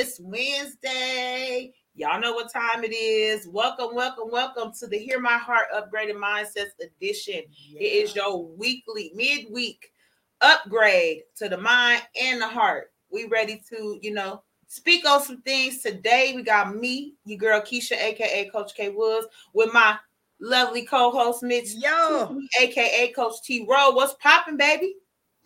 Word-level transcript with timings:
It's 0.00 0.18
Wednesday. 0.18 1.74
Y'all 1.94 2.18
know 2.18 2.32
what 2.32 2.50
time 2.50 2.84
it 2.84 2.94
is. 2.94 3.46
Welcome, 3.46 3.94
welcome, 3.94 4.30
welcome 4.30 4.72
to 4.80 4.86
the 4.86 4.96
Hear 4.96 5.20
My 5.20 5.36
Heart 5.36 5.66
Upgraded 5.76 6.14
Mindsetz 6.14 6.70
edition. 6.80 7.42
Yeah. 7.50 7.82
It 7.82 7.84
is 7.84 8.16
your 8.16 8.46
weekly, 8.46 9.12
midweek 9.14 9.92
upgrade 10.40 11.24
to 11.36 11.50
the 11.50 11.58
mind 11.58 12.00
and 12.18 12.40
the 12.40 12.48
heart. 12.48 12.92
We 13.10 13.26
ready 13.26 13.62
to, 13.68 13.98
you 14.00 14.14
know, 14.14 14.42
speak 14.68 15.06
on 15.06 15.22
some 15.22 15.42
things 15.42 15.82
today. 15.82 16.32
We 16.34 16.44
got 16.44 16.74
me, 16.74 17.16
your 17.26 17.36
girl 17.36 17.60
Kisha, 17.60 18.02
aka 18.02 18.48
Coach 18.48 18.74
K 18.74 18.88
Woods, 18.88 19.26
with 19.52 19.70
my 19.74 19.98
lovely 20.40 20.86
co-host 20.86 21.42
Mitch, 21.42 21.74
yo, 21.74 22.40
aka 22.58 23.12
Coach 23.12 23.42
T 23.44 23.66
Rowe. 23.68 23.90
What's 23.90 24.14
popping, 24.14 24.56
baby? 24.56 24.94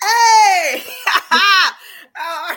Hey, 0.01 0.81
oh, 2.17 2.57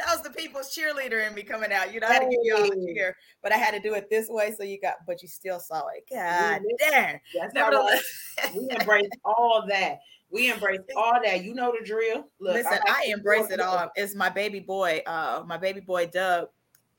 that 0.00 0.16
was 0.16 0.22
the 0.22 0.30
people's 0.30 0.74
cheerleader 0.74 1.26
in 1.26 1.34
me 1.34 1.42
coming 1.42 1.72
out. 1.72 1.92
You 1.92 2.00
know, 2.00 2.06
I 2.06 2.14
had 2.14 2.20
to 2.20 2.28
give 2.28 2.40
you 2.42 2.56
all 2.56 2.70
a 2.70 2.86
cheer, 2.86 3.16
but 3.42 3.52
I 3.52 3.56
had 3.56 3.72
to 3.72 3.80
do 3.80 3.94
it 3.94 4.08
this 4.10 4.28
way. 4.28 4.54
So 4.56 4.64
you 4.64 4.80
got, 4.80 4.94
but 5.06 5.22
you 5.22 5.28
still 5.28 5.60
saw 5.60 5.82
it. 5.88 6.04
God 6.10 6.62
damn. 6.78 7.20
Nevertheless, 7.54 8.02
we 8.54 8.68
embrace 8.70 9.10
all 9.24 9.64
that. 9.68 9.98
We 10.30 10.50
embrace 10.50 10.80
all 10.96 11.18
that. 11.22 11.44
You 11.44 11.54
know 11.54 11.74
the 11.78 11.84
drill. 11.84 12.24
Look, 12.40 12.54
Listen, 12.54 12.78
I, 12.88 13.04
I 13.06 13.12
embrace 13.12 13.50
it 13.50 13.60
all. 13.60 13.90
It's 13.96 14.14
my 14.14 14.28
baby 14.28 14.60
boy, 14.60 15.02
uh, 15.06 15.42
my 15.46 15.56
baby 15.56 15.80
boy 15.80 16.06
Doug. 16.06 16.48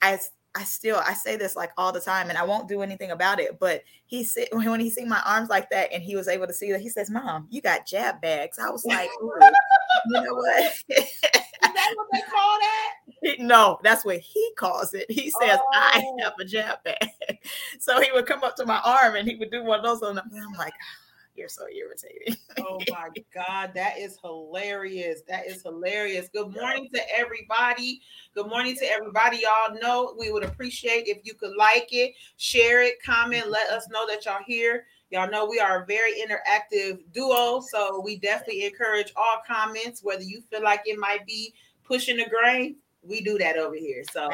I 0.02 0.20
I 0.54 0.64
still 0.66 0.98
I 0.98 1.14
say 1.14 1.38
this 1.38 1.56
like 1.56 1.72
all 1.78 1.92
the 1.92 2.02
time, 2.02 2.30
and 2.30 2.38
I 2.38 2.44
won't 2.44 2.68
do 2.68 2.82
anything 2.82 3.12
about 3.12 3.40
it. 3.40 3.60
But 3.60 3.84
he 4.06 4.24
said 4.24 4.50
when 4.52 4.80
he 4.80 4.90
see 4.90 5.06
my 5.06 5.22
arms 5.26 5.50
like 5.50 5.70
that, 5.72 5.92
and 5.94 6.04
he 6.04 6.16
was 6.16 6.28
able 6.28 6.48
to 6.48 6.54
see 6.54 6.72
that, 6.72 6.82
he 6.82 6.90
says, 6.90 7.10
"Mom, 7.10 7.48
you 7.50 7.62
got 7.62 7.88
jab 7.88 8.22
bags." 8.22 8.60
I 8.60 8.70
was 8.70 8.86
like, 8.86 9.10
"You 9.20 10.22
know 10.22 10.36
what?" 10.36 10.74
Is 11.64 11.74
that 11.74 11.94
what 11.96 12.08
they 12.12 12.22
call 12.22 12.58
that? 12.60 12.96
No, 13.40 13.80
that's 13.84 14.04
what 14.04 14.18
he 14.18 14.52
calls 14.58 14.96
it. 14.96 15.10
He 15.10 15.30
says, 15.30 15.60
oh. 15.60 15.68
"I 15.74 16.04
have 16.22 16.34
a 16.40 16.46
jab 16.46 16.84
bag." 16.84 16.98
So 17.80 18.02
he 18.02 18.12
would 18.12 18.26
come 18.26 18.44
up 18.44 18.56
to 18.58 18.66
my 18.66 18.80
arm 18.84 19.16
and 19.16 19.28
he 19.28 19.36
would 19.36 19.52
do 19.52 19.64
one 19.64 19.80
of 19.80 19.86
those, 19.86 20.02
and 20.02 20.20
I'm 20.20 20.54
like. 20.58 20.74
Ah, 20.74 21.02
you're 21.36 21.50
so 21.50 21.66
irritating. 21.68 22.36
oh 22.60 22.80
my 22.90 23.10
God, 23.34 23.72
that 23.74 23.98
is 23.98 24.18
hilarious. 24.22 25.22
That 25.28 25.48
is 25.48 25.62
hilarious. 25.64 26.30
Good 26.30 26.54
morning 26.54 26.90
to 26.94 27.02
everybody. 27.18 28.02
Good 28.36 28.48
morning 28.48 28.76
to 28.76 28.86
everybody. 28.86 29.38
Y'all 29.38 29.80
know 29.82 30.16
we 30.20 30.32
would 30.32 30.44
appreciate 30.44 31.08
if 31.08 31.20
you 31.24 31.34
could 31.34 31.56
like 31.58 31.88
it, 31.92 32.14
share 32.38 32.84
it, 32.84 33.02
comment, 33.04 33.50
let 33.50 33.70
us 33.70 33.88
know 33.90 34.06
that 34.08 34.26
y'all 34.26 34.44
here. 34.46 34.86
Y'all 35.12 35.30
know 35.30 35.46
we 35.46 35.60
are 35.60 35.84
a 35.84 35.86
very 35.86 36.14
interactive 36.14 37.00
duo, 37.14 37.60
so 37.60 38.02
we 38.02 38.18
definitely 38.18 38.66
encourage 38.66 39.12
all 39.16 39.42
comments, 39.46 40.02
whether 40.04 40.24
you 40.24 40.42
feel 40.50 40.64
like 40.64 40.82
it 40.86 40.98
might 40.98 41.26
be 41.28 41.54
pushing 41.84 42.18
the 42.18 42.26
grain. 42.26 42.78
We 43.04 43.22
do 43.22 43.38
that 43.38 43.58
over 43.58 43.76
here. 43.76 44.04
So, 44.12 44.30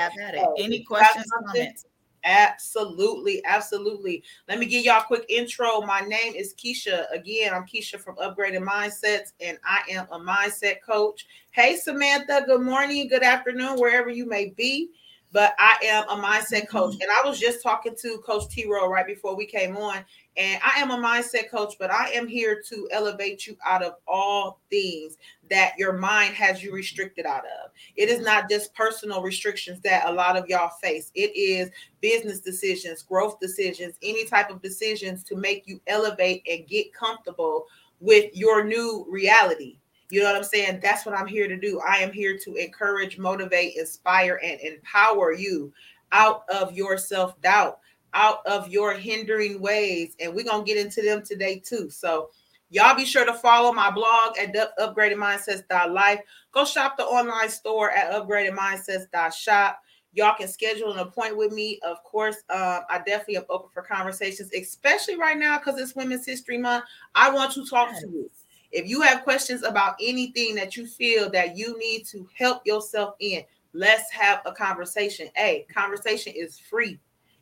Any 0.58 0.84
questions, 0.84 1.25
comments? 1.45 1.86
Absolutely, 2.23 3.44
absolutely. 3.45 4.22
Let 4.50 4.59
me 4.59 4.66
give 4.66 4.84
y'all 4.84 5.02
a 5.02 5.06
quick 5.06 5.25
intro. 5.30 5.81
My 5.81 6.02
name 6.02 6.36
is 6.36 6.53
Kisha. 6.53 7.06
Again, 7.12 7.53
I'm 7.53 7.66
Kisha 7.66 8.00
from 8.00 8.17
Upgraded 8.17 8.64
Mindsetz, 8.64 9.31
and 9.39 9.58
I 9.64 9.81
am 9.89 10.08
a 10.12 10.19
mindset 10.19 10.81
coach. 10.86 11.25
Hey, 11.52 11.78
Samantha, 11.78 12.44
good 12.45 12.62
morning, 12.62 13.08
good 13.08 13.23
afternoon, 13.23 13.80
wherever 13.80 14.09
you 14.09 14.28
may 14.28 14.50
be. 14.50 14.89
But 15.31 15.56
I 15.59 15.78
am 15.84 16.03
a 16.09 16.22
mindset 16.22 16.67
coach. 16.67 16.95
Mm-hmm. 16.95 17.02
And 17.02 17.12
I 17.12 17.28
was 17.28 17.39
just 17.39 17.62
talking 17.64 17.95
to 18.02 18.17
Coach 18.19 18.50
T 18.50 18.66
Rowe 18.66 18.89
right 18.89 19.08
before 19.08 19.36
we 19.36 19.45
came 19.45 19.78
on, 19.78 20.03
and 20.38 20.61
I 20.63 20.80
am 20.80 20.91
a 20.91 20.97
mindset 20.97 21.49
coach, 21.49 21.75
but 21.80 21.91
I 21.91 22.09
am 22.11 22.27
here 22.27 22.61
to 22.69 22.88
elevate 22.91 23.47
you 23.47 23.57
out 23.66 23.83
of 23.83 23.95
all 24.07 24.59
things 24.69 25.17
that 25.49 25.73
your 25.77 25.94
mind 25.94 26.35
has 26.35 26.61
you 26.61 26.71
restricted 26.71 27.25
out 27.25 27.44
of. 27.45 27.71
It 27.95 28.09
is 28.09 28.23
not 28.23 28.49
just 28.49 28.73
personal 28.75 29.23
restrictions 29.23 29.81
that 29.81 30.07
a 30.07 30.11
lot 30.11 30.38
of 30.38 30.47
y'all 30.47 30.71
face, 30.81 31.11
it 31.16 31.35
is 31.35 31.71
business 32.02 32.39
decisions, 32.39 33.02
growth 33.02 33.39
decisions, 33.39 33.95
any 34.03 34.25
type 34.25 34.51
of 34.51 34.62
decisions 34.62 35.23
to 35.23 35.35
make 35.35 35.63
you 35.67 35.81
elevate 35.88 36.45
and 36.50 36.67
get 36.67 36.94
comfortable 36.94 37.66
with 38.00 38.29
your 38.35 38.63
new 38.63 39.07
reality. 39.09 39.79
You 40.12 40.22
know 40.22 40.28
what 40.28 40.35
I'm 40.38 40.44
saying? 40.44 40.79
That's 40.81 41.06
what 41.06 41.17
I'm 41.17 41.28
here 41.28 41.47
to 41.47 41.57
do. 41.57 41.81
I 41.85 41.97
am 41.97 42.13
here 42.13 42.38
to 42.38 42.56
encourage, 42.56 43.17
motivate, 43.17 43.75
inspire, 43.75 44.39
and 44.44 44.59
empower 44.62 45.33
you 45.33 45.73
out 46.12 46.44
of 46.47 46.73
your 46.73 46.97
self 46.97 47.39
doubt 47.41 47.79
out 48.17 48.45
of 48.45 48.67
your 48.67 48.94
hindering 48.94 49.61
ways. 49.61 50.16
And 50.19 50.33
we're 50.33 50.44
going 50.44 50.66
to 50.66 50.73
get 50.73 50.83
into 50.83 51.01
them 51.03 51.22
today 51.23 51.61
too. 51.63 51.89
So, 51.89 52.31
y'all 52.69 52.95
be 52.95 53.05
sure 53.05 53.25
to 53.25 53.33
follow 53.33 53.72
my 53.72 53.91
blog 53.91 54.38
at 54.38 54.53
upgradedmindsetz.life. 54.79 56.19
Go 56.51 56.66
shop 56.66 56.97
the 56.97 57.03
online 57.03 57.50
store 57.50 57.91
at 57.91 58.11
upgradedmindsetz.shop. 58.11 59.81
Y'all 60.13 60.35
can 60.35 60.47
schedule 60.47 60.91
an 60.94 61.00
appointment 61.00 61.38
with 61.38 61.51
me. 61.51 61.79
Of 61.83 62.03
course, 62.03 62.38
um, 62.50 62.81
I 62.89 63.01
definitely 63.06 63.38
am 63.38 63.45
open 63.50 63.69
for 63.72 63.83
conversations, 63.83 64.51
especially 64.51 65.16
right 65.16 65.38
now 65.38 65.59
because 65.59 65.79
it's 65.79 65.95
Women's 65.95 66.25
History 66.25 66.57
Month. 66.57 66.85
I 67.13 67.29
want 67.29 67.53
to 67.53 67.66
talk 67.67 67.89
to 68.00 68.07
you. 68.07 68.31
If 68.72 68.89
you 68.89 69.01
have 69.01 69.23
questions 69.23 69.63
about 69.63 69.95
anything 70.01 70.56
that 70.56 70.75
you 70.75 70.88
feel 70.88 71.29
that 71.31 71.56
you 71.56 71.77
need 71.77 72.06
to 72.07 72.27
help 72.35 72.66
yourself 72.66 73.16
in, 73.19 73.44
let's 73.73 74.11
have 74.11 74.41
a 74.45 74.51
conversation. 74.51 75.29
Hey, 75.35 75.67
conversation 75.72 76.33
is 76.35 76.57
free 76.57 77.00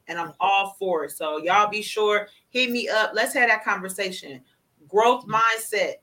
and 0.08 0.20
I'm 0.20 0.34
all 0.40 0.76
for 0.78 1.06
it. 1.06 1.12
So 1.12 1.38
y'all 1.38 1.70
be 1.70 1.82
sure 1.82 2.28
hit 2.50 2.72
me 2.72 2.88
up. 2.90 3.12
Let's 3.14 3.34
have 3.34 3.50
that 3.50 3.64
conversation. 3.64 4.42
Growth 4.88 5.26
mindset 5.28 5.96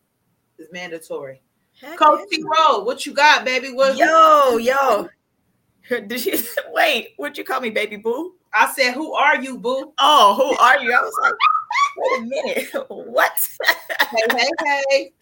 is 0.59 0.69
mandatory. 0.73 1.43
Heck 1.81 1.99
Coach 1.99 2.29
T 2.31 2.43
what 2.43 3.07
you 3.07 3.13
got, 3.13 3.45
baby? 3.45 3.73
What 3.73 3.97
yo, 3.97 4.59
yo. 4.59 5.09
Did 6.07 6.25
you 6.25 6.39
wait? 6.73 7.15
What'd 7.17 7.39
you 7.39 7.45
call 7.45 7.61
me, 7.61 7.71
baby 7.71 7.97
boo? 7.97 8.35
I 8.55 8.73
said, 8.73 8.93
Who 8.93 9.15
are 9.15 9.41
you, 9.41 9.59
boo? 9.59 9.93
Oh, 9.99 10.35
who 10.35 10.57
are 10.59 10.79
you? 10.83 10.93
I 10.93 11.01
was 11.01 11.19
like, 11.23 11.35
wait 11.97 12.19
a 12.19 12.23
minute. 12.23 12.87
What? 12.89 13.49
hey, 14.11 14.49
hey, 14.65 14.83
hey. 14.91 15.13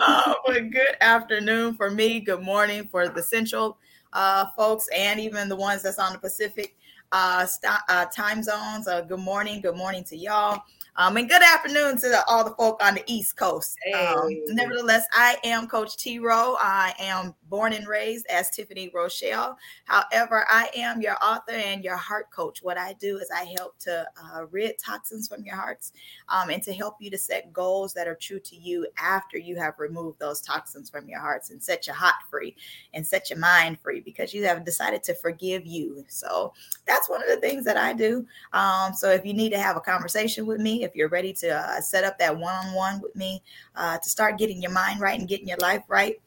oh, 0.00 0.34
well, 0.46 0.60
good 0.60 0.96
afternoon 1.00 1.74
for 1.74 1.90
me. 1.90 2.20
Good 2.20 2.42
morning 2.42 2.88
for 2.90 3.08
the 3.08 3.22
central 3.22 3.78
uh, 4.12 4.46
folks 4.56 4.86
and 4.94 5.20
even 5.20 5.48
the 5.48 5.56
ones 5.56 5.82
that's 5.82 5.98
on 5.98 6.12
the 6.12 6.18
Pacific 6.18 6.76
uh, 7.12 7.46
st- 7.46 7.72
uh, 7.88 8.06
time 8.06 8.42
zones. 8.42 8.88
Uh, 8.88 9.02
good 9.02 9.20
morning. 9.20 9.60
Good 9.60 9.76
morning 9.76 10.02
to 10.04 10.16
y'all. 10.16 10.62
Um, 10.96 11.16
and 11.16 11.26
good 11.26 11.42
afternoon 11.42 11.96
to 11.98 12.08
the, 12.08 12.22
all 12.28 12.44
the 12.44 12.54
folk 12.54 12.82
on 12.84 12.94
the 12.94 13.02
East 13.06 13.36
Coast. 13.38 13.78
Um, 13.94 14.28
hey. 14.28 14.42
Um, 14.48 14.54
nevertheless, 14.54 15.06
I 15.12 15.38
am 15.42 15.66
Coach 15.66 15.96
T 15.96 16.18
Rowe. 16.18 16.56
I 16.60 16.92
am 16.98 17.34
born 17.48 17.72
and 17.72 17.88
raised 17.88 18.26
as 18.26 18.50
Tiffany 18.50 18.90
Rochelle. 18.94 19.56
However, 19.84 20.44
I 20.50 20.68
am 20.76 21.00
your 21.00 21.16
author 21.24 21.52
and 21.52 21.82
your 21.82 21.96
heart 21.96 22.30
coach. 22.30 22.62
What 22.62 22.76
I 22.76 22.92
do 22.94 23.16
is 23.16 23.30
I 23.34 23.44
help 23.56 23.78
to 23.80 24.06
uh, 24.22 24.44
rid 24.50 24.78
toxins 24.78 25.28
from 25.28 25.44
your 25.44 25.56
hearts 25.56 25.92
um, 26.28 26.50
and 26.50 26.62
to 26.62 26.74
help 26.74 26.96
you 27.00 27.10
to 27.10 27.18
set 27.18 27.54
goals 27.54 27.94
that 27.94 28.06
are 28.06 28.14
true 28.14 28.40
to 28.40 28.56
you 28.56 28.86
after 28.98 29.38
you 29.38 29.56
have 29.56 29.78
removed 29.78 30.18
those 30.18 30.42
toxins 30.42 30.90
from 30.90 31.08
your 31.08 31.20
hearts 31.20 31.50
and 31.50 31.62
set 31.62 31.86
your 31.86 31.96
heart 31.96 32.16
free 32.30 32.54
and 32.92 33.06
set 33.06 33.30
your 33.30 33.38
mind 33.38 33.78
free 33.80 34.00
because 34.00 34.34
you 34.34 34.44
have 34.44 34.62
decided 34.62 35.02
to 35.04 35.14
forgive 35.14 35.64
you. 35.64 36.04
So 36.08 36.52
that's 36.86 37.08
one 37.08 37.22
of 37.22 37.28
the 37.28 37.36
things 37.38 37.64
that 37.64 37.78
I 37.78 37.94
do. 37.94 38.26
Um, 38.52 38.92
so 38.92 39.10
if 39.10 39.24
you 39.24 39.32
need 39.32 39.50
to 39.50 39.58
have 39.58 39.78
a 39.78 39.80
conversation 39.80 40.44
with 40.44 40.60
me, 40.60 40.81
if 40.82 40.94
you're 40.94 41.08
ready 41.08 41.32
to 41.34 41.48
uh, 41.48 41.80
set 41.80 42.04
up 42.04 42.18
that 42.18 42.36
one 42.36 42.54
on 42.54 42.74
one 42.74 43.00
with 43.00 43.14
me 43.16 43.42
uh, 43.76 43.98
to 43.98 44.10
start 44.10 44.38
getting 44.38 44.60
your 44.60 44.72
mind 44.72 45.00
right 45.00 45.18
and 45.18 45.28
getting 45.28 45.48
your 45.48 45.58
life 45.58 45.82
right, 45.88 46.20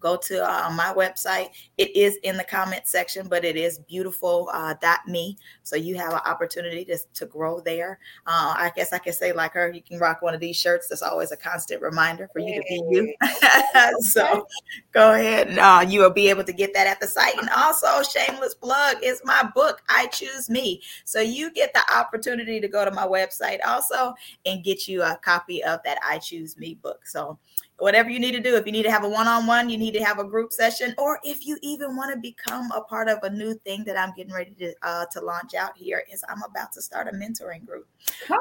go 0.00 0.16
to 0.16 0.44
uh, 0.44 0.70
my 0.70 0.92
website. 0.94 1.50
It 1.78 1.94
is 1.94 2.16
in 2.22 2.36
the 2.36 2.44
comment 2.44 2.82
section, 2.86 3.28
but 3.28 3.44
it 3.44 3.56
is 3.56 3.80
byoutiful 3.90 4.48
uh, 4.52 4.74
me. 5.06 5.38
So 5.62 5.76
you 5.76 5.96
have 5.96 6.12
an 6.12 6.20
opportunity 6.26 6.84
to, 6.86 6.98
to 7.14 7.26
grow 7.26 7.60
there. 7.60 7.98
Uh, 8.26 8.54
I 8.56 8.72
guess 8.74 8.92
I 8.92 8.98
can 8.98 9.12
say 9.12 9.32
like 9.32 9.52
her, 9.52 9.70
you 9.70 9.82
can 9.82 9.98
rock 9.98 10.22
one 10.22 10.34
of 10.34 10.40
these 10.40 10.56
shirts. 10.56 10.88
That's 10.88 11.02
always 11.02 11.32
a 11.32 11.36
constant 11.36 11.82
reminder 11.82 12.28
for 12.32 12.40
you 12.40 12.54
to 12.54 12.62
be 12.68 12.82
you. 12.90 13.14
so 14.00 14.46
go 14.92 15.14
ahead 15.14 15.48
and 15.48 15.58
uh, 15.58 15.84
you 15.86 16.00
will 16.00 16.10
be 16.10 16.28
able 16.28 16.44
to 16.44 16.52
get 16.52 16.74
that 16.74 16.86
at 16.86 17.00
the 17.00 17.06
site. 17.06 17.38
And 17.38 17.48
also, 17.50 18.02
shameless 18.02 18.54
plug 18.54 18.96
is 19.02 19.20
my 19.24 19.48
book, 19.54 19.82
iChoose 19.88 20.48
Me. 20.48 20.82
So 21.04 21.20
you 21.20 21.52
get 21.52 21.72
the 21.72 21.82
opportunity 21.94 22.60
to 22.60 22.68
go 22.68 22.84
to 22.84 22.90
my 22.90 23.06
website 23.06 23.58
also 23.66 24.14
and 24.46 24.64
get 24.64 24.88
you 24.88 25.02
a 25.02 25.18
copy 25.22 25.62
of 25.62 25.80
that 25.84 26.00
iChoose 26.02 26.56
Me 26.56 26.74
book. 26.74 27.06
So 27.06 27.38
whatever 27.80 28.10
you 28.10 28.18
need 28.18 28.32
to 28.32 28.40
do. 28.40 28.56
If 28.56 28.66
you 28.66 28.72
need 28.72 28.84
to 28.84 28.90
have 28.90 29.04
a 29.04 29.08
one 29.08 29.26
on 29.26 29.46
one, 29.46 29.68
you 29.68 29.78
need 29.78 29.94
to 29.94 30.04
have 30.04 30.18
a 30.18 30.24
group 30.24 30.52
session, 30.52 30.94
or 30.98 31.18
if 31.24 31.46
you 31.46 31.58
even 31.62 31.96
want 31.96 32.14
to 32.14 32.20
become 32.20 32.70
a 32.72 32.80
part 32.80 33.08
of 33.08 33.18
a 33.22 33.30
new 33.30 33.54
thing 33.54 33.84
that 33.84 33.98
I'm 33.98 34.14
getting 34.14 34.32
ready 34.32 34.52
to 34.58 34.74
uh, 34.82 35.06
to 35.12 35.20
launch 35.20 35.54
out 35.54 35.76
here, 35.76 36.04
is 36.12 36.24
I'm 36.28 36.42
about 36.42 36.72
to 36.72 36.82
start 36.82 37.08
a 37.08 37.12
mentoring 37.12 37.66
group. 37.66 37.86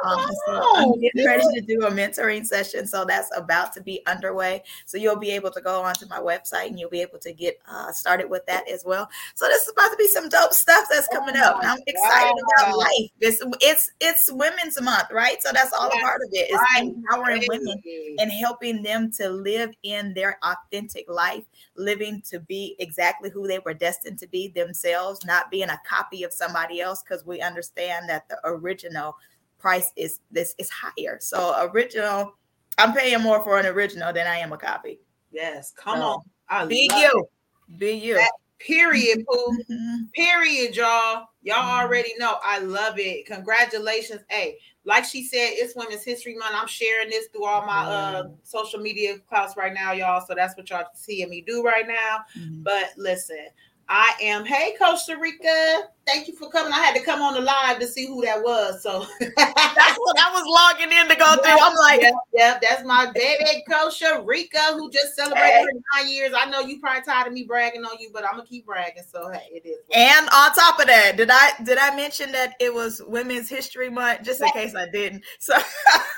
Um, 0.03 0.27
so 0.45 0.75
I'm 0.75 1.00
getting 1.00 1.25
ready 1.25 1.45
to 1.56 1.62
do 1.62 1.86
a 1.86 1.91
mentoring 1.91 2.45
session. 2.45 2.88
So 2.88 3.06
that's 3.06 3.30
about 3.36 3.74
to 3.74 3.81
be 3.81 4.01
underway. 4.06 4.63
So 4.86 4.97
you'll 4.97 5.18
be 5.18 5.31
able 5.31 5.51
to 5.51 5.62
go 5.62 5.81
onto 5.81 6.06
my 6.07 6.19
website 6.19 6.68
and 6.68 6.80
you'll 6.80 6.89
be 6.89 7.01
able 7.01 7.19
to 7.19 7.33
get 7.33 7.59
uh, 7.68 7.91
started 7.91 8.30
with 8.30 8.45
that 8.47 8.69
as 8.69 8.83
well. 8.86 9.09
So 9.36 9.47
this 9.47 9.63
is 9.63 9.69
about 9.69 9.89
to 9.89 9.97
be 9.97 10.07
some 10.07 10.30
dope 10.30 10.53
stuff 10.53 10.86
that's 10.89 11.07
coming 11.07 11.36
oh 11.38 11.44
up. 11.44 11.59
I'm 11.63 11.80
excited 11.88 12.33
wow. 12.33 12.63
about 12.63 12.77
life. 12.77 13.09
It's, 13.19 13.41
it's 13.62 13.91
it's 14.00 14.31
Women's 14.31 14.80
Month, 14.81 15.12
right? 15.12 15.41
So 15.41 15.51
that's 15.53 15.74
all 15.74 15.88
a 15.88 16.01
part 16.01 16.21
of 16.25 16.30
it. 16.31 16.50
Is 16.50 16.59
right. 16.75 16.83
empowering 16.83 17.44
women 17.47 17.81
and 18.19 18.31
helping 18.31 18.83
them 18.83 19.12
to 19.13 19.29
live 19.30 19.74
in 19.84 20.14
their 20.14 20.40
authentic 20.44 21.10
life, 21.10 21.44
living 21.76 22.22
to 22.30 22.40
be 22.40 22.76
exactly 22.80 23.30
who 23.30 23.48
they 23.48 23.60
were 23.60 23.74
destined 23.74 24.20
to 24.20 24.28
be 24.28 24.50
themselves, 24.50 25.26
not 25.26 25.52
being 25.52 25.70
a 25.70 25.81
copy 25.88 26.24
of 26.24 26.34
somebody 26.34 26.81
else, 26.81 27.02
because 27.04 27.26
we 27.26 27.42
understand 27.42 28.10
that 28.10 28.28
the 28.30 28.40
original 28.44 29.16
price 29.58 29.92
is 29.96 30.20
this 30.31 30.56
is 30.58 30.70
higher. 30.70 31.18
So 31.20 31.56
original, 31.74 32.36
I'm 32.78 32.94
paying 32.94 33.22
more 33.22 33.44
for 33.44 33.60
an 33.60 33.66
original 33.66 34.14
than 34.14 34.28
I 34.28 34.38
am 34.38 34.54
a 34.54 34.58
copy. 34.58 35.00
Yes, 35.32 35.74
come 35.75 35.98
so, 35.98 36.04
on. 36.04 36.20
I 36.50 36.66
be 36.66 36.90
you. 36.96 37.28
It. 37.70 37.78
Be 37.78 37.92
you. 37.92 38.16
That 38.16 38.32
period, 38.60 39.26
Pooh. 39.28 39.58
Mm-hmm. 39.70 39.96
Period, 40.14 40.76
y'all. 40.76 41.28
Y'all 41.42 41.58
mm-hmm. 41.58 41.80
already 41.80 42.14
know. 42.18 42.38
I 42.44 42.60
love 42.60 43.00
it. 43.00 43.26
Congratulations. 43.26 44.22
Hey, 44.30 44.58
like 44.86 45.06
she 45.06 45.24
said, 45.26 45.52
it's 45.54 45.76
Women's 45.76 46.04
History 46.04 46.36
Month. 46.36 46.54
I'm 46.54 46.68
sharing 46.68 47.10
this 47.10 47.28
through 47.28 47.46
all 47.46 47.66
my 47.66 47.86
uh 47.86 48.24
social 48.44 48.80
media 48.80 49.18
clouds 49.20 49.56
right 49.56 49.74
now, 49.74 49.92
y'all. 49.92 50.24
So 50.26 50.36
that's 50.36 50.58
what 50.58 50.70
y'all 50.70 50.86
seeing 50.94 51.30
me 51.30 51.42
do 51.46 51.64
right 51.64 51.88
now. 51.88 52.20
Mm-hmm. 52.38 52.64
But 52.64 52.92
listen, 52.98 53.48
I 53.89 54.13
am. 54.21 54.45
Hey, 54.45 54.75
Costa 54.77 55.18
Rica. 55.18 55.89
Thank 56.06 56.27
you 56.27 56.36
for 56.36 56.50
coming. 56.50 56.71
I 56.71 56.77
had 56.77 56.95
to 56.95 57.01
come 57.03 57.21
on 57.21 57.33
the 57.33 57.41
live 57.41 57.80
to 57.80 57.88
see 57.88 58.06
who 58.06 58.21
that 58.24 58.41
was. 58.41 58.83
So 58.83 59.00
that's 59.19 60.00
what 60.00 60.19
I 60.19 60.31
was 60.31 60.45
logging 60.45 60.91
in 60.95 61.07
to 61.07 61.15
go 61.15 61.36
through. 61.41 61.57
I'm 61.59 61.75
like, 61.75 62.01
yep, 62.01 62.13
yep 62.33 62.62
that's 62.62 62.83
my 62.83 63.12
baby 63.13 63.63
Costa 63.69 64.21
Rica 64.24 64.59
who 64.74 64.91
just 64.91 65.15
celebrated 65.15 65.69
hey. 65.71 65.80
nine 65.95 66.09
years. 66.09 66.33
I 66.38 66.50
know 66.50 66.62
you 66.62 66.80
probably 66.80 67.01
tired 67.01 67.27
of 67.27 67.33
me 67.33 67.44
bragging 67.44 67.83
on 67.83 67.97
you, 68.00 68.12
but 68.13 68.24
I'm 68.24 68.38
gonna 68.38 68.45
keep 68.45 68.68
bragging. 68.68 69.03
So 69.12 69.30
hey, 69.31 69.47
it 69.51 69.68
is. 69.68 69.80
And 69.94 70.30
on 70.30 70.53
top 70.53 70.80
of 70.80 70.86
that, 70.86 71.18
did 71.18 71.30
I 71.31 71.51
did 71.63 71.80
I 71.80 71.95
mention 71.95 72.31
that 72.31 72.56
it 72.59 72.74
was 72.74 73.01
Women's 73.07 73.50
History 73.50 73.89
Month? 73.89 74.24
Just 74.24 74.41
in 74.41 74.50
case 74.50 74.75
I 74.75 74.88
didn't. 74.89 75.24
So 75.39 75.56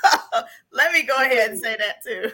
let 0.72 0.92
me 0.92 1.04
go 1.04 1.16
ahead 1.16 1.50
and 1.50 1.60
say 1.60 1.76
that 1.76 2.02
too. 2.04 2.32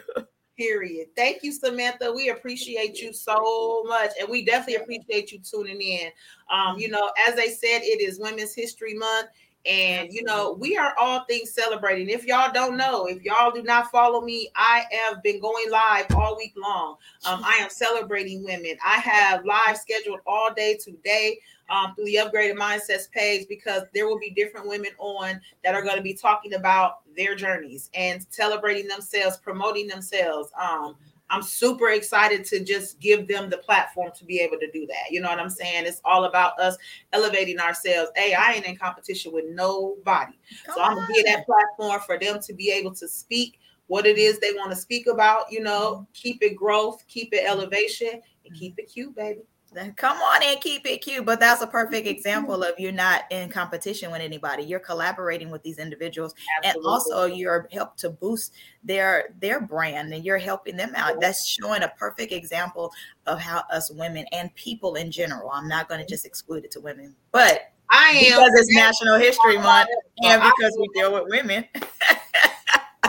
Period. 0.59 1.07
Thank 1.15 1.41
you, 1.41 1.53
Samantha. 1.53 2.11
We 2.11 2.31
appreciate 2.31 2.99
you 2.99 3.13
so 3.13 3.81
much. 3.87 4.11
And 4.19 4.27
we 4.27 4.43
definitely 4.43 4.83
appreciate 4.83 5.31
you 5.31 5.39
tuning 5.39 5.79
in. 5.79 6.09
Um, 6.53 6.77
you 6.77 6.89
know, 6.89 7.11
as 7.29 7.39
I 7.39 7.47
said, 7.47 7.79
it 7.81 8.01
is 8.01 8.19
Women's 8.19 8.53
History 8.53 8.93
Month. 8.93 9.29
And 9.65 10.11
you 10.11 10.21
know, 10.21 10.57
we 10.59 10.75
are 10.75 10.93
all 10.99 11.23
things 11.29 11.53
celebrating. 11.53 12.09
If 12.09 12.25
y'all 12.25 12.51
don't 12.51 12.75
know, 12.75 13.05
if 13.05 13.23
y'all 13.23 13.51
do 13.51 13.63
not 13.63 13.89
follow 13.89 14.19
me, 14.19 14.49
I 14.57 14.83
have 14.91 15.23
been 15.23 15.39
going 15.39 15.71
live 15.71 16.07
all 16.13 16.35
week 16.35 16.53
long. 16.57 16.97
Um, 17.25 17.41
I 17.41 17.57
am 17.61 17.69
celebrating 17.69 18.43
women. 18.43 18.75
I 18.85 18.97
have 18.99 19.45
live 19.45 19.77
scheduled 19.77 20.19
all 20.27 20.53
day 20.53 20.77
today 20.83 21.39
um, 21.69 21.93
through 21.95 22.05
the 22.05 22.15
upgraded 22.15 22.57
mindsetz 22.57 23.09
page 23.11 23.47
because 23.47 23.83
there 23.93 24.07
will 24.07 24.19
be 24.19 24.31
different 24.31 24.67
women 24.67 24.91
on 24.97 25.39
that 25.63 25.75
are 25.75 25.83
going 25.83 25.97
to 25.97 26.01
be 26.01 26.13
talking 26.13 26.55
about 26.55 26.99
their 27.15 27.35
journeys 27.35 27.89
and 27.93 28.25
celebrating 28.29 28.87
themselves, 28.87 29.37
promoting 29.37 29.87
themselves. 29.87 30.51
Um, 30.59 30.95
I'm 31.31 31.43
super 31.43 31.89
excited 31.89 32.43
to 32.45 32.63
just 32.63 32.99
give 32.99 33.27
them 33.27 33.49
the 33.49 33.57
platform 33.57 34.11
to 34.17 34.25
be 34.25 34.39
able 34.39 34.57
to 34.57 34.71
do 34.71 34.87
that. 34.87 35.11
You 35.11 35.21
know 35.21 35.29
what 35.29 35.39
I'm 35.39 35.49
saying? 35.49 35.85
It's 35.85 36.01
all 36.03 36.25
about 36.25 36.59
us 36.59 36.75
elevating 37.13 37.59
ourselves. 37.59 38.09
Hey, 38.15 38.33
I 38.33 38.53
ain't 38.53 38.65
in 38.65 38.75
competition 38.75 39.31
with 39.31 39.45
nobody. 39.47 40.33
Come 40.65 40.75
so 40.75 40.81
I'm 40.81 40.95
gonna 40.95 41.13
give 41.13 41.25
that 41.25 41.45
platform 41.45 42.01
for 42.01 42.17
them 42.17 42.39
to 42.41 42.53
be 42.53 42.71
able 42.71 42.95
to 42.95 43.07
speak 43.07 43.59
what 43.87 44.05
it 44.05 44.17
is 44.17 44.39
they 44.39 44.53
want 44.53 44.69
to 44.71 44.75
speak 44.75 45.07
about, 45.07 45.51
you 45.51 45.61
know, 45.61 45.93
mm-hmm. 45.93 46.03
keep 46.13 46.41
it 46.41 46.55
growth, 46.55 47.03
keep 47.07 47.33
it 47.33 47.43
elevation, 47.45 48.21
and 48.45 48.55
keep 48.55 48.77
it 48.77 48.91
cute, 48.91 49.15
baby. 49.15 49.41
Then 49.71 49.93
come 49.93 50.17
on 50.17 50.41
and 50.43 50.59
keep 50.61 50.85
it 50.85 51.01
cute. 51.01 51.25
But 51.25 51.39
that's 51.39 51.61
a 51.61 51.67
perfect 51.67 52.07
example 52.07 52.63
of 52.63 52.79
you're 52.79 52.91
not 52.91 53.23
in 53.29 53.49
competition 53.49 54.11
with 54.11 54.21
anybody. 54.21 54.63
You're 54.63 54.79
collaborating 54.79 55.49
with 55.49 55.63
these 55.63 55.77
individuals, 55.77 56.33
Absolutely. 56.57 56.79
and 56.79 56.87
also 56.87 57.25
you're 57.25 57.67
help 57.71 57.95
to 57.97 58.09
boost 58.09 58.53
their 58.83 59.35
their 59.39 59.61
brand, 59.61 60.13
and 60.13 60.25
you're 60.25 60.37
helping 60.37 60.77
them 60.77 60.93
out. 60.95 61.21
That's 61.21 61.45
showing 61.45 61.83
a 61.83 61.93
perfect 61.97 62.31
example 62.31 62.91
of 63.27 63.39
how 63.39 63.63
us 63.71 63.91
women 63.91 64.25
and 64.31 64.53
people 64.55 64.95
in 64.95 65.11
general. 65.11 65.49
I'm 65.51 65.67
not 65.67 65.87
going 65.87 66.01
to 66.01 66.07
just 66.07 66.25
exclude 66.25 66.65
it 66.65 66.71
to 66.71 66.79
women, 66.79 67.15
but 67.31 67.71
I 67.89 68.09
am 68.11 68.43
because 68.43 68.59
it's 68.59 68.75
National 68.75 69.17
History 69.17 69.57
Month, 69.57 69.89
and 70.23 70.41
because 70.41 70.77
we 70.79 70.87
deal 70.93 71.13
with 71.13 71.29
women. 71.29 71.65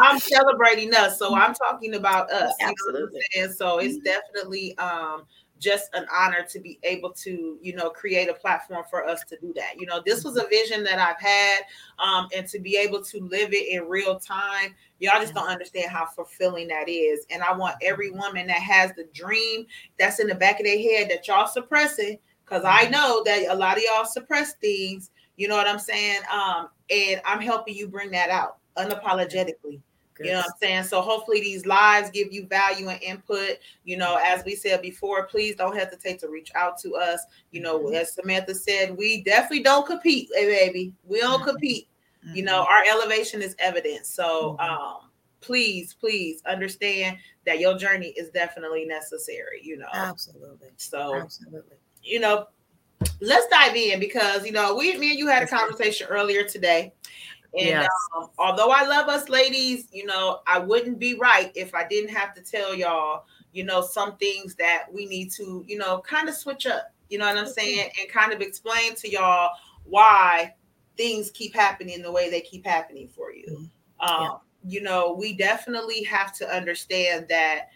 I'm 0.03 0.19
celebrating 0.19 0.95
us, 0.95 1.19
so 1.19 1.35
I'm 1.35 1.55
talking 1.55 1.95
about 1.95 2.31
us. 2.31 2.55
Absolutely. 2.61 3.21
and 3.39 3.55
so 3.55 3.79
it's 3.79 3.97
mm-hmm. 3.97 4.05
definitely 4.05 4.77
um 4.79 5.25
just 5.61 5.91
an 5.95 6.07
honor 6.13 6.43
to 6.49 6.59
be 6.59 6.79
able 6.83 7.13
to 7.13 7.59
you 7.61 7.75
know 7.75 7.91
create 7.91 8.29
a 8.29 8.35
platform 8.35 8.83
for 8.91 9.07
us 9.07 9.23
to 9.25 9.37
do 9.41 9.53
that. 9.55 9.79
You 9.79 9.87
know 9.87 10.03
this 10.05 10.25
was 10.25 10.37
a 10.37 10.47
vision 10.49 10.83
that 10.85 10.99
i've 10.99 11.21
had 11.21 11.61
um, 11.99 12.29
and 12.35 12.49
to 12.49 12.59
be 12.59 12.77
able 12.77 13.03
to 13.05 13.21
live 13.21 13.53
it 13.53 13.69
in 13.69 13.89
real 13.89 14.19
time 14.19 14.75
y'all 14.99 15.21
just 15.21 15.35
don't 15.35 15.49
understand 15.49 15.91
how 15.91 16.07
fulfilling 16.07 16.69
that 16.69 16.89
is. 16.89 17.27
And 17.31 17.43
i 17.43 17.53
want 17.53 17.77
every 17.83 18.11
woman 18.11 18.47
that 18.49 18.61
has 18.61 18.93
the 18.95 19.07
dream 19.13 19.67
that's 19.99 20.19
in 20.19 20.27
the 20.27 20.35
back 20.35 20.59
of 20.59 20.67
their 20.67 20.79
head 20.79 21.11
that 21.11 21.29
y'all 21.29 21.47
suppressing 21.47 22.19
because 22.45 22.65
i 22.65 22.89
know 22.89 23.23
that 23.25 23.47
a 23.49 23.55
lot 23.55 23.77
of 23.77 23.83
y'all 23.85 24.05
suppress 24.05 24.55
things 24.55 25.11
you 25.37 25.49
know 25.49 25.57
what 25.57 25.69
i'm 25.69 25.79
saying? 25.79 26.21
Um, 26.33 26.69
and 26.91 27.21
i'm 27.25 27.41
helping 27.41 27.75
you 27.75 27.87
bring 27.87 28.11
that 28.13 28.31
out 28.31 28.57
unapologetically 28.77 29.81
you 30.25 30.33
know 30.33 30.39
what 30.39 30.47
I'm 30.47 30.53
saying? 30.61 30.85
So 30.85 31.01
hopefully 31.01 31.41
these 31.41 31.67
lives 31.67 32.11
give 32.11 32.33
you 32.33 32.47
value 32.47 32.89
and 32.89 33.03
input. 33.03 33.59
You 33.85 33.97
know, 33.97 34.19
as 34.23 34.45
we 34.45 34.55
said 34.55 34.83
before, 34.83 35.27
please 35.27 35.57
don't 35.57 35.77
hesitate 35.77 36.19
to 36.21 36.29
reach 36.29 36.51
out 36.55 36.79
to 36.81 36.95
us. 36.97 37.25
You 37.51 37.61
know, 37.61 37.79
mm-hmm. 37.79 37.95
as 37.95 38.15
Samantha 38.15 38.55
said, 38.55 38.97
we 38.97 39.23
definitely 39.23 39.63
don't 39.63 39.87
compete, 39.87 40.29
hey, 40.35 40.47
baby. 40.47 40.93
We 41.05 41.21
don't 41.21 41.41
mm-hmm. 41.41 41.51
compete. 41.51 41.89
Mm-hmm. 42.27 42.37
You 42.37 42.43
know, 42.45 42.67
our 42.71 42.85
elevation 42.91 43.43
is 43.43 43.57
evident. 43.59 44.07
So 44.07 44.57
mm-hmm. 44.61 44.83
um 44.83 45.11
please, 45.41 45.95
please 45.95 46.43
understand 46.47 47.17
that 47.47 47.59
your 47.59 47.77
journey 47.77 48.09
is 48.09 48.29
definitely 48.31 48.85
necessary, 48.85 49.61
you 49.63 49.79
know. 49.79 49.89
Absolutely. 49.93 50.69
So 50.77 51.17
absolutely. 51.17 51.77
You 52.03 52.21
know, 52.21 52.47
let's 53.21 53.47
dive 53.49 53.75
in 53.77 53.99
because 53.99 54.45
you 54.45 54.53
know 54.53 54.75
we 54.75 54.97
me 54.99 55.11
and 55.11 55.19
you 55.19 55.27
had 55.27 55.43
a 55.43 55.47
conversation 55.47 56.07
earlier 56.09 56.45
today 56.45 56.93
and 57.59 57.67
yes. 57.67 57.89
um, 58.17 58.29
although 58.39 58.71
I 58.71 58.87
love 58.87 59.09
us 59.09 59.29
ladies, 59.29 59.89
you 59.93 60.07
know, 60.07 60.41
I 60.47 60.59
wouldn't 60.59 60.99
be 60.99 61.15
right 61.15 61.51
if 61.55 61.75
I 61.75 61.87
didn't 61.87 62.15
have 62.15 62.35
to 62.35 62.43
tell 62.43 62.75
y'all, 62.75 63.25
you 63.53 63.65
know, 63.65 63.83
some 63.83 64.17
things 64.19 64.55
that 64.57 64.87
we 64.93 65.07
need 65.07 65.31
to, 65.33 65.65
you 65.67 65.79
know, 65.79 66.01
kind 66.01 66.29
of 66.29 66.35
switch 66.35 66.67
up, 66.67 66.93
you 67.09 67.19
know 67.19 67.27
what 67.27 67.37
I'm 67.37 67.49
saying? 67.49 67.91
And 68.01 68.09
kind 68.09 68.33
of 68.33 68.41
explain 68.41 68.95
to 68.97 69.11
y'all 69.11 69.51
why 69.85 70.55
things 70.97 71.31
keep 71.31 71.55
happening 71.55 72.03
the 72.03 72.13
way 72.13 72.31
they 72.31 72.41
keep 72.41 72.65
happening 72.67 73.09
for 73.09 73.33
you. 73.33 73.69
Mm-hmm. 74.01 74.23
Um, 74.23 74.39
You 74.63 74.83
know, 74.83 75.17
we 75.19 75.33
definitely 75.33 76.03
have 76.05 76.35
to 76.35 76.47
understand 76.47 77.27
that 77.31 77.71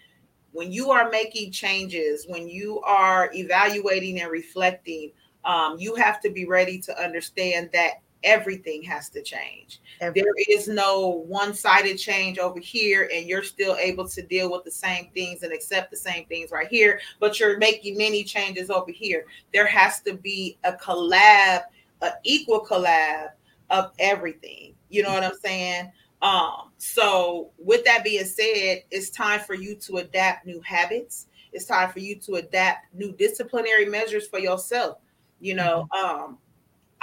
when 0.53 0.71
you 0.71 0.91
are 0.91 1.11
making 1.11 1.51
changes, 1.51 2.27
when 2.29 2.47
you 2.47 2.81
are 2.83 3.31
evaluating 3.35 4.21
and 4.21 4.31
reflecting, 4.31 5.11
um, 5.45 5.77
you 5.79 5.97
have 5.97 6.21
to 6.21 6.31
be 6.31 6.45
ready 6.45 6.79
to 6.81 7.03
understand 7.03 7.71
that 7.73 8.04
everything 8.25 8.83
has 8.83 9.09
to 9.11 9.23
change. 9.23 9.81
Everything. 10.01 10.25
There 10.25 10.59
is 10.59 10.67
no 10.67 11.25
one 11.27 11.55
sided 11.55 11.97
change 11.97 12.39
over 12.39 12.59
here, 12.59 13.09
and 13.15 13.27
you're 13.27 13.43
still 13.43 13.77
able 13.77 14.09
to 14.09 14.23
deal 14.23 14.51
with 14.51 14.65
the 14.65 14.71
same 14.71 15.11
things 15.15 15.43
and 15.43 15.53
accept 15.53 15.91
the 15.91 15.97
same 15.97 16.27
things 16.27 16.51
right 16.51 16.69
here, 16.69 17.01
but 17.21 17.39
you're 17.39 17.59
making 17.59 17.97
many 17.97 18.25
changes 18.25 18.71
over 18.71 18.91
here. 18.91 19.27
There 19.53 19.67
has 19.67 20.01
to 20.03 20.15
be 20.15 20.59
a 20.65 20.73
collab, 20.73 21.63
an 22.03 22.13
equal 22.25 22.65
collab 22.65 23.31
of 23.71 23.93
everything. 23.99 24.75
You 24.89 25.03
know 25.03 25.13
what 25.13 25.25
I'm 25.25 25.37
saying? 25.43 25.93
Um, 26.23 26.73
so 26.79 27.51
with 27.59 27.85
that 27.85 28.03
being 28.03 28.25
said, 28.25 28.85
it's 28.91 29.11
time 29.11 29.41
for 29.41 29.55
you 29.55 29.75
to 29.77 29.99
adapt 29.99 30.47
new 30.47 30.61
habits. 30.63 31.27
It's 31.53 31.67
time 31.67 31.91
for 31.91 31.99
you 31.99 32.17
to 32.21 32.37
adapt 32.37 32.93
new 32.95 33.13
disciplinary 33.13 33.85
measures 33.87 34.27
for 34.27 34.39
yourself. 34.39 34.99
You 35.41 35.55
know, 35.55 35.87
mm-hmm. 35.93 36.25
um, 36.25 36.39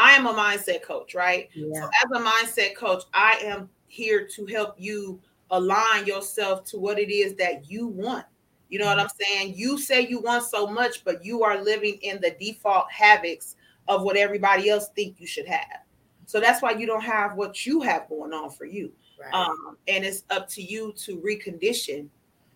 I 0.02 0.14
am 0.14 0.26
a 0.26 0.34
mindset 0.34 0.82
coach, 0.82 1.14
right? 1.14 1.48
Yeah. 1.54 1.82
So 1.82 1.84
as 1.84 2.22
a 2.22 2.26
mindset 2.26 2.76
coach, 2.76 3.04
I 3.14 3.40
am 3.44 3.70
here 3.88 4.28
to 4.36 4.46
help 4.48 4.74
you 4.80 5.22
align 5.52 6.08
yourself 6.08 6.66
to 6.66 6.80
what 6.80 6.98
it 6.98 7.12
is 7.12 7.36
that 7.36 7.70
you 7.70 7.86
want. 7.86 8.26
You 8.70 8.80
know 8.80 8.86
mm-hmm. 8.86 8.98
what 8.98 9.04
I'm 9.04 9.16
saying? 9.22 9.54
You 9.56 9.78
say 9.78 10.02
you 10.08 10.20
want 10.20 10.44
so 10.44 10.66
much, 10.66 11.04
but 11.04 11.24
you 11.24 11.44
are 11.44 11.62
living 11.62 12.00
in 12.02 12.20
the 12.20 12.36
default 12.40 12.92
habits 12.92 13.58
of 13.88 14.02
what 14.02 14.18
everybody 14.18 14.70
else 14.70 14.90
think 14.96 15.18
you 15.20 15.28
should 15.28 15.48
have. 15.48 15.84
So 16.26 16.40
that's 16.40 16.64
why 16.64 16.72
you 16.72 16.88
don't 16.88 17.04
have 17.04 17.36
what 17.36 17.68
you 17.68 17.82
have 17.82 18.10
going 18.10 18.34
on 18.34 18.50
for 18.50 18.66
you. 18.66 18.92
Right. 19.22 19.34
Um, 19.34 19.78
and 19.88 20.04
it's 20.04 20.24
up 20.32 20.50
to 20.50 20.64
you 20.64 20.94
to 20.94 21.18
recondition, 21.18 22.08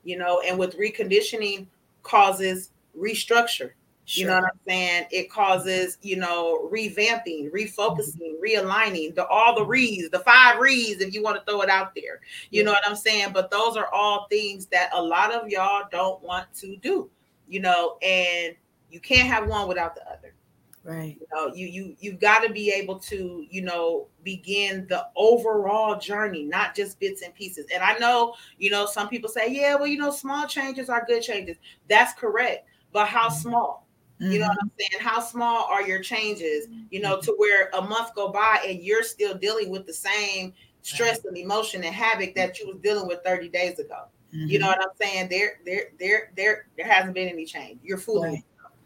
you 0.03 0.17
know, 0.17 0.41
and 0.47 0.57
with 0.57 0.79
reconditioning 0.79 1.67
causes 2.01 2.71
restructure. 2.97 3.71
Sure. 4.07 4.21
You 4.21 4.27
know 4.27 4.35
what 4.35 4.43
I'm 4.45 4.59
saying? 4.67 5.05
It 5.12 5.31
causes, 5.31 5.97
you 6.03 6.15
know, 6.17 6.69
revamping, 6.71 7.51
refocusing, 7.51 8.39
realigning, 8.39 9.15
the 9.15 9.25
all 9.27 9.55
the 9.55 9.65
reads, 9.65 10.12
the 10.12 10.19
five 10.19 10.59
reads, 10.59 11.01
if 11.01 11.13
you 11.13 11.24
want 11.24 11.38
to 11.38 11.51
throw 11.51 11.62
it 11.62 11.69
out 11.69 11.95
there. 11.95 12.21
You 12.51 12.59
yeah. 12.59 12.65
know 12.65 12.71
what 12.74 12.88
I'm 12.88 12.95
saying? 12.95 13.31
But 13.33 13.50
those 13.50 13.75
are 13.75 13.88
all 13.91 14.27
things 14.29 14.67
that 14.67 14.91
a 14.93 15.01
lot 15.01 15.33
of 15.33 15.50
y'all 15.50 15.88
don't 15.91 16.21
want 16.21 16.53
to 16.55 16.77
do, 16.77 17.09
you 17.47 17.59
know, 17.59 17.97
and 18.03 18.55
you 18.91 19.00
can't 19.00 19.27
have 19.27 19.47
one 19.47 19.67
without 19.67 19.95
the 19.95 20.07
other. 20.07 20.35
Right. 20.83 21.17
You 21.19 21.27
know, 21.33 21.55
you 21.55 21.65
you 21.65 21.95
you've 22.00 22.19
got 22.19 22.43
to 22.43 22.53
be 22.53 22.69
able 22.69 23.00
to, 23.00 23.43
you 23.50 23.63
know, 23.63 24.05
begin 24.24 24.85
the 24.88 25.07
overall 25.15 25.97
journey, 25.97 26.43
not 26.43 26.75
just 26.75 27.00
bits 27.00 27.24
and 27.24 27.33
pieces. 27.33 27.65
And 27.74 27.81
I 27.81 27.97
know, 27.97 28.35
you 28.59 28.69
know, 28.69 28.85
some 28.85 29.09
people 29.09 29.31
say, 29.31 29.51
yeah, 29.51 29.74
well, 29.74 29.88
you 29.88 29.97
know, 29.97 30.12
small 30.12 30.45
changes 30.45 30.89
are 30.89 31.03
good 31.07 31.24
changes. 31.24 31.57
That's 31.89 32.13
correct. 32.13 32.67
But 32.93 33.07
how 33.07 33.29
mm-hmm. 33.29 33.50
small? 33.50 33.84
Mm-hmm. 34.22 34.31
You 34.31 34.39
know 34.39 34.48
what 34.48 34.57
I'm 34.62 34.69
mm-hmm. 34.69 34.93
saying? 34.98 35.03
How 35.03 35.19
small 35.19 35.65
are 35.69 35.86
your 35.86 36.00
changes? 36.00 36.67
You 36.89 37.01
know, 37.01 37.19
to 37.22 37.34
where 37.38 37.69
a 37.74 37.81
month 37.81 38.15
go 38.15 38.29
by 38.29 38.63
and 38.65 38.81
you're 38.81 39.03
still 39.03 39.36
dealing 39.36 39.69
with 39.69 39.86
the 39.86 39.93
same 39.93 40.53
stress 40.84 41.25
and 41.25 41.36
emotion 41.38 41.84
and 41.84 41.93
havoc 41.93 42.36
that 42.36 42.60
you 42.60 42.67
was 42.67 42.77
dealing 42.81 43.07
with 43.07 43.19
30 43.24 43.50
days 43.50 43.79
ago. 43.79 44.05
Mm-hmm. 44.34 44.48
You 44.48 44.60
know 44.60 44.67
mm-hmm. 44.67 44.79
what 44.79 44.89
I'm 44.89 45.07
saying? 45.07 45.29
There, 45.29 45.60
there, 45.65 45.86
there, 46.00 46.31
there, 46.36 46.67
there 46.77 46.88
hasn't 46.88 47.13
been 47.13 47.27
any 47.27 47.45
change. 47.45 47.79
You're 47.84 47.98
fooling. 47.98 48.43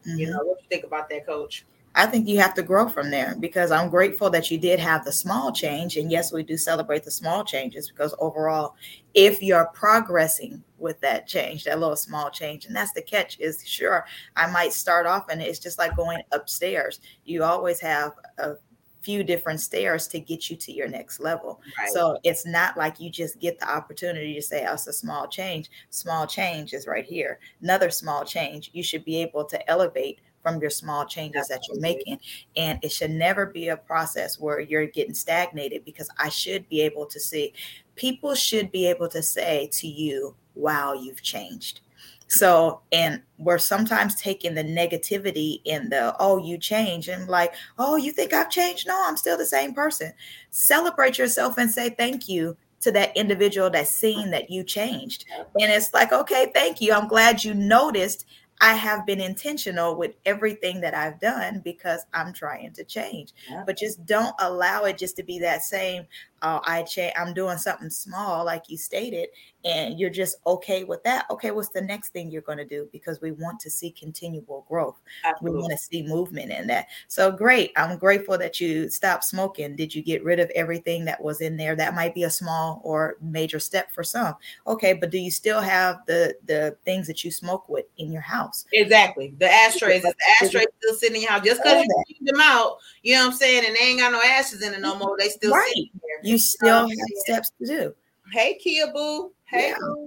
Mm-hmm. 0.08 0.18
You 0.18 0.32
know 0.32 0.40
what 0.40 0.62
you 0.62 0.68
think 0.70 0.86
about 0.86 1.10
that, 1.10 1.26
Coach? 1.26 1.66
I 1.96 2.06
think 2.06 2.28
you 2.28 2.40
have 2.40 2.54
to 2.54 2.64
grow 2.64 2.88
from 2.88 3.10
there 3.10 3.36
because 3.40 3.72
I'm 3.72 3.90
grateful 3.90 4.30
that 4.30 4.52
you 4.52 4.58
did 4.58 4.80
have 4.80 5.04
the 5.04 5.12
small 5.12 5.52
change. 5.52 5.98
And 5.98 6.12
yes, 6.12 6.32
we 6.32 6.44
do 6.44 6.56
celebrate 6.56 7.04
the 7.04 7.12
small 7.12 7.44
changes 7.44 7.90
because 7.90 8.14
overall, 8.20 8.76
if 9.14 9.42
you're 9.42 9.66
progressing 9.74 10.64
with 10.78 11.02
that 11.02 11.28
change, 11.28 11.64
that 11.64 11.80
little 11.80 11.96
small 11.96 12.30
change, 12.30 12.66
and 12.66 12.76
that's 12.76 12.94
the 12.94 13.02
catch 13.02 13.40
is 13.40 13.68
sure, 13.68 14.06
I 14.36 14.50
might 14.52 14.74
start 14.74 15.08
off 15.08 15.30
and 15.30 15.42
it's 15.42 15.60
just 15.60 15.78
like 15.78 15.96
going 15.96 16.22
upstairs. 16.32 17.00
You 17.26 17.44
always 17.44 17.80
have 17.82 18.14
a 18.38 18.54
few 19.02 19.24
different 19.24 19.62
stairs 19.62 20.08
to 20.08 20.20
get 20.20 20.50
you 20.50 20.56
to 20.58 20.72
your 20.72 20.88
next 20.88 21.20
level. 21.20 21.62
Right. 21.78 21.92
So 21.92 22.18
it's 22.24 22.46
not 22.46 22.78
like 22.78 23.00
you 23.00 23.10
just 23.10 23.40
get 23.40 23.60
the 23.60 23.70
opportunity 23.70 24.36
to 24.36 24.42
say, 24.42 24.66
oh, 24.68 24.74
it's 24.74 24.88
a 24.88 24.94
small 24.94 25.28
change. 25.28 25.70
Small 25.90 26.28
change 26.28 26.74
is 26.74 26.86
right 26.86 27.06
here. 27.06 27.40
Another 27.62 27.90
small 27.90 28.24
change. 28.26 28.70
You 28.74 28.84
should 28.84 29.06
be 29.06 29.22
able 29.22 29.46
to 29.46 29.70
elevate 29.70 30.20
from 30.50 30.62
your 30.62 30.70
small 30.70 31.06
changes 31.06 31.48
that 31.48 31.68
you're 31.68 31.80
making. 31.80 32.20
And 32.56 32.80
it 32.82 32.92
should 32.92 33.12
never 33.12 33.46
be 33.46 33.70
a 33.70 33.78
process 33.78 34.40
where 34.40 34.60
you're 34.60 34.88
getting 34.88 35.14
stagnated 35.14 35.86
because 35.86 36.10
I 36.18 36.30
should 36.30 36.68
be 36.70 36.82
able 36.82 37.06
to 37.08 37.20
see, 37.20 37.54
people 37.96 38.36
should 38.36 38.72
be 38.72 38.88
able 38.88 39.08
to 39.10 39.22
say 39.22 39.70
to 39.74 39.88
you, 39.88 40.36
wow, 40.56 40.94
you've 40.94 41.22
changed. 41.22 41.82
So, 42.28 42.82
and 42.92 43.24
we're 43.40 43.58
sometimes 43.58 44.14
taking 44.22 44.54
the 44.54 44.64
negativity 44.64 45.62
in 45.66 45.90
the, 45.90 46.16
oh, 46.20 46.38
you 46.38 46.60
change, 46.60 47.08
and 47.08 47.28
like, 47.28 47.56
oh, 47.80 47.96
you 47.96 48.12
think 48.12 48.34
I've 48.34 48.52
changed? 48.52 48.88
No, 48.88 49.04
I'm 49.04 49.18
still 49.18 49.36
the 49.36 49.48
same 49.48 49.74
person. 49.74 50.14
Celebrate 50.52 51.18
yourself 51.18 51.58
and 51.58 51.72
say 51.72 51.90
thank 51.90 52.30
you 52.30 52.56
to 52.82 52.92
that 52.92 53.18
individual 53.18 53.72
that's 53.72 53.90
seeing 53.90 54.30
that 54.30 54.52
you 54.52 54.64
changed. 54.64 55.26
And 55.60 55.72
it's 55.72 55.92
like, 55.92 56.14
okay, 56.14 56.52
thank 56.54 56.82
you. 56.82 56.94
I'm 56.94 57.08
glad 57.08 57.44
you 57.44 57.56
noticed 57.56 58.28
I 58.62 58.74
have 58.74 59.06
been 59.06 59.22
intentional 59.22 59.96
with 59.96 60.16
everything 60.26 60.82
that 60.82 60.94
I've 60.94 61.20
done 61.20 61.62
because 61.64 62.06
I'm 62.14 62.34
trying 62.34 62.74
to 62.74 62.84
change. 62.84 63.34
Yeah. 63.50 63.64
But 63.66 63.78
just 63.78 64.06
don't 64.06 64.36
allow 64.40 64.84
it 64.84 64.98
just 64.98 65.16
to 65.18 65.24
be 65.24 65.40
that 65.40 65.64
same, 65.64 66.06
uh, 66.42 66.60
I 66.66 66.84
change, 66.84 67.14
I'm 67.18 67.34
doing 67.34 67.58
something 67.58 67.90
small, 67.90 68.46
like 68.46 68.70
you 68.70 68.78
stated, 68.78 69.30
and 69.66 70.00
you're 70.00 70.10
just 70.10 70.38
okay 70.48 70.84
with 70.84 71.04
that. 71.04 71.26
Okay, 71.30 71.52
what's 71.52 71.70
the 71.70 71.82
next 71.82 72.10
thing 72.10 72.32
you're 72.32 72.42
going 72.42 72.58
to 72.58 72.66
do? 72.66 72.88
Because 72.92 73.22
we 73.22 73.32
want 73.32 73.60
to 73.62 73.70
see 73.70 73.92
continual 73.92 74.66
growth. 74.70 75.00
Absolutely. 75.26 75.58
We 75.58 75.62
want 75.62 75.72
to 75.72 75.78
see 75.78 76.04
movement 76.04 76.52
in 76.52 76.68
that. 76.68 76.88
So 77.08 77.32
great. 77.32 77.72
I'm 77.76 77.98
grateful 77.98 78.38
that 78.38 78.60
you 78.60 78.90
stopped 78.90 79.26
smoking. 79.26 79.76
Did 79.76 79.94
you 79.94 80.02
get 80.02 80.24
rid 80.24 80.40
of 80.40 80.50
everything 80.56 81.06
that 81.06 81.22
was 81.22 81.42
in 81.42 81.58
there? 81.58 81.76
That 81.76 81.96
might 81.96 82.16
be 82.16 82.24
a 82.24 82.30
small 82.30 82.82
or 82.84 83.18
major 83.22 83.60
step 83.60 83.92
for 83.92 84.04
some. 84.04 84.36
Okay, 84.68 84.94
but 84.94 85.10
do 85.10 85.18
you 85.18 85.32
still 85.32 85.62
have 85.62 86.06
the 86.08 86.36
the 86.46 86.78
things 86.86 87.08
that 87.08 87.24
you 87.24 87.32
smoke 87.32 87.68
with 87.68 87.86
in 87.98 88.12
your 88.12 88.22
house? 88.22 88.66
Exactly. 88.74 89.34
The 89.38 89.52
ashtrays. 89.52 90.04
the 90.04 90.14
ashtrays 90.42 90.68
still 90.82 90.96
sitting 90.96 91.18
in 91.18 91.22
your 91.24 91.32
house. 91.32 91.46
Just 91.46 91.62
because 91.62 91.84
you 91.84 92.04
keep 92.08 92.26
them 92.26 92.40
out, 92.42 92.78
you 93.04 93.16
know 93.16 93.26
what 93.26 93.34
I'm 93.34 93.38
saying, 93.38 93.66
and 93.66 93.76
they 93.76 93.82
ain't 93.82 94.00
got 94.00 94.12
no 94.12 94.22
ashes 94.22 94.62
in 94.62 94.74
it 94.74 94.82
no 94.82 94.98
more. 94.98 95.18
They 95.18 95.30
still 95.30 95.52
right. 95.52 95.90
You 96.24 96.38
still 96.38 96.86
um, 96.86 96.90
have 96.90 96.98
steps 97.16 97.52
to 97.60 97.66
do. 97.66 97.96
Hey, 98.32 98.56
Kia 98.56 98.92
Boo. 98.94 99.32
Hey. 99.46 99.70
Yeah. 99.70 100.06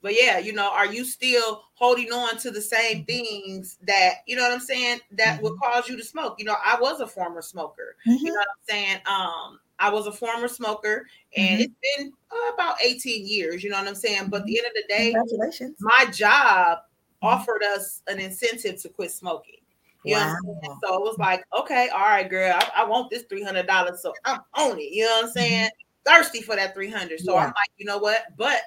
But 0.00 0.14
yeah, 0.20 0.38
you 0.38 0.52
know, 0.52 0.70
are 0.70 0.86
you 0.86 1.04
still 1.04 1.64
holding 1.74 2.12
on 2.12 2.38
to 2.38 2.50
the 2.50 2.60
same 2.60 2.98
mm-hmm. 2.98 3.04
things 3.04 3.78
that 3.82 4.16
you 4.26 4.36
know 4.36 4.42
what 4.42 4.52
I'm 4.52 4.60
saying 4.60 5.00
that 5.12 5.36
mm-hmm. 5.36 5.44
would 5.44 5.58
cause 5.60 5.88
you 5.88 5.96
to 5.96 6.04
smoke? 6.04 6.36
You 6.38 6.44
know, 6.44 6.56
I 6.64 6.78
was 6.80 7.00
a 7.00 7.06
former 7.06 7.42
smoker. 7.42 7.96
Mm-hmm. 8.06 8.26
You 8.26 8.32
know 8.32 8.38
what 8.38 8.48
I'm 8.48 8.68
saying? 8.68 8.98
Um, 9.06 9.60
I 9.80 9.90
was 9.90 10.06
a 10.06 10.12
former 10.12 10.48
smoker, 10.48 11.06
and 11.36 11.60
mm-hmm. 11.60 11.62
it's 11.62 11.96
been 11.96 12.12
uh, 12.30 12.54
about 12.54 12.76
18 12.82 13.26
years. 13.26 13.62
You 13.62 13.70
know 13.70 13.78
what 13.78 13.88
I'm 13.88 13.94
saying? 13.94 14.28
But 14.28 14.42
at 14.42 14.46
the 14.46 14.58
end 14.58 14.66
of 14.66 14.74
the 14.74 14.84
day. 14.88 15.14
My 15.80 16.06
job 16.12 16.78
mm-hmm. 16.78 17.26
offered 17.26 17.62
us 17.74 18.02
an 18.06 18.20
incentive 18.20 18.80
to 18.82 18.88
quit 18.88 19.10
smoking. 19.10 19.60
You 20.08 20.14
wow. 20.14 20.36
know 20.42 20.78
So 20.82 20.94
it 20.94 21.00
was 21.00 21.18
like, 21.18 21.44
okay, 21.58 21.88
all 21.90 22.00
right, 22.00 22.28
girl, 22.28 22.54
I, 22.54 22.82
I 22.82 22.84
want 22.84 23.10
this 23.10 23.24
three 23.24 23.42
hundred 23.42 23.66
dollars, 23.66 24.00
so 24.02 24.14
I'm 24.24 24.40
on 24.54 24.78
it. 24.78 24.92
You 24.92 25.04
know 25.04 25.16
what 25.16 25.24
I'm 25.26 25.30
saying? 25.30 25.66
Mm-hmm. 25.66 26.16
Thirsty 26.16 26.40
for 26.40 26.56
that 26.56 26.74
three 26.74 26.90
hundred. 26.90 27.20
So 27.20 27.34
yeah. 27.34 27.40
I'm 27.40 27.46
like, 27.48 27.70
you 27.76 27.84
know 27.84 27.98
what? 27.98 28.22
But 28.36 28.60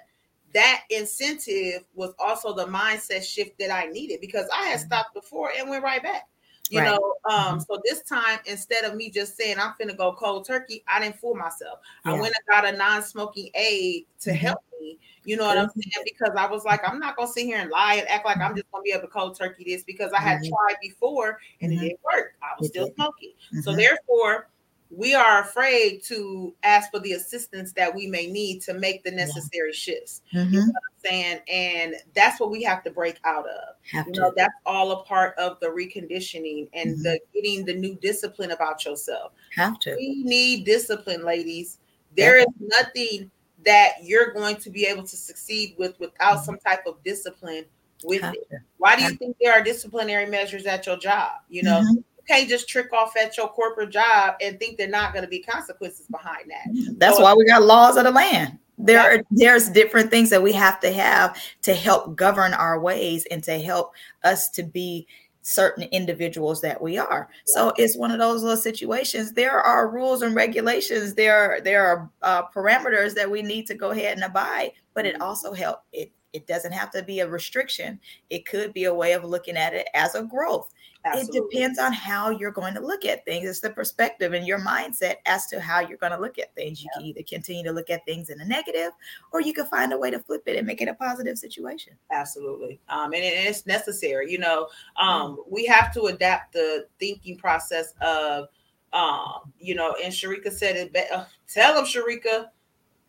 that 0.53 0.83
incentive 0.89 1.83
was 1.95 2.13
also 2.19 2.53
the 2.53 2.65
mindset 2.65 3.24
shift 3.24 3.57
that 3.60 3.71
I 3.71 3.86
needed 3.86 4.19
because 4.21 4.48
I 4.53 4.65
had 4.65 4.79
mm-hmm. 4.79 4.88
stopped 4.88 5.13
before 5.13 5.51
and 5.57 5.69
went 5.69 5.83
right 5.83 6.03
back. 6.03 6.27
You 6.72 6.80
right. 6.80 6.86
know, 6.86 7.16
um, 7.30 7.36
mm-hmm. 7.36 7.60
so 7.60 7.82
this 7.84 8.01
time 8.04 8.40
instead 8.46 8.86
of 8.86 8.96
me 8.96 9.10
just 9.10 9.36
saying 9.36 9.58
I'm 9.60 9.74
finna 9.80 9.96
go 9.96 10.13
cold 10.13 10.48
turkey, 10.48 10.86
I 10.88 11.01
didn't 11.01 11.20
fool 11.20 11.36
myself. 11.36 11.80
Yeah. 12.06 12.13
I 12.13 12.13
went 12.13 12.34
and 12.34 12.46
got 12.48 12.66
a 12.66 12.78
non-smoking 12.78 13.50
aid 13.56 14.06
to 14.22 14.30
mm-hmm. 14.30 14.38
help 14.38 14.63
me. 14.80 14.98
You 15.25 15.36
know 15.36 15.46
what 15.46 15.58
I'm 15.58 15.70
saying? 15.70 16.06
Because 16.06 16.34
I 16.38 16.48
was 16.48 16.63
like, 16.63 16.80
I'm 16.88 16.98
not 16.98 17.18
gonna 17.18 17.30
sit 17.30 17.46
here 17.46 17.58
and 17.58 17.70
lie 17.70 17.96
and 17.96 18.08
act 18.08 18.25
like 18.25 18.38
I'm 18.38 18.56
just 18.56 18.72
gonna 18.72 18.84
be 18.84 18.92
able 18.92 19.01
to 19.01 19.08
cold 19.10 19.38
turkey 19.38 19.66
this 19.66 19.84
because 19.84 20.13
I 20.13 20.22
had 20.22 20.40
mm-hmm. 20.40 20.50
tried 20.50 20.78
before 20.82 21.40
and 21.60 21.74
mm-hmm. 21.74 21.84
it 21.84 21.88
didn't 21.90 22.00
work. 22.06 22.36
I 22.42 22.56
was 22.58 22.70
it 22.70 22.72
still 22.72 22.86
did. 22.86 22.96
smoking. 22.96 23.34
So 23.62 23.72
mm-hmm. 23.72 23.80
therefore, 23.80 24.48
we 24.93 25.15
are 25.15 25.41
afraid 25.41 26.03
to 26.03 26.53
ask 26.63 26.91
for 26.91 27.00
the 27.00 27.13
assistance 27.13 27.71
that 27.74 27.93
we 27.93 28.07
may 28.07 28.27
need 28.27 28.62
to 28.63 28.74
make 28.74 29.03
the 29.03 29.12
necessary 29.12 29.69
yeah. 29.69 29.75
shifts. 29.75 30.21
Mm-hmm. 30.33 30.53
You 30.53 30.60
know 30.60 30.65
what 30.65 30.83
I'm 30.83 31.12
saying? 31.12 31.39
And 31.48 31.95
that's 32.13 32.39
what 32.39 32.51
we 32.51 32.62
have 32.63 32.83
to 32.83 32.91
break 32.91 33.17
out 33.24 33.45
of. 33.45 33.75
Have 33.91 34.07
you 34.07 34.13
to. 34.13 34.19
know, 34.19 34.33
that's 34.36 34.53
all 34.65 34.91
a 34.91 35.03
part 35.03 35.38
of 35.38 35.60
the 35.62 35.67
reconditioning 35.67 36.67
and 36.74 36.95
mm-hmm. 36.95 37.03
the 37.03 37.19
getting 37.33 37.65
the 37.65 37.74
new 37.74 37.95
discipline 37.95 38.51
about 38.51 38.83
yourself. 38.83 39.31
Have 39.55 39.79
to. 39.79 39.95
We 39.95 40.24
need 40.24 40.65
discipline, 40.65 41.24
ladies. 41.24 41.77
There 42.17 42.38
yeah. 42.38 42.43
is 42.43 42.53
nothing 42.60 43.31
that 43.63 43.93
you're 44.03 44.33
going 44.33 44.57
to 44.57 44.69
be 44.69 44.86
able 44.86 45.03
to 45.03 45.15
succeed 45.15 45.75
with 45.77 45.98
without 46.00 46.38
mm-hmm. 46.38 46.45
some 46.45 46.57
type 46.57 46.86
of 46.86 47.01
discipline 47.05 47.63
with 48.03 48.21
have 48.21 48.33
it. 48.33 48.50
To. 48.50 48.57
Why 48.77 48.98
do 48.98 49.03
you 49.03 49.12
think 49.12 49.38
there 49.39 49.53
are 49.53 49.63
disciplinary 49.63 50.25
measures 50.25 50.65
at 50.65 50.86
your 50.86 50.98
job? 50.98 51.31
You 51.48 51.63
know, 51.63 51.79
mm-hmm 51.81 52.01
can't 52.32 52.50
just 52.50 52.70
trick 52.70 52.94
off 52.94 53.16
at 53.18 53.36
your 53.38 53.50
corporate 53.50 53.90
job 53.90 54.36
and 54.42 54.58
think 54.60 54.78
they're 54.78 54.88
not 54.88 55.14
going 55.14 55.24
to 55.24 55.30
be 55.30 55.40
consequences 55.40 56.08
behind 56.10 56.50
that. 56.50 56.96
That's 56.98 57.18
so, 57.18 57.24
why 57.24 57.34
we 57.34 57.46
got 57.46 57.64
laws 57.64 57.98
of 57.98 58.06
the 58.06 58.12
land. 58.12 58.58
There 58.78 59.00
are 59.00 59.24
there's 59.30 59.70
different 59.70 60.10
things 60.10 60.30
that 60.32 60.42
we 60.42 60.54
have 60.54 60.80
to 60.80 60.92
have 60.92 61.38
to 61.64 61.74
help 61.74 62.16
govern 62.16 62.54
our 62.54 62.80
ways 62.80 63.28
and 63.30 63.44
to 63.44 63.60
help 63.60 63.94
us 64.24 64.50
to 64.52 64.64
be 64.64 65.08
certain 65.44 65.84
individuals 65.92 66.62
that 66.62 66.82
we 66.82 66.98
are. 66.98 67.28
So 67.46 67.74
it's 67.78 67.98
one 67.98 68.12
of 68.12 68.20
those 68.20 68.44
little 68.44 68.58
situations. 68.58 69.34
There 69.34 69.60
are 69.60 69.90
rules 69.90 70.22
and 70.22 70.36
regulations. 70.36 71.14
There 71.16 71.36
are, 71.36 71.62
there 71.62 71.86
are 71.86 72.10
uh, 72.22 72.48
parameters 72.48 73.14
that 73.16 73.30
we 73.30 73.42
need 73.42 73.68
to 73.68 73.76
go 73.76 73.92
ahead 73.92 74.14
and 74.14 74.24
abide. 74.24 74.72
But 74.94 75.06
it 75.06 75.20
also 75.22 75.54
help 75.54 75.82
it. 75.92 76.12
It 76.34 76.48
doesn't 76.48 76.72
have 76.72 76.92
to 76.92 77.04
be 77.04 77.20
a 77.20 77.28
restriction. 77.28 78.00
It 78.30 78.46
could 78.46 78.72
be 78.74 78.86
a 78.86 78.94
way 78.94 79.12
of 79.12 79.26
looking 79.26 79.58
at 79.58 79.74
it 79.74 79.90
as 79.94 80.16
a 80.16 80.24
growth. 80.24 80.74
Absolutely. 81.03 81.38
It 81.38 81.51
depends 81.51 81.79
on 81.79 81.93
how 81.93 82.29
you're 82.29 82.51
going 82.51 82.74
to 82.75 82.79
look 82.79 83.05
at 83.05 83.25
things. 83.25 83.50
It's 83.50 83.60
the 83.60 83.72
perspective 83.72 84.34
and 84.34 84.46
your 84.46 84.60
mindset 84.60 85.15
as 85.25 85.48
to 85.48 85.60
how 85.60 85.79
you're 85.79 85.98
going 85.98 86.12
to 86.12 86.20
look 86.20 86.38
at 86.38 86.53
things. 86.53 86.81
You 86.81 86.89
yeah. 86.93 87.00
can 87.00 87.08
either 87.08 87.24
continue 87.27 87.63
to 87.63 87.72
look 87.72 87.89
at 87.89 88.05
things 88.05 88.29
in 88.29 88.39
a 88.39 88.46
negative, 88.46 88.91
or 89.31 89.41
you 89.41 89.53
can 89.53 89.65
find 89.65 89.93
a 89.93 89.98
way 89.98 90.12
to 90.12 90.20
flip 90.20 90.43
it 90.46 90.58
and 90.58 90.67
make 90.67 90.81
it 90.81 90.88
a 90.88 90.93
positive 90.93 91.38
situation. 91.38 91.93
Absolutely, 92.12 92.79
um, 92.89 93.13
and, 93.13 93.24
and, 93.24 93.48
it's 93.48 93.65
necessary. 93.65 94.31
You 94.31 94.39
know, 94.39 94.67
um, 95.01 95.38
mm-hmm. 95.38 95.41
we 95.50 95.65
have 95.65 95.93
to 95.96 96.03
adapt 96.03 96.53
the 96.53 96.86
thinking 97.00 97.38
process 97.38 97.93
of, 98.01 98.48
um, 98.93 99.51
you 99.60 99.74
know. 99.74 99.96
And 100.03 100.13
Sharika 100.13 100.51
said 100.51 100.75
it. 100.75 100.93
Be- 100.93 101.10
uh, 101.12 101.25
tell 101.48 101.74
them, 101.74 101.86
Sharika 101.86 102.50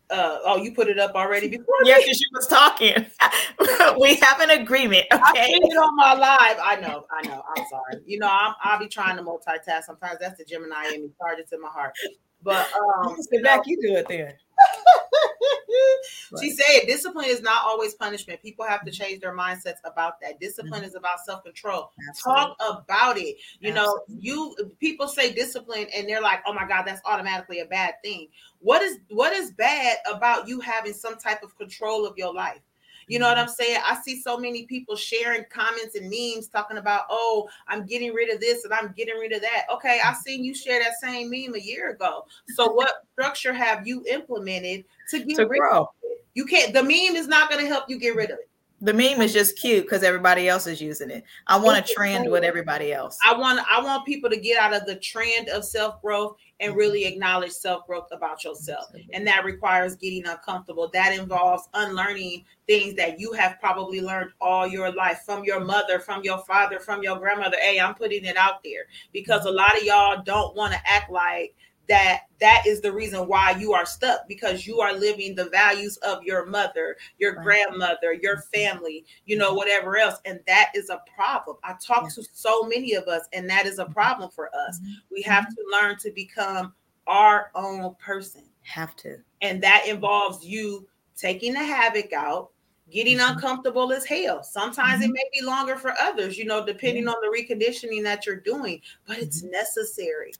uh, 0.09 0.39
oh, 0.45 0.57
you 0.57 0.73
put 0.73 0.87
it 0.87 0.99
up 0.99 1.15
already 1.15 1.47
before? 1.47 1.75
Yeah, 1.83 1.97
because 1.97 2.17
she 2.17 2.25
was 2.33 2.47
talking. 2.47 3.05
we 3.99 4.15
have 4.15 4.39
an 4.41 4.51
agreement. 4.51 5.05
Okay. 5.11 5.21
I 5.23 5.45
see 5.47 5.53
it 5.53 5.77
on 5.77 5.95
my 5.95 6.13
live. 6.13 6.57
I 6.61 6.79
know, 6.81 7.05
I 7.11 7.27
know. 7.27 7.43
I'm 7.55 7.65
sorry. 7.69 8.03
You 8.05 8.19
know, 8.19 8.29
I'm, 8.29 8.53
I'll 8.63 8.79
be 8.79 8.87
trying 8.87 9.17
to 9.17 9.23
multitask. 9.23 9.83
Sometimes 9.85 10.17
that's 10.19 10.37
the 10.37 10.45
Gemini 10.45 10.93
in 10.93 11.03
me, 11.03 11.09
charges 11.19 11.51
in 11.51 11.61
my 11.61 11.69
heart. 11.69 11.93
But 12.43 12.67
um, 13.05 13.15
sit 13.19 13.43
back, 13.43 13.61
you 13.65 13.81
do 13.81 13.95
it 13.95 14.07
then. 14.07 14.33
she 16.41 16.51
said 16.51 16.87
discipline 16.87 17.25
is 17.25 17.41
not 17.41 17.63
always 17.65 17.93
punishment. 17.95 18.41
People 18.41 18.65
have 18.65 18.85
to 18.85 18.91
change 18.91 19.21
their 19.21 19.35
mindsets 19.35 19.77
about 19.85 20.19
that. 20.21 20.39
Discipline 20.39 20.81
mm-hmm. 20.81 20.83
is 20.83 20.95
about 20.95 21.19
self-control. 21.25 21.91
Talk 22.23 22.55
about 22.59 23.17
it. 23.17 23.37
You 23.59 23.71
Absolutely. 23.71 23.73
know, 23.73 23.95
you 24.19 24.55
people 24.79 25.07
say 25.07 25.33
discipline 25.33 25.87
and 25.95 26.07
they're 26.07 26.21
like, 26.21 26.41
"Oh 26.45 26.53
my 26.53 26.67
god, 26.67 26.83
that's 26.83 27.01
automatically 27.05 27.59
a 27.59 27.65
bad 27.65 27.95
thing." 28.03 28.27
What 28.59 28.81
is 28.81 28.99
what 29.09 29.33
is 29.33 29.51
bad 29.51 29.97
about 30.11 30.47
you 30.47 30.59
having 30.59 30.93
some 30.93 31.17
type 31.17 31.43
of 31.43 31.57
control 31.57 32.05
of 32.05 32.17
your 32.17 32.33
life? 32.33 32.61
You 33.07 33.19
know 33.19 33.27
what 33.27 33.37
mm-hmm. 33.37 33.49
I'm 33.49 33.53
saying? 33.53 33.79
I 33.85 33.99
see 34.01 34.21
so 34.21 34.37
many 34.37 34.65
people 34.65 34.95
sharing 34.95 35.45
comments 35.49 35.95
and 35.95 36.09
memes 36.09 36.47
talking 36.47 36.77
about, 36.77 37.03
oh, 37.09 37.49
I'm 37.67 37.85
getting 37.85 38.13
rid 38.13 38.33
of 38.33 38.39
this 38.39 38.63
and 38.63 38.73
I'm 38.73 38.93
getting 38.95 39.17
rid 39.17 39.33
of 39.33 39.41
that. 39.41 39.65
Okay, 39.73 39.99
I 40.03 40.13
seen 40.13 40.43
you 40.43 40.53
share 40.53 40.79
that 40.79 40.99
same 41.01 41.29
meme 41.29 41.55
a 41.55 41.59
year 41.59 41.91
ago. 41.91 42.25
So 42.55 42.71
what 42.71 42.91
structure 43.13 43.53
have 43.53 43.85
you 43.87 44.03
implemented 44.09 44.85
to 45.09 45.19
get 45.19 45.35
to 45.37 45.47
rid 45.47 45.59
grow. 45.59 45.81
of 45.81 45.87
it? 46.03 46.25
You 46.33 46.45
can't, 46.45 46.73
the 46.73 46.81
meme 46.81 47.15
is 47.15 47.27
not 47.27 47.49
going 47.49 47.61
to 47.61 47.67
help 47.67 47.89
you 47.89 47.99
get 47.99 48.15
rid 48.15 48.31
of 48.31 48.39
it 48.39 48.49
the 48.83 48.93
meme 48.93 49.21
is 49.21 49.31
just 49.31 49.57
cute 49.57 49.85
because 49.85 50.03
everybody 50.03 50.49
else 50.49 50.67
is 50.67 50.81
using 50.81 51.09
it. 51.09 51.23
I 51.47 51.57
want 51.57 51.83
to 51.83 51.93
trend 51.93 52.29
with 52.29 52.43
everybody 52.43 52.91
else. 52.91 53.17
I 53.25 53.33
want 53.33 53.61
I 53.71 53.81
want 53.81 54.05
people 54.05 54.29
to 54.29 54.35
get 54.35 54.59
out 54.59 54.73
of 54.73 54.85
the 54.85 54.97
trend 54.97 55.47
of 55.47 55.63
self 55.63 56.01
growth 56.01 56.35
and 56.59 56.71
mm-hmm. 56.71 56.79
really 56.79 57.05
acknowledge 57.05 57.51
self 57.51 57.87
growth 57.87 58.09
about 58.11 58.43
yourself. 58.43 58.87
And 59.13 59.25
that 59.25 59.45
requires 59.45 59.95
getting 59.95 60.27
uncomfortable. 60.27 60.89
That 60.93 61.17
involves 61.17 61.69
unlearning 61.73 62.43
things 62.67 62.95
that 62.95 63.21
you 63.21 63.31
have 63.31 63.57
probably 63.61 64.01
learned 64.01 64.31
all 64.41 64.67
your 64.67 64.91
life 64.93 65.21
from 65.25 65.45
your 65.45 65.61
mother, 65.61 65.99
from 65.99 66.21
your 66.23 66.39
father, 66.39 66.81
from 66.81 67.01
your 67.03 67.17
grandmother. 67.17 67.57
Hey, 67.61 67.79
I'm 67.79 67.95
putting 67.95 68.25
it 68.25 68.35
out 68.35 68.65
there 68.65 68.83
because 69.13 69.45
a 69.45 69.51
lot 69.51 69.77
of 69.77 69.83
y'all 69.83 70.21
don't 70.23 70.57
want 70.57 70.73
to 70.73 70.79
act 70.85 71.09
like 71.09 71.55
that 71.89 72.21
that 72.39 72.63
is 72.65 72.81
the 72.81 72.91
reason 72.91 73.27
why 73.27 73.51
you 73.51 73.73
are 73.73 73.85
stuck 73.85 74.27
because 74.27 74.65
you 74.65 74.79
are 74.79 74.93
living 74.93 75.35
the 75.35 75.49
values 75.49 75.97
of 75.97 76.23
your 76.23 76.45
mother 76.45 76.95
your 77.17 77.35
right. 77.35 77.43
grandmother 77.43 78.13
your 78.13 78.37
family 78.53 79.05
you 79.25 79.37
know 79.37 79.53
whatever 79.53 79.97
else 79.97 80.15
and 80.25 80.39
that 80.47 80.71
is 80.75 80.89
a 80.89 81.01
problem 81.15 81.57
i 81.63 81.73
talk 81.73 82.03
yeah. 82.03 82.09
to 82.09 82.23
so 82.33 82.63
many 82.63 82.93
of 82.93 83.07
us 83.07 83.27
and 83.33 83.49
that 83.49 83.65
is 83.65 83.79
a 83.79 83.85
problem 83.85 84.29
for 84.29 84.49
us 84.55 84.79
mm-hmm. 84.79 84.93
we 85.11 85.21
have 85.21 85.43
mm-hmm. 85.45 85.55
to 85.55 85.77
learn 85.77 85.97
to 85.97 86.11
become 86.11 86.73
our 87.07 87.51
own 87.55 87.93
person 87.95 88.43
have 88.61 88.95
to 88.95 89.17
and 89.41 89.61
that 89.61 89.85
involves 89.87 90.45
you 90.45 90.87
taking 91.17 91.53
the 91.53 91.59
havoc 91.59 92.13
out 92.13 92.49
getting 92.91 93.17
mm-hmm. 93.17 93.33
uncomfortable 93.33 93.91
as 93.91 94.05
hell 94.05 94.41
sometimes 94.41 95.01
it 95.01 95.05
mm-hmm. 95.05 95.13
may 95.13 95.25
be 95.33 95.45
longer 95.45 95.75
for 95.75 95.93
others 95.99 96.37
you 96.37 96.45
know 96.45 96.65
depending 96.65 97.07
on 97.09 97.15
the 97.21 97.37
reconditioning 97.37 98.03
that 98.03 98.25
you're 98.25 98.37
doing 98.37 98.79
but 99.05 99.17
it's 99.17 99.41
mm-hmm. 99.41 99.51
necessary 99.51 100.31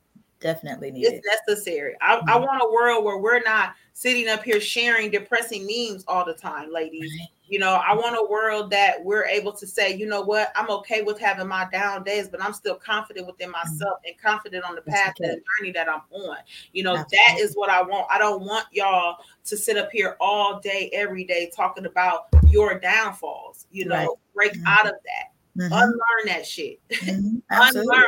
definitely 0.44 0.92
needed. 0.92 1.14
It's 1.26 1.48
necessary. 1.48 1.96
I, 2.02 2.18
mm-hmm. 2.18 2.30
I, 2.30 2.38
want 2.38 2.62
a 2.62 2.72
world 2.72 3.04
where 3.04 3.18
we're 3.18 3.42
not 3.42 3.74
sitting 3.94 4.28
up 4.28 4.44
here 4.44 4.60
sharing 4.60 5.10
depressing 5.10 5.66
memes 5.66 6.04
all 6.08 6.26
the 6.26 6.34
time, 6.34 6.72
ladies. 6.72 7.12
Right. 7.20 7.30
You 7.48 7.60
know, 7.60 7.74
I 7.74 7.94
want 7.94 8.16
a 8.16 8.30
world 8.30 8.70
that 8.72 9.04
we're 9.04 9.26
able 9.26 9.54
to 9.54 9.66
say, 9.66 9.96
you 9.96 10.06
know 10.06 10.22
what, 10.22 10.52
I'm 10.56 10.70
okay 10.70 11.02
with 11.02 11.20
having 11.20 11.48
my 11.48 11.68
down 11.72 12.04
days, 12.04 12.28
but 12.28 12.42
I'm 12.42 12.54
still 12.54 12.76
confident 12.76 13.26
within 13.26 13.52
mm-hmm. 13.52 13.72
myself 13.72 14.00
mm-hmm. 14.00 14.10
and 14.10 14.22
confident 14.22 14.66
on 14.66 14.76
the 14.76 14.82
path 14.82 15.14
and 15.20 15.32
the 15.32 15.42
journey 15.60 15.72
that 15.72 15.88
I'm 15.90 16.02
on. 16.12 16.38
You 16.74 16.84
know, 16.84 16.98
Absolutely. 16.98 17.18
that 17.28 17.40
is 17.40 17.54
what 17.56 17.70
I 17.70 17.82
want. 17.82 18.08
I 18.12 18.18
don't 18.18 18.42
want 18.42 18.66
y'all 18.72 19.18
to 19.46 19.58
sit 19.58 19.78
up 19.78 19.90
here 19.92 20.18
all 20.20 20.60
day, 20.60 20.90
every 20.94 21.24
day, 21.24 21.52
talking 21.56 21.86
about 21.86 22.28
your 22.50 22.80
downfalls. 22.80 23.68
You 23.72 23.86
know, 23.86 23.96
right. 23.96 24.08
break 24.36 24.54
mm-hmm. 24.54 24.68
out 24.68 24.86
of 24.86 24.94
that. 25.06 25.32
Mm-hmm. 25.58 25.74
Unlearn 25.74 26.26
that 26.26 26.46
shit. 26.46 26.80
Mm-hmm. 26.90 27.38
Unlearn 27.50 28.04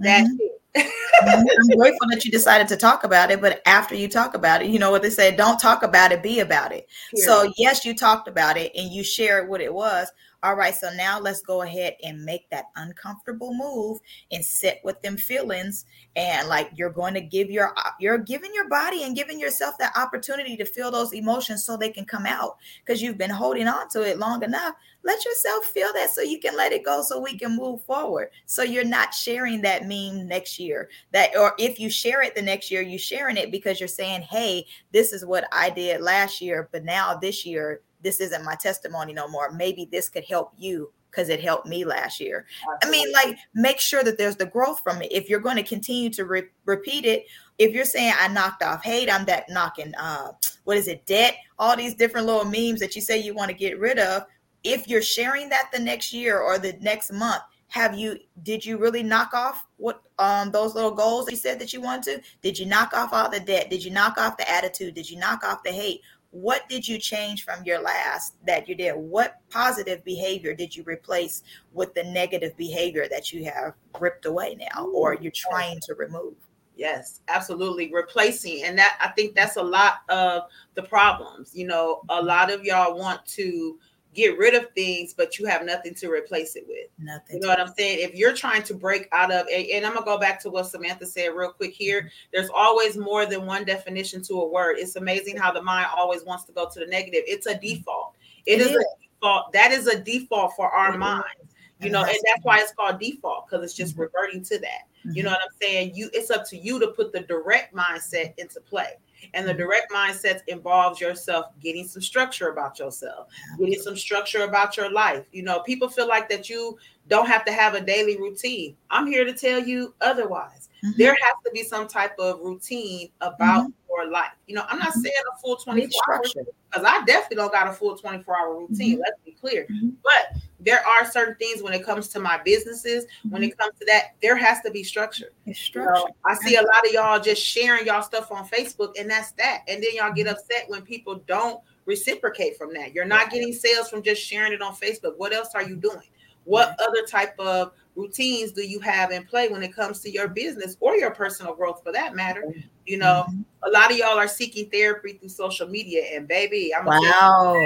that 0.00 0.24
mm-hmm. 0.24 0.36
shit 0.36 0.56
mm-hmm. 0.76 1.72
I'm 1.72 1.78
grateful 1.78 2.08
that 2.10 2.24
you 2.24 2.30
decided 2.30 2.68
to 2.68 2.76
talk 2.76 3.04
about 3.04 3.30
it, 3.30 3.40
but 3.40 3.62
after 3.64 3.94
you 3.94 4.08
talk 4.08 4.34
about 4.34 4.60
it, 4.60 4.68
you 4.68 4.78
know 4.78 4.90
what 4.90 5.02
they 5.02 5.10
say, 5.10 5.34
don't 5.34 5.58
talk 5.58 5.82
about 5.82 6.12
it, 6.12 6.22
be 6.22 6.40
about 6.40 6.72
it. 6.72 6.86
So, 7.14 7.50
yes, 7.56 7.84
you 7.84 7.94
talked 7.94 8.28
about 8.28 8.58
it 8.58 8.72
and 8.76 8.92
you 8.92 9.02
shared 9.02 9.48
what 9.48 9.62
it 9.62 9.72
was. 9.72 10.08
All 10.46 10.54
right, 10.54 10.76
so 10.76 10.90
now 10.94 11.18
let's 11.18 11.42
go 11.42 11.62
ahead 11.62 11.96
and 12.04 12.24
make 12.24 12.48
that 12.50 12.66
uncomfortable 12.76 13.52
move 13.52 13.98
and 14.30 14.44
sit 14.44 14.78
with 14.84 15.02
them 15.02 15.16
feelings. 15.16 15.86
And 16.14 16.46
like 16.46 16.70
you're 16.76 16.90
going 16.90 17.14
to 17.14 17.20
give 17.20 17.50
your 17.50 17.76
uh, 17.76 17.90
you're 17.98 18.18
giving 18.18 18.54
your 18.54 18.68
body 18.68 19.02
and 19.02 19.16
giving 19.16 19.40
yourself 19.40 19.76
that 19.78 19.96
opportunity 19.96 20.56
to 20.56 20.64
feel 20.64 20.92
those 20.92 21.12
emotions 21.12 21.64
so 21.64 21.76
they 21.76 21.90
can 21.90 22.04
come 22.04 22.26
out 22.26 22.58
because 22.78 23.02
you've 23.02 23.18
been 23.18 23.28
holding 23.28 23.66
on 23.66 23.88
to 23.88 24.02
it 24.02 24.20
long 24.20 24.44
enough. 24.44 24.76
Let 25.02 25.24
yourself 25.24 25.64
feel 25.64 25.92
that 25.94 26.10
so 26.10 26.22
you 26.22 26.38
can 26.38 26.56
let 26.56 26.70
it 26.70 26.84
go 26.84 27.02
so 27.02 27.18
we 27.18 27.36
can 27.36 27.56
move 27.56 27.82
forward. 27.82 28.28
So 28.44 28.62
you're 28.62 28.84
not 28.84 29.14
sharing 29.14 29.62
that 29.62 29.88
meme 29.88 30.28
next 30.28 30.60
year 30.60 30.88
that 31.10 31.36
or 31.36 31.54
if 31.58 31.80
you 31.80 31.90
share 31.90 32.22
it 32.22 32.36
the 32.36 32.42
next 32.42 32.70
year 32.70 32.82
you're 32.82 33.00
sharing 33.00 33.36
it 33.36 33.50
because 33.50 33.80
you're 33.80 33.88
saying 33.88 34.22
hey 34.22 34.66
this 34.92 35.12
is 35.12 35.24
what 35.24 35.44
i 35.52 35.70
did 35.70 36.00
last 36.00 36.40
year 36.40 36.68
but 36.72 36.84
now 36.84 37.14
this 37.14 37.46
year 37.46 37.80
this 38.02 38.20
isn't 38.20 38.44
my 38.44 38.54
testimony 38.54 39.12
no 39.12 39.28
more. 39.28 39.50
Maybe 39.50 39.88
this 39.90 40.08
could 40.08 40.24
help 40.24 40.52
you 40.56 40.92
because 41.10 41.28
it 41.28 41.40
helped 41.40 41.66
me 41.66 41.84
last 41.84 42.20
year. 42.20 42.46
I 42.82 42.90
mean, 42.90 43.10
like, 43.12 43.38
make 43.54 43.80
sure 43.80 44.04
that 44.04 44.18
there's 44.18 44.36
the 44.36 44.46
growth 44.46 44.80
from 44.80 45.00
it. 45.00 45.10
If 45.10 45.30
you're 45.30 45.40
going 45.40 45.56
to 45.56 45.62
continue 45.62 46.10
to 46.10 46.24
re- 46.26 46.48
repeat 46.66 47.06
it, 47.06 47.24
if 47.58 47.72
you're 47.72 47.86
saying 47.86 48.12
I 48.20 48.28
knocked 48.28 48.62
off 48.62 48.84
hate, 48.84 49.10
I'm 49.10 49.24
that 49.24 49.48
knocking, 49.48 49.94
uh, 49.94 50.32
what 50.64 50.76
is 50.76 50.88
it, 50.88 51.06
debt, 51.06 51.36
all 51.58 51.74
these 51.74 51.94
different 51.94 52.26
little 52.26 52.44
memes 52.44 52.80
that 52.80 52.94
you 52.94 53.00
say 53.00 53.18
you 53.18 53.34
want 53.34 53.50
to 53.50 53.56
get 53.56 53.78
rid 53.78 53.98
of, 53.98 54.24
if 54.62 54.88
you're 54.88 55.00
sharing 55.00 55.48
that 55.48 55.70
the 55.72 55.78
next 55.78 56.12
year 56.12 56.38
or 56.38 56.58
the 56.58 56.76
next 56.80 57.12
month 57.12 57.42
have 57.68 57.98
you 57.98 58.18
did 58.42 58.64
you 58.64 58.78
really 58.78 59.02
knock 59.02 59.34
off 59.34 59.66
what 59.76 60.02
um 60.18 60.50
those 60.50 60.74
little 60.74 60.90
goals 60.90 61.30
you 61.30 61.36
said 61.36 61.58
that 61.58 61.72
you 61.72 61.80
want 61.80 62.02
to? 62.04 62.20
Did 62.42 62.58
you 62.58 62.66
knock 62.66 62.92
off 62.94 63.12
all 63.12 63.28
the 63.28 63.40
debt? 63.40 63.70
Did 63.70 63.84
you 63.84 63.90
knock 63.90 64.18
off 64.18 64.36
the 64.36 64.50
attitude? 64.50 64.94
Did 64.94 65.10
you 65.10 65.18
knock 65.18 65.44
off 65.44 65.62
the 65.64 65.72
hate 65.72 66.00
what 66.42 66.68
did 66.68 66.86
you 66.86 66.98
change 66.98 67.44
from 67.44 67.64
your 67.64 67.80
last 67.80 68.34
that 68.46 68.68
you 68.68 68.74
did 68.74 68.94
what 68.94 69.38
positive 69.50 70.04
behavior 70.04 70.54
did 70.54 70.74
you 70.74 70.82
replace 70.84 71.42
with 71.72 71.94
the 71.94 72.04
negative 72.04 72.56
behavior 72.56 73.06
that 73.08 73.32
you 73.32 73.44
have 73.44 73.74
ripped 74.00 74.26
away 74.26 74.56
now 74.72 74.86
or 74.88 75.14
you're 75.14 75.32
trying 75.32 75.80
to 75.80 75.94
remove 75.94 76.34
Yes, 76.76 77.20
absolutely. 77.28 77.90
Replacing. 77.92 78.64
And 78.64 78.78
that 78.78 78.98
I 79.00 79.08
think 79.08 79.34
that's 79.34 79.56
a 79.56 79.62
lot 79.62 80.00
of 80.10 80.42
the 80.74 80.82
problems. 80.82 81.52
You 81.54 81.66
know, 81.66 82.02
a 82.10 82.22
lot 82.22 82.52
of 82.52 82.64
y'all 82.64 82.98
want 82.98 83.24
to 83.28 83.78
get 84.16 84.38
rid 84.38 84.54
of 84.54 84.70
things, 84.74 85.14
but 85.14 85.38
you 85.38 85.46
have 85.46 85.64
nothing 85.64 85.94
to 85.94 86.10
replace 86.10 86.56
it 86.56 86.64
with. 86.66 86.88
Nothing. 86.98 87.36
You 87.36 87.42
know 87.42 87.48
what 87.48 87.60
I'm 87.60 87.72
saying? 87.74 87.98
If 88.00 88.14
you're 88.14 88.34
trying 88.34 88.62
to 88.64 88.74
break 88.74 89.08
out 89.12 89.30
of, 89.30 89.46
and 89.52 89.84
I'm 89.84 89.92
gonna 89.92 90.04
go 90.04 90.18
back 90.18 90.40
to 90.42 90.50
what 90.50 90.66
Samantha 90.66 91.06
said 91.06 91.28
real 91.28 91.52
quick 91.52 91.74
here. 91.74 92.00
Mm-hmm. 92.00 92.08
There's 92.32 92.50
always 92.54 92.96
more 92.96 93.26
than 93.26 93.46
one 93.46 93.64
definition 93.64 94.22
to 94.22 94.40
a 94.40 94.48
word. 94.48 94.76
It's 94.78 94.96
amazing 94.96 95.36
how 95.36 95.52
the 95.52 95.62
mind 95.62 95.88
always 95.94 96.24
wants 96.24 96.44
to 96.44 96.52
go 96.52 96.68
to 96.68 96.80
the 96.80 96.86
negative. 96.86 97.22
It's 97.26 97.46
a 97.46 97.50
mm-hmm. 97.50 97.60
default. 97.60 98.14
It, 98.46 98.60
it 98.60 98.60
is, 98.62 98.68
is, 98.68 98.76
a 98.76 98.84
default. 99.02 99.52
That 99.52 99.72
is 99.72 99.86
a 99.86 100.00
default 100.00 100.54
for 100.56 100.70
our 100.70 100.90
mm-hmm. 100.90 101.00
minds. 101.00 101.54
You 101.86 101.92
know, 101.92 102.04
and 102.04 102.18
that's 102.26 102.44
why 102.44 102.58
it's 102.60 102.72
called 102.72 103.00
default 103.00 103.48
because 103.48 103.64
it's 103.64 103.74
just 103.74 103.92
mm-hmm. 103.92 104.02
reverting 104.02 104.42
to 104.44 104.58
that. 104.60 104.88
You 105.12 105.22
know 105.22 105.30
what 105.30 105.40
I'm 105.40 105.56
saying? 105.62 105.92
You, 105.94 106.10
it's 106.12 106.30
up 106.30 106.44
to 106.48 106.56
you 106.56 106.80
to 106.80 106.88
put 106.88 107.12
the 107.12 107.20
direct 107.20 107.74
mindset 107.74 108.34
into 108.38 108.60
play. 108.60 108.94
And 109.34 109.48
the 109.48 109.54
direct 109.54 109.92
mindset 109.92 110.40
involves 110.46 111.00
yourself 111.00 111.46
getting 111.60 111.86
some 111.86 112.02
structure 112.02 112.48
about 112.48 112.78
yourself, 112.78 113.28
getting 113.58 113.80
some 113.80 113.96
structure 113.96 114.42
about 114.42 114.76
your 114.76 114.90
life. 114.90 115.24
You 115.32 115.42
know, 115.42 115.60
people 115.60 115.88
feel 115.88 116.08
like 116.08 116.28
that 116.28 116.48
you 116.48 116.78
don't 117.08 117.26
have 117.26 117.44
to 117.46 117.52
have 117.52 117.74
a 117.74 117.80
daily 117.80 118.16
routine. 118.18 118.76
I'm 118.90 119.06
here 119.06 119.24
to 119.24 119.32
tell 119.32 119.60
you 119.60 119.94
otherwise. 120.00 120.68
Mm-hmm. 120.84 120.98
There 120.98 121.12
has 121.12 121.34
to 121.44 121.50
be 121.52 121.62
some 121.62 121.88
type 121.88 122.18
of 122.18 122.40
routine 122.40 123.10
about 123.20 123.62
mm-hmm. 123.62 123.85
Your 123.96 124.10
life. 124.10 124.32
You 124.46 124.54
know, 124.56 124.64
I'm 124.68 124.78
not 124.78 124.90
mm-hmm. 124.90 125.00
saying 125.00 125.14
a 125.34 125.40
full 125.40 125.56
24 125.56 126.14
hours 126.14 126.34
because 126.34 126.84
I 126.86 127.04
definitely 127.04 127.36
don't 127.36 127.52
got 127.52 127.68
a 127.68 127.72
full 127.72 127.96
24 127.96 128.36
hour 128.36 128.58
routine. 128.58 128.94
Mm-hmm. 128.94 129.00
Let's 129.00 129.20
be 129.24 129.32
clear. 129.32 129.64
Mm-hmm. 129.64 129.90
But 130.02 130.40
there 130.60 130.84
are 130.86 131.04
certain 131.04 131.36
things 131.36 131.62
when 131.62 131.72
it 131.72 131.84
comes 131.84 132.08
to 132.08 132.20
my 132.20 132.40
businesses, 132.44 133.04
mm-hmm. 133.04 133.30
when 133.30 133.42
it 133.42 133.50
mm-hmm. 133.50 133.60
comes 133.60 133.78
to 133.78 133.86
that, 133.86 134.14
there 134.22 134.36
has 134.36 134.60
to 134.62 134.70
be 134.70 134.82
structure. 134.82 135.32
structure. 135.52 135.80
You 135.80 135.86
know, 135.86 136.08
I 136.24 136.34
see 136.34 136.56
a 136.56 136.62
lot 136.62 136.86
of 136.86 136.92
y'all 136.92 137.20
just 137.20 137.42
sharing 137.42 137.86
y'all 137.86 138.02
stuff 138.02 138.30
on 138.32 138.46
Facebook, 138.48 138.98
and 138.98 139.08
that's 139.08 139.32
that. 139.32 139.62
And 139.68 139.82
then 139.82 139.90
y'all 139.94 140.12
get 140.12 140.26
mm-hmm. 140.26 140.34
upset 140.34 140.64
when 140.68 140.82
people 140.82 141.22
don't 141.26 141.60
reciprocate 141.84 142.56
from 142.56 142.74
that. 142.74 142.94
You're 142.94 143.04
not 143.04 143.30
getting 143.30 143.52
sales 143.52 143.88
from 143.88 144.02
just 144.02 144.22
sharing 144.22 144.52
it 144.52 144.60
on 144.60 144.74
Facebook. 144.74 145.16
What 145.16 145.32
else 145.32 145.50
are 145.54 145.62
you 145.62 145.76
doing? 145.76 146.02
What 146.44 146.76
other 146.80 147.02
type 147.06 147.38
of 147.38 147.72
routines 147.96 148.52
do 148.52 148.62
you 148.62 148.78
have 148.80 149.10
in 149.10 149.24
play 149.24 149.48
when 149.48 149.62
it 149.62 149.74
comes 149.74 150.00
to 150.00 150.10
your 150.10 150.28
business 150.28 150.76
or 150.80 150.96
your 150.96 151.10
personal 151.10 151.54
growth 151.54 151.82
for 151.82 151.92
that 151.92 152.14
matter? 152.14 152.54
You 152.84 152.98
know, 152.98 153.24
mm-hmm. 153.28 153.40
a 153.64 153.70
lot 153.70 153.90
of 153.90 153.96
y'all 153.96 154.18
are 154.18 154.28
seeking 154.28 154.70
therapy 154.70 155.14
through 155.14 155.30
social 155.30 155.66
media. 155.66 156.04
And 156.14 156.28
baby, 156.28 156.72
I'm 156.74 156.84
wow. 156.84 157.56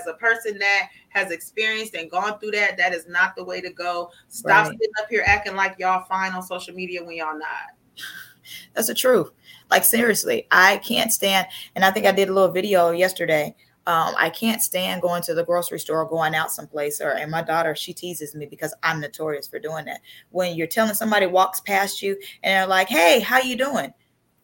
as 0.00 0.06
a 0.06 0.14
person 0.14 0.58
that 0.58 0.90
has 1.10 1.30
experienced 1.30 1.94
and 1.94 2.10
gone 2.10 2.38
through 2.38 2.50
that, 2.50 2.76
that 2.76 2.92
is 2.92 3.06
not 3.08 3.36
the 3.36 3.44
way 3.44 3.60
to 3.60 3.70
go. 3.70 4.10
Stop 4.28 4.66
right. 4.66 4.72
sitting 4.72 4.92
up 5.00 5.08
here 5.08 5.22
acting 5.24 5.56
like 5.56 5.76
y'all 5.78 6.04
fine 6.04 6.32
on 6.32 6.42
social 6.42 6.74
media 6.74 7.02
when 7.02 7.16
y'all 7.16 7.38
not. 7.38 8.04
That's 8.74 8.88
the 8.88 8.94
truth. 8.94 9.30
Like 9.70 9.84
seriously, 9.84 10.46
I 10.50 10.78
can't 10.78 11.12
stand. 11.12 11.46
And 11.74 11.84
I 11.84 11.90
think 11.90 12.06
I 12.06 12.12
did 12.12 12.28
a 12.28 12.32
little 12.32 12.52
video 12.52 12.90
yesterday 12.90 13.54
um, 13.86 14.14
I 14.18 14.30
can't 14.30 14.60
stand 14.60 15.00
going 15.00 15.22
to 15.22 15.34
the 15.34 15.44
grocery 15.44 15.78
store 15.78 16.02
or 16.02 16.08
going 16.08 16.34
out 16.34 16.50
someplace. 16.50 17.00
Or 17.00 17.10
and 17.10 17.30
my 17.30 17.42
daughter, 17.42 17.74
she 17.76 17.92
teases 17.92 18.34
me 18.34 18.46
because 18.46 18.74
I'm 18.82 19.00
notorious 19.00 19.46
for 19.46 19.58
doing 19.58 19.84
that. 19.84 20.00
When 20.30 20.56
you're 20.56 20.66
telling 20.66 20.94
somebody 20.94 21.26
walks 21.26 21.60
past 21.60 22.02
you 22.02 22.18
and 22.42 22.52
they're 22.52 22.66
like, 22.66 22.88
"Hey, 22.88 23.20
how 23.20 23.38
you 23.38 23.56
doing?" 23.56 23.92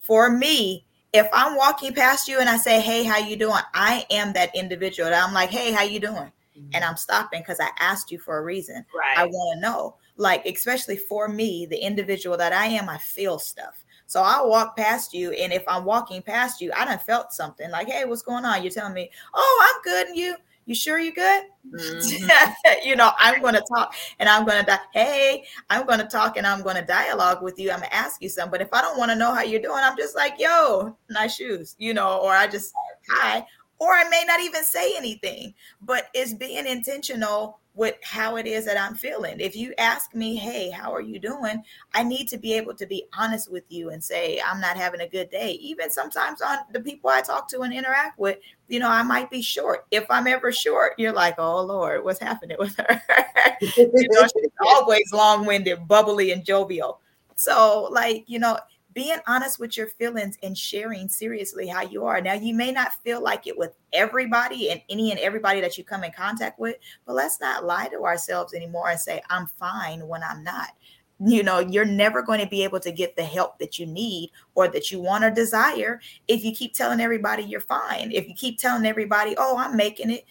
For 0.00 0.31
me, 0.31 0.87
if 1.12 1.28
I'm 1.33 1.57
walking 1.57 1.92
past 1.92 2.28
you 2.28 2.38
and 2.38 2.48
I 2.48 2.57
say, 2.57 2.81
"Hey, 2.81 3.02
how 3.02 3.18
you 3.18 3.37
doing?" 3.37 3.62
I 3.74 4.07
am 4.11 4.33
that 4.35 4.55
individual. 4.55 5.11
That 5.11 5.26
I'm 5.26 5.35
like, 5.35 5.50
"Hey, 5.50 5.72
how 5.72 5.83
you 5.83 5.98
doing?" 5.98 6.33
Mm-hmm. 6.57 6.68
And 6.74 6.85
I'm 6.85 6.96
stopping 6.96 7.40
because 7.40 7.61
I 7.61 7.70
asked 7.81 8.12
you 8.12 8.18
for 8.18 8.38
a 8.38 8.42
reason. 8.44 8.85
Right. 8.94 9.18
I 9.18 9.26
want 9.26 9.57
to 9.57 9.61
know. 9.61 9.96
Like, 10.16 10.46
especially 10.46 10.98
for 10.98 11.26
me, 11.26 11.66
the 11.66 11.78
individual 11.78 12.37
that 12.37 12.52
I 12.52 12.66
am, 12.66 12.88
I 12.88 12.98
feel 12.98 13.38
stuff. 13.38 13.82
So 14.12 14.20
I'll 14.22 14.51
walk 14.51 14.77
past 14.77 15.14
you, 15.14 15.33
and 15.33 15.55
if 15.55 15.64
I'm 15.66 15.87
walking 15.87 16.20
past 16.20 16.61
you, 16.61 16.70
I 16.77 16.85
done 16.85 16.98
felt 16.98 17.33
something 17.33 17.70
like, 17.70 17.88
"Hey, 17.88 18.05
what's 18.05 18.20
going 18.20 18.44
on?" 18.44 18.62
You're 18.62 18.70
telling 18.70 18.92
me, 18.92 19.11
"Oh, 19.33 19.72
I'm 19.75 19.83
good," 19.83 20.09
and 20.09 20.16
you 20.18 20.37
you 20.66 20.75
sure 20.75 20.98
you 20.98 21.14
good? 21.14 21.44
Mm-hmm. 21.75 22.53
you 22.85 22.94
know, 22.94 23.12
I'm 23.18 23.40
going 23.40 23.55
to 23.55 23.64
talk 23.75 23.94
and 24.18 24.29
I'm 24.29 24.44
going 24.44 24.61
to, 24.61 24.66
di- 24.70 24.79
hey, 24.92 25.44
I'm 25.70 25.87
going 25.87 25.98
to 25.98 26.05
talk 26.05 26.37
and 26.37 26.46
I'm 26.46 26.62
going 26.62 26.77
to 26.77 26.83
dialogue 26.83 27.42
with 27.42 27.59
you. 27.59 27.70
I'm 27.70 27.79
going 27.79 27.88
to 27.88 27.94
ask 27.96 28.22
you 28.22 28.29
something. 28.29 28.53
But 28.53 28.61
if 28.61 28.72
I 28.72 28.83
don't 28.83 28.98
want 28.98 29.11
to 29.11 29.16
know 29.16 29.35
how 29.35 29.42
you're 29.42 29.62
doing, 29.62 29.81
I'm 29.83 29.96
just 29.96 30.14
like, 30.14 30.35
yo, 30.38 30.96
nice 31.11 31.35
shoes, 31.35 31.75
you 31.79 31.94
know, 31.94 32.18
or 32.18 32.33
I 32.33 32.46
just, 32.46 32.72
hi. 33.09 33.44
Or 33.81 33.92
I 33.92 34.09
may 34.09 34.22
not 34.25 34.40
even 34.40 34.62
say 34.62 34.96
anything, 34.96 35.55
but 35.81 36.11
it's 36.14 36.33
being 36.33 36.68
intentional 36.68 37.59
with 37.75 37.95
how 38.03 38.37
it 38.37 38.47
is 38.47 38.67
that 38.67 38.79
I'm 38.79 38.95
feeling. 38.95 39.41
If 39.41 39.57
you 39.57 39.73
ask 39.79 40.15
me, 40.15 40.37
hey, 40.37 40.71
how 40.71 40.93
are 40.93 41.01
you 41.01 41.19
doing? 41.19 41.63
I 41.95 42.03
need 42.03 42.29
to 42.29 42.37
be 42.37 42.53
able 42.55 42.75
to 42.75 42.87
be 42.87 43.07
honest 43.17 43.51
with 43.51 43.65
you 43.71 43.91
and 43.91 44.03
say, 44.05 44.41
I'm 44.47 44.61
not 44.61 44.77
having 44.77 45.01
a 45.01 45.09
good 45.09 45.31
day. 45.31 45.53
Even 45.53 45.91
sometimes 45.91 46.43
on 46.43 46.59
the 46.73 46.81
people 46.81 47.09
I 47.09 47.23
talk 47.23 47.49
to 47.49 47.61
and 47.61 47.73
interact 47.73 48.19
with, 48.19 48.39
you 48.69 48.79
know, 48.79 48.91
I 48.91 49.03
might 49.03 49.31
be 49.31 49.41
short. 49.41 49.87
If 49.91 50.05
I'm 50.11 50.27
ever 50.27 50.53
short, 50.53 50.93
you're 50.99 51.13
like, 51.13 51.37
oh 51.39 51.63
Lord, 51.63 52.05
what's 52.05 52.21
happening 52.21 52.59
with 52.59 52.77
her? 52.77 53.03
you 53.61 54.09
know, 54.11 54.23
she's 54.23 54.51
always 54.61 55.11
long 55.13 55.47
winded, 55.47 55.89
bubbly, 55.89 56.33
and 56.33 56.45
jovial. 56.45 57.01
So, 57.37 57.89
like, 57.91 58.25
you 58.27 58.39
know, 58.39 58.59
being 58.94 59.18
honest 59.26 59.59
with 59.59 59.76
your 59.76 59.87
feelings 59.87 60.37
and 60.42 60.57
sharing 60.57 61.09
seriously 61.09 61.66
how 61.66 61.83
you 61.83 62.05
are. 62.05 62.20
Now, 62.20 62.35
you 62.35 62.55
may 62.55 62.72
not 62.72 62.94
feel 62.94 63.22
like 63.22 63.46
it 63.46 63.57
with 63.57 63.74
everybody 63.92 64.70
and 64.70 64.81
any 64.88 65.11
and 65.11 65.20
everybody 65.20 65.61
that 65.61 65.78
you 65.78 65.85
come 65.85 66.05
in 66.05 66.12
contact 66.12 66.59
with, 66.59 66.76
but 67.07 67.14
let's 67.14 67.40
not 67.40 67.64
lie 67.64 67.88
to 67.88 68.02
ourselves 68.02 68.55
anymore 68.55 68.90
and 68.90 69.00
say, 69.00 69.22
I'm 69.31 69.46
fine 69.46 70.07
when 70.07 70.22
I'm 70.22 70.42
not. 70.42 70.68
You 71.24 71.44
know, 71.44 71.61
you're 71.61 71.85
never 71.85 72.20
going 72.22 72.40
to 72.40 72.48
be 72.48 72.64
able 72.64 72.81
to 72.81 72.90
get 72.90 73.14
the 73.14 73.22
help 73.22 73.59
that 73.61 73.78
you 73.78 73.87
need 73.87 74.33
or 74.57 74.66
that 74.68 74.90
you 74.90 75.00
want 75.00 75.22
or 75.22 75.31
desire 75.31 76.00
if 76.26 76.44
you 76.44 76.52
keep 76.52 76.74
telling 76.74 77.00
everybody 77.00 77.44
you're 77.44 77.61
fine. 77.61 78.11
If 78.11 78.26
you 78.26 78.35
keep 78.35 78.59
telling 78.59 78.87
everybody, 78.87 79.37
oh, 79.38 79.57
I'm 79.57 79.76
making 79.76 80.11
it, 80.11 80.24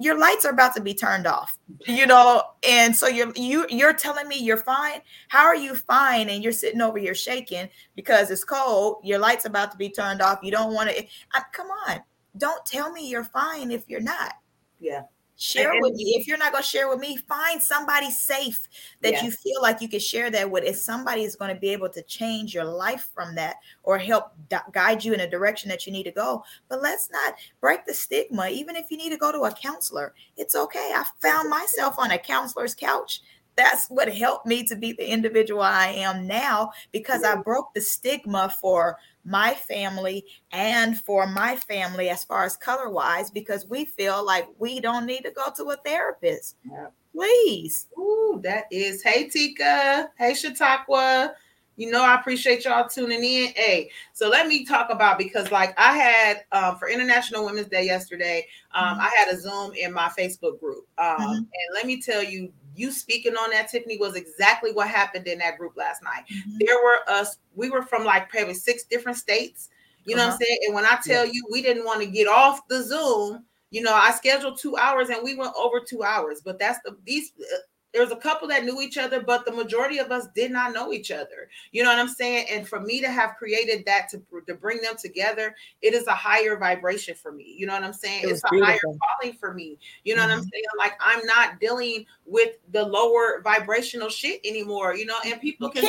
your 0.00 0.18
lights 0.18 0.44
are 0.44 0.52
about 0.52 0.74
to 0.74 0.80
be 0.80 0.94
turned 0.94 1.26
off 1.26 1.58
you 1.86 2.06
know 2.06 2.42
and 2.68 2.94
so 2.94 3.06
you're 3.06 3.32
you 3.36 3.66
you're 3.68 3.92
telling 3.92 4.28
me 4.28 4.38
you're 4.38 4.56
fine. 4.56 5.00
How 5.28 5.44
are 5.44 5.56
you 5.56 5.74
fine? 5.74 6.28
And 6.28 6.42
you're 6.42 6.52
sitting 6.52 6.80
over 6.80 6.98
here 6.98 7.14
shaking 7.14 7.68
because 7.94 8.30
it's 8.30 8.44
cold. 8.44 9.00
Your 9.04 9.18
lights 9.18 9.44
about 9.44 9.70
to 9.72 9.76
be 9.76 9.88
turned 9.88 10.20
off. 10.20 10.40
You 10.42 10.50
don't 10.50 10.74
want 10.74 10.90
to 10.90 11.06
come 11.52 11.68
on. 11.88 12.00
Don't 12.36 12.64
tell 12.66 12.90
me 12.92 13.08
you're 13.08 13.24
fine 13.24 13.70
if 13.70 13.84
you're 13.88 14.00
not. 14.00 14.34
Yeah 14.80 15.02
share 15.38 15.72
and, 15.72 15.80
with 15.82 15.94
me. 15.94 16.16
If 16.18 16.26
you're 16.26 16.36
not 16.36 16.52
going 16.52 16.62
to 16.62 16.68
share 16.68 16.88
with 16.88 16.98
me 16.98 17.16
find 17.16 17.62
somebody 17.62 18.10
safe 18.10 18.68
that 19.00 19.12
yes. 19.12 19.22
you 19.24 19.30
feel 19.30 19.62
like 19.62 19.80
you 19.80 19.88
can 19.88 20.00
share 20.00 20.30
that 20.30 20.50
with. 20.50 20.64
If 20.64 20.76
somebody 20.76 21.22
is 21.22 21.36
going 21.36 21.54
to 21.54 21.60
be 21.60 21.70
able 21.70 21.88
to 21.90 22.02
change 22.02 22.54
your 22.54 22.64
life 22.64 23.08
from 23.14 23.34
that 23.36 23.56
or 23.82 23.98
help 23.98 24.32
guide 24.72 25.04
you 25.04 25.14
in 25.14 25.20
a 25.20 25.30
direction 25.30 25.68
that 25.70 25.86
you 25.86 25.92
need 25.92 26.04
to 26.04 26.10
go. 26.10 26.44
But 26.68 26.82
let's 26.82 27.10
not 27.10 27.34
break 27.60 27.86
the 27.86 27.94
stigma. 27.94 28.48
Even 28.48 28.76
if 28.76 28.90
you 28.90 28.96
need 28.96 29.10
to 29.10 29.16
go 29.16 29.32
to 29.32 29.42
a 29.42 29.52
counselor 29.52 30.14
it's 30.36 30.54
okay. 30.54 30.92
I 30.94 31.04
found 31.20 31.50
myself 31.50 31.98
on 31.98 32.12
a 32.12 32.18
counselor's 32.18 32.74
couch 32.74 33.20
that's 33.58 33.88
what 33.88 34.14
helped 34.14 34.46
me 34.46 34.62
to 34.64 34.76
be 34.76 34.92
the 34.92 35.10
individual 35.10 35.62
I 35.62 35.88
am 35.88 36.28
now 36.28 36.70
because 36.92 37.24
I 37.24 37.34
broke 37.34 37.74
the 37.74 37.80
stigma 37.80 38.54
for 38.60 38.96
my 39.24 39.52
family 39.54 40.24
and 40.52 40.96
for 40.96 41.26
my 41.26 41.56
family 41.56 42.08
as 42.08 42.22
far 42.22 42.44
as 42.44 42.56
color 42.56 42.88
wise 42.88 43.30
because 43.30 43.66
we 43.66 43.84
feel 43.84 44.24
like 44.24 44.46
we 44.58 44.78
don't 44.80 45.06
need 45.06 45.22
to 45.22 45.32
go 45.32 45.48
to 45.56 45.70
a 45.70 45.76
therapist. 45.84 46.56
Yeah. 46.64 46.86
Please. 47.12 47.88
Ooh, 47.98 48.40
that 48.44 48.66
is 48.70 49.02
hey 49.02 49.28
Tika, 49.28 50.08
hey 50.16 50.34
Chautauqua. 50.34 51.34
You 51.74 51.92
know, 51.92 52.02
I 52.02 52.16
appreciate 52.16 52.64
y'all 52.64 52.88
tuning 52.88 53.22
in. 53.22 53.52
Hey, 53.54 53.90
so 54.12 54.28
let 54.28 54.48
me 54.48 54.64
talk 54.64 54.90
about 54.90 55.16
because, 55.16 55.52
like, 55.52 55.78
I 55.78 55.96
had 55.96 56.44
um, 56.50 56.76
for 56.76 56.88
International 56.88 57.44
Women's 57.44 57.68
Day 57.68 57.84
yesterday, 57.86 58.48
um, 58.74 58.84
mm-hmm. 58.84 59.00
I 59.02 59.10
had 59.16 59.32
a 59.32 59.40
Zoom 59.40 59.72
in 59.74 59.92
my 59.92 60.08
Facebook 60.18 60.58
group. 60.58 60.88
Um, 60.98 61.06
mm-hmm. 61.20 61.34
And 61.34 61.74
let 61.74 61.86
me 61.86 62.00
tell 62.00 62.20
you, 62.20 62.52
you 62.78 62.92
speaking 62.92 63.34
on 63.34 63.50
that, 63.50 63.68
Tiffany, 63.68 63.98
was 63.98 64.14
exactly 64.14 64.72
what 64.72 64.88
happened 64.88 65.26
in 65.26 65.38
that 65.38 65.58
group 65.58 65.76
last 65.76 66.02
night. 66.02 66.24
Mm-hmm. 66.32 66.58
There 66.60 66.76
were 66.76 66.98
us, 67.08 67.38
we 67.54 67.70
were 67.70 67.82
from 67.82 68.04
like 68.04 68.28
probably 68.28 68.54
six 68.54 68.84
different 68.84 69.18
states. 69.18 69.68
You 70.04 70.16
know 70.16 70.22
uh-huh. 70.22 70.30
what 70.30 70.32
I'm 70.32 70.34
uh-huh. 70.34 70.44
saying? 70.46 70.58
And 70.66 70.74
when 70.74 70.84
I 70.86 70.98
tell 71.04 71.26
yeah. 71.26 71.32
you, 71.32 71.46
we 71.50 71.62
didn't 71.62 71.84
want 71.84 72.00
to 72.00 72.06
get 72.06 72.28
off 72.28 72.66
the 72.68 72.82
Zoom. 72.82 73.44
You 73.70 73.82
know, 73.82 73.94
I 73.94 74.12
scheduled 74.12 74.58
two 74.58 74.76
hours 74.76 75.10
and 75.10 75.22
we 75.22 75.36
went 75.36 75.52
over 75.58 75.80
two 75.80 76.02
hours. 76.02 76.40
But 76.42 76.58
that's 76.58 76.78
the 76.84 76.96
these 77.04 77.32
uh, 77.40 77.58
there 77.92 78.02
was 78.02 78.12
a 78.12 78.16
couple 78.16 78.48
that 78.48 78.64
knew 78.64 78.80
each 78.80 78.98
other, 78.98 79.20
but 79.20 79.44
the 79.44 79.52
majority 79.52 79.98
of 79.98 80.12
us 80.12 80.28
did 80.34 80.50
not 80.50 80.74
know 80.74 80.92
each 80.92 81.10
other. 81.10 81.48
You 81.72 81.82
know 81.82 81.88
what 81.88 81.98
I'm 81.98 82.08
saying? 82.08 82.46
And 82.50 82.68
for 82.68 82.80
me 82.80 83.00
to 83.00 83.10
have 83.10 83.36
created 83.36 83.84
that 83.86 84.08
to, 84.10 84.22
to 84.46 84.54
bring 84.54 84.80
them 84.82 84.94
together, 84.98 85.54
it 85.80 85.94
is 85.94 86.06
a 86.06 86.14
higher 86.14 86.56
vibration 86.58 87.14
for 87.14 87.32
me. 87.32 87.54
You 87.56 87.66
know 87.66 87.72
what 87.72 87.84
I'm 87.84 87.94
saying? 87.94 88.24
It 88.24 88.30
it's 88.30 88.42
a 88.44 88.48
beautiful. 88.50 88.74
higher 88.74 88.98
calling 89.20 89.36
for 89.38 89.54
me. 89.54 89.78
You 90.04 90.16
know 90.16 90.22
mm-hmm. 90.22 90.30
what 90.30 90.34
I'm 90.34 90.40
mm-hmm. 90.40 90.48
saying? 90.52 90.64
Like 90.78 90.92
I'm 91.00 91.24
not 91.24 91.60
dealing 91.60 92.04
with 92.26 92.50
the 92.72 92.84
lower 92.84 93.40
vibrational 93.42 94.10
shit 94.10 94.40
anymore. 94.44 94.94
You 94.94 95.06
know, 95.06 95.16
and 95.24 95.40
people 95.40 95.70
can 95.70 95.84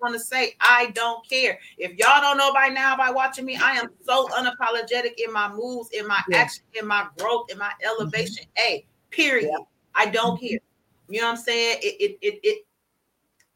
want 0.00 0.14
to 0.14 0.20
say 0.20 0.54
I 0.60 0.90
don't 0.94 1.26
care. 1.28 1.58
If 1.78 1.92
y'all 1.98 2.20
don't 2.20 2.38
know 2.38 2.52
by 2.52 2.68
now 2.68 2.96
by 2.96 3.10
watching 3.10 3.44
me, 3.44 3.56
I 3.56 3.72
am 3.72 3.88
so 4.06 4.26
unapologetic 4.28 5.14
in 5.18 5.32
my 5.32 5.52
moves, 5.52 5.90
in 5.90 6.06
my 6.06 6.20
yeah. 6.28 6.38
action, 6.38 6.64
in 6.74 6.86
my 6.86 7.06
growth, 7.18 7.50
in 7.50 7.58
my 7.58 7.72
elevation. 7.84 8.46
Mm-hmm. 8.58 8.72
A 8.72 8.86
period. 9.10 9.50
Yeah. 9.50 9.64
I 9.94 10.06
don't 10.06 10.36
mm-hmm. 10.36 10.46
care. 10.46 10.58
You 11.08 11.20
know 11.20 11.26
what 11.26 11.38
I'm 11.38 11.44
saying? 11.44 11.78
It 11.82 11.96
it 12.00 12.18
it, 12.22 12.40
it 12.42 12.66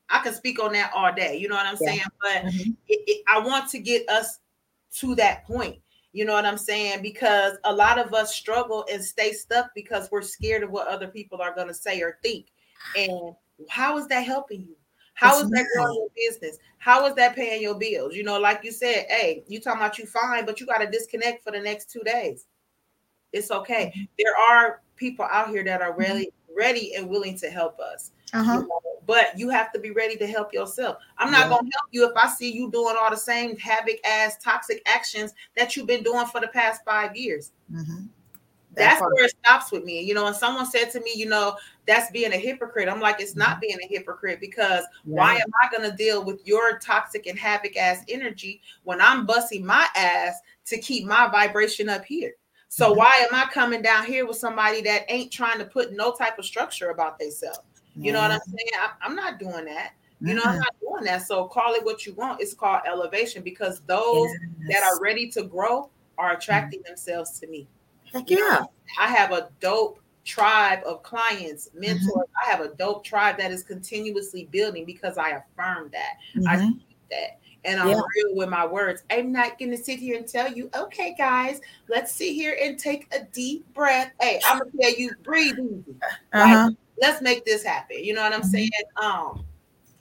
I 0.08 0.20
can 0.20 0.34
speak 0.34 0.62
on 0.62 0.72
that 0.72 0.92
all 0.94 1.12
day. 1.12 1.36
You 1.36 1.48
know 1.48 1.56
what 1.56 1.66
I'm 1.66 1.76
yeah. 1.80 1.88
saying? 1.88 2.02
But 2.20 2.52
mm-hmm. 2.52 2.70
it, 2.88 3.00
it, 3.06 3.24
I 3.28 3.38
want 3.38 3.68
to 3.70 3.78
get 3.78 4.08
us 4.08 4.40
to 4.96 5.14
that 5.16 5.44
point. 5.46 5.78
You 6.12 6.24
know 6.24 6.32
what 6.32 6.44
I'm 6.44 6.58
saying? 6.58 7.02
Because 7.02 7.56
a 7.64 7.72
lot 7.72 7.98
of 7.98 8.12
us 8.12 8.34
struggle 8.34 8.84
and 8.92 9.02
stay 9.02 9.32
stuck 9.32 9.70
because 9.74 10.08
we're 10.10 10.22
scared 10.22 10.64
of 10.64 10.70
what 10.70 10.88
other 10.88 11.06
people 11.06 11.40
are 11.40 11.54
going 11.54 11.68
to 11.68 11.74
say 11.74 12.00
or 12.00 12.18
think. 12.22 12.46
And 12.96 13.34
how 13.68 13.96
is 13.98 14.08
that 14.08 14.24
helping 14.24 14.62
you? 14.62 14.76
How 15.14 15.34
it's 15.34 15.44
is 15.44 15.50
that 15.50 15.66
growing 15.76 15.94
your 15.94 16.30
business? 16.30 16.58
How 16.78 17.06
is 17.06 17.14
that 17.14 17.36
paying 17.36 17.62
your 17.62 17.78
bills? 17.78 18.16
You 18.16 18.24
know, 18.24 18.40
like 18.40 18.64
you 18.64 18.72
said, 18.72 19.06
hey, 19.08 19.44
you 19.46 19.60
talking 19.60 19.80
about 19.80 19.98
you 19.98 20.06
fine, 20.06 20.46
but 20.46 20.58
you 20.58 20.66
got 20.66 20.78
to 20.78 20.90
disconnect 20.90 21.44
for 21.44 21.52
the 21.52 21.60
next 21.60 21.90
two 21.90 22.00
days. 22.00 22.46
It's 23.32 23.50
okay. 23.50 23.92
Mm-hmm. 23.94 24.04
There 24.18 24.34
are 24.36 24.82
people 24.96 25.26
out 25.30 25.50
here 25.50 25.62
that 25.62 25.82
are 25.82 25.92
mm-hmm. 25.92 26.00
really 26.00 26.32
ready 26.56 26.94
and 26.94 27.08
willing 27.08 27.36
to 27.38 27.50
help 27.50 27.78
us. 27.78 28.12
Uh-huh. 28.32 28.52
You 28.52 28.60
know? 28.60 28.80
But 29.06 29.38
you 29.38 29.48
have 29.48 29.72
to 29.72 29.80
be 29.80 29.90
ready 29.90 30.16
to 30.16 30.26
help 30.26 30.52
yourself. 30.52 30.98
I'm 31.18 31.32
not 31.32 31.42
yeah. 31.42 31.48
going 31.48 31.64
to 31.64 31.72
help 31.76 31.88
you 31.90 32.08
if 32.08 32.16
I 32.16 32.28
see 32.28 32.52
you 32.52 32.70
doing 32.70 32.94
all 32.98 33.10
the 33.10 33.16
same 33.16 33.56
havoc 33.56 33.96
ass 34.04 34.36
toxic 34.38 34.82
actions 34.86 35.34
that 35.56 35.74
you've 35.74 35.86
been 35.86 36.04
doing 36.04 36.26
for 36.26 36.40
the 36.40 36.48
past 36.48 36.82
five 36.84 37.16
years. 37.16 37.50
Mm-hmm. 37.72 38.06
That's, 38.74 39.00
that's 39.00 39.12
where 39.12 39.24
it 39.24 39.34
stops 39.44 39.72
with 39.72 39.82
me. 39.82 40.00
You 40.02 40.14
know, 40.14 40.26
and 40.26 40.36
someone 40.36 40.64
said 40.64 40.92
to 40.92 41.00
me, 41.00 41.12
you 41.16 41.28
know, 41.28 41.56
that's 41.86 42.10
being 42.12 42.32
a 42.32 42.36
hypocrite. 42.36 42.88
I'm 42.88 43.00
like, 43.00 43.20
it's 43.20 43.34
not 43.34 43.48
mm-hmm. 43.48 43.60
being 43.60 43.78
a 43.82 43.88
hypocrite 43.88 44.38
because 44.40 44.84
yeah. 45.04 45.16
why 45.16 45.34
am 45.34 45.50
I 45.60 45.76
going 45.76 45.90
to 45.90 45.96
deal 45.96 46.24
with 46.24 46.46
your 46.46 46.78
toxic 46.78 47.26
and 47.26 47.36
havoc 47.36 47.76
ass 47.76 48.04
energy 48.08 48.62
when 48.84 49.00
I'm 49.00 49.26
busting 49.26 49.66
my 49.66 49.88
ass 49.96 50.34
to 50.66 50.78
keep 50.78 51.04
my 51.04 51.26
vibration 51.28 51.88
up 51.88 52.04
here? 52.04 52.34
So 52.70 52.90
mm-hmm. 52.90 52.98
why 52.98 53.26
am 53.28 53.35
I 53.35 53.46
coming 53.52 53.83
down 53.83 54.06
here 54.06 54.26
with 54.26 54.37
somebody 54.37 54.80
that 54.83 55.04
ain't 55.09 55.33
trying 55.33 55.59
to 55.59 55.64
put 55.64 55.92
no 55.92 56.12
type 56.12 56.38
of 56.38 56.44
structure 56.46 56.90
about 56.90 57.18
themselves? 57.18 57.59
You 57.96 58.12
know 58.12 58.20
what 58.20 58.30
I'm 58.30 58.40
saying? 58.46 58.70
I, 59.02 59.06
am 59.06 59.16
not 59.16 59.40
doing 59.40 59.64
that. 59.64 59.92
You 60.20 60.35
know, 60.35 60.42
I'm 60.44 60.59
not 60.59 60.74
doing 60.80 61.04
that. 61.04 61.26
So 61.26 61.46
call 61.46 61.74
it 61.74 61.85
what 61.85 62.06
you 62.06 62.14
want. 62.14 62.40
It's 62.40 62.54
called 62.54 62.83
elevation 62.87 63.42
because 63.42 63.80
those 63.80 64.28
yes. 64.61 64.83
that 64.83 64.83
are 64.85 65.00
ready 65.00 65.28
to 65.30 65.42
grow 65.42 65.90
are 66.16 66.33
attracting 66.33 66.80
mm-hmm. 66.80 66.90
themselves 66.90 67.40
to 67.40 67.48
me. 67.48 67.66
Heck 68.12 68.30
yeah. 68.30 68.64
I 68.98 69.09
have 69.09 69.33
a 69.33 69.48
dope 69.61 69.98
tribe 70.24 70.80
of 70.87 71.02
clients, 71.02 71.68
mm-hmm. 71.68 71.80
mentors. 71.80 72.06
Mm-hmm. 72.06 72.46
I 72.46 72.50
have 72.50 72.61
a 72.61 72.68
dope 72.74 73.02
tribe 73.02 73.37
that 73.38 73.50
is 73.50 73.64
continuously 73.64 74.48
building 74.52 74.85
because 74.85 75.18
I 75.18 75.30
affirm 75.30 75.90
that. 75.92 76.18
Mm-hmm. 76.37 76.48
I 76.48 76.56
that 77.11 77.40
and 77.64 77.81
I'm 77.81 77.88
yeah. 77.88 77.94
real 78.16 78.37
with 78.37 78.49
my 78.49 78.66
words. 78.66 79.03
I'm 79.11 79.33
not 79.33 79.59
going 79.59 79.70
to 79.70 79.77
sit 79.77 79.99
here 79.99 80.16
and 80.16 80.27
tell 80.27 80.51
you, 80.51 80.70
okay, 80.75 81.14
guys, 81.16 81.61
let's 81.88 82.12
sit 82.12 82.33
here 82.33 82.57
and 82.61 82.79
take 82.79 83.07
a 83.14 83.25
deep 83.33 83.73
breath. 83.75 84.12
Hey, 84.20 84.40
I'm 84.46 84.59
gonna 84.59 84.70
tell 84.81 84.94
you, 84.94 85.12
breathe 85.23 85.59
easy. 85.59 85.94
Uh-huh. 86.33 86.66
Like, 86.68 86.77
let's 87.01 87.23
make 87.23 87.44
this 87.44 87.62
happen. 87.62 88.03
You 88.03 88.14
know 88.14 88.23
what 88.23 88.33
I'm 88.33 88.40
mm-hmm. 88.40 88.51
saying? 88.51 88.70
Um, 88.96 89.44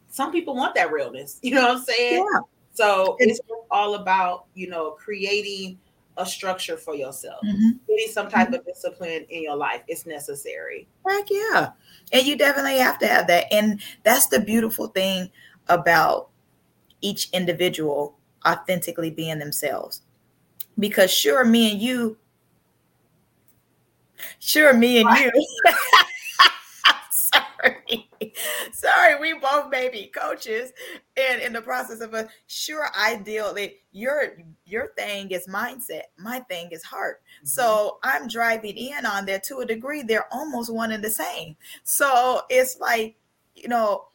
some 0.10 0.32
people 0.32 0.56
want 0.56 0.76
that 0.76 0.91
realness. 0.91 1.39
You 1.43 1.56
know 1.56 1.67
what 1.67 1.78
I'm 1.78 1.84
saying? 1.84 2.26
Yeah. 2.32 2.39
So 2.74 3.17
it's 3.19 3.39
all 3.69 3.95
about 3.95 4.45
you 4.54 4.69
know 4.69 4.91
creating 4.91 5.80
a 6.17 6.26
structure 6.26 6.78
for 6.78 6.95
yourself. 6.95 7.39
Mm-hmm. 7.45 7.69
Getting 7.88 8.12
some 8.12 8.30
type 8.30 8.48
mm-hmm. 8.48 8.56
of 8.56 8.65
discipline 8.65 9.26
in 9.30 9.43
your 9.43 9.56
life 9.56 9.82
It's 9.88 10.06
necessary. 10.06 10.88
Heck 11.08 11.26
yeah. 11.30 11.72
And 12.12 12.26
you 12.26 12.38
definitely 12.38 12.78
have 12.78 13.00
to 13.00 13.08
have 13.08 13.28
that. 13.28 13.45
And 13.52 13.82
that's 14.04 14.28
the 14.28 14.39
beautiful 14.39 14.88
thing 14.88 15.30
about 15.69 16.30
each 17.01 17.29
individual 17.31 18.17
authentically 18.45 19.12
being 19.12 19.39
themselves 19.39 20.01
because 20.79 21.12
sure, 21.12 21.43
me 21.43 21.71
and 21.71 21.81
you, 21.81 22.17
sure, 24.39 24.73
me 24.73 25.01
and 25.01 25.17
you. 25.17 25.31
sorry. 27.12 28.09
Sorry, 28.71 29.19
we 29.19 29.33
both 29.39 29.69
may 29.69 29.89
be 29.89 30.07
coaches 30.07 30.71
and 31.17 31.41
in 31.41 31.53
the 31.53 31.62
process 31.62 32.01
of 32.01 32.13
a 32.13 32.27
sure 32.47 32.89
ideally 32.97 33.77
your 33.91 34.38
your 34.65 34.93
thing 34.97 35.31
is 35.31 35.47
mindset, 35.47 36.03
my 36.17 36.39
thing 36.41 36.69
is 36.71 36.83
heart. 36.83 37.21
Mm-hmm. 37.38 37.47
So 37.47 37.99
I'm 38.03 38.27
driving 38.27 38.77
in 38.77 39.05
on 39.05 39.25
there 39.25 39.39
to 39.45 39.59
a 39.59 39.65
degree, 39.65 40.01
they're 40.01 40.31
almost 40.33 40.73
one 40.73 40.91
and 40.91 41.03
the 41.03 41.09
same. 41.09 41.55
So 41.83 42.41
it's 42.49 42.79
like, 42.79 43.15
you 43.55 43.67
know, 43.67 44.05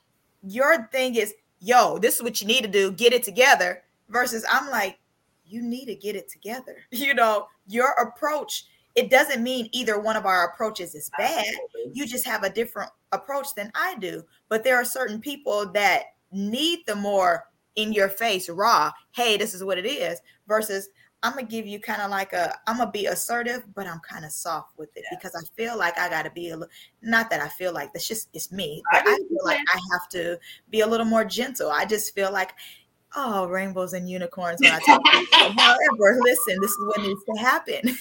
your 0.47 0.89
thing 0.93 1.17
is, 1.17 1.35
yo, 1.65 1.99
this 1.99 2.17
is 2.17 2.23
what 2.23 2.41
you 2.41 2.47
need 2.47 2.63
to 2.63 2.71
do, 2.71 2.93
get 2.93 3.13
it 3.13 3.23
together, 3.23 3.83
versus 4.09 4.45
I'm 4.51 4.71
like, 4.71 4.99
you 5.45 5.63
need 5.63 5.87
to 5.87 5.95
get 5.95 6.17
it 6.17 6.31
together. 6.31 6.77
You 6.91 7.15
know, 7.15 7.49
your 7.67 7.91
approach 7.93 8.65
it 8.95 9.11
doesn't 9.11 9.43
mean 9.43 9.69
either 9.73 9.99
one 9.99 10.17
of 10.17 10.25
our 10.25 10.47
approaches 10.47 10.95
is 10.95 11.11
bad. 11.19 11.45
You 11.93 12.07
just 12.07 12.25
have 12.27 12.45
a 12.45 12.51
different 12.51 12.91
approach 13.13 13.49
than 13.57 13.73
I 13.75 13.97
do. 13.97 14.23
But 14.49 14.63
there 14.63 14.77
are 14.77 14.85
certain 14.85 15.21
people 15.21 15.71
that 15.73 16.05
need 16.31 16.81
the 16.87 16.95
more 16.95 17.45
in 17.75 17.93
your 17.93 18.09
face, 18.09 18.49
raw, 18.49 18.93
hey, 19.11 19.37
this 19.37 19.53
is 19.53 19.65
what 19.65 19.79
it 19.79 19.87
is, 19.87 20.21
versus 20.47 20.89
I'm 21.25 21.33
gonna 21.33 21.45
give 21.45 21.67
you 21.67 21.81
kind 21.81 22.03
of 22.03 22.11
like 22.11 22.35
a 22.35 22.55
I'm 22.67 22.77
gonna 22.77 22.91
be 22.91 23.07
assertive, 23.07 23.65
but 23.75 23.87
I'm 23.87 24.01
kind 24.01 24.27
of 24.27 24.31
soft 24.31 24.79
with 24.79 24.95
it 24.95 25.05
yeah. 25.11 25.17
because 25.17 25.35
I 25.35 25.43
feel 25.57 25.77
like 25.79 25.99
I 25.99 26.11
gotta 26.11 26.31
be 26.31 26.51
a 26.51 26.57
little 26.57 26.71
not 27.01 27.31
that 27.31 27.41
I 27.41 27.49
feel 27.49 27.73
like 27.73 27.95
that's 27.95 28.07
just 28.07 28.29
it's 28.35 28.53
me, 28.53 28.83
but 28.93 29.09
I, 29.09 29.15
I 29.15 29.17
feel 29.17 29.45
like 29.45 29.61
I 29.75 29.81
have 29.93 30.09
to 30.11 30.39
be 30.71 30.81
a 30.81 30.87
little 30.87 31.07
more 31.07 31.25
gentle. 31.25 31.71
I 31.71 31.87
just 31.87 32.15
feel 32.15 32.31
like 32.31 32.53
oh, 33.17 33.47
rainbows 33.47 33.93
and 33.93 34.09
unicorns 34.09 34.61
when 34.61 34.73
I 34.73 34.79
talk. 34.87 35.03
However, 35.59 36.19
listen, 36.23 36.59
this 36.61 36.71
is 36.71 36.87
what 36.87 37.01
needs 37.01 37.21
to 37.25 37.41
happen. 37.41 37.99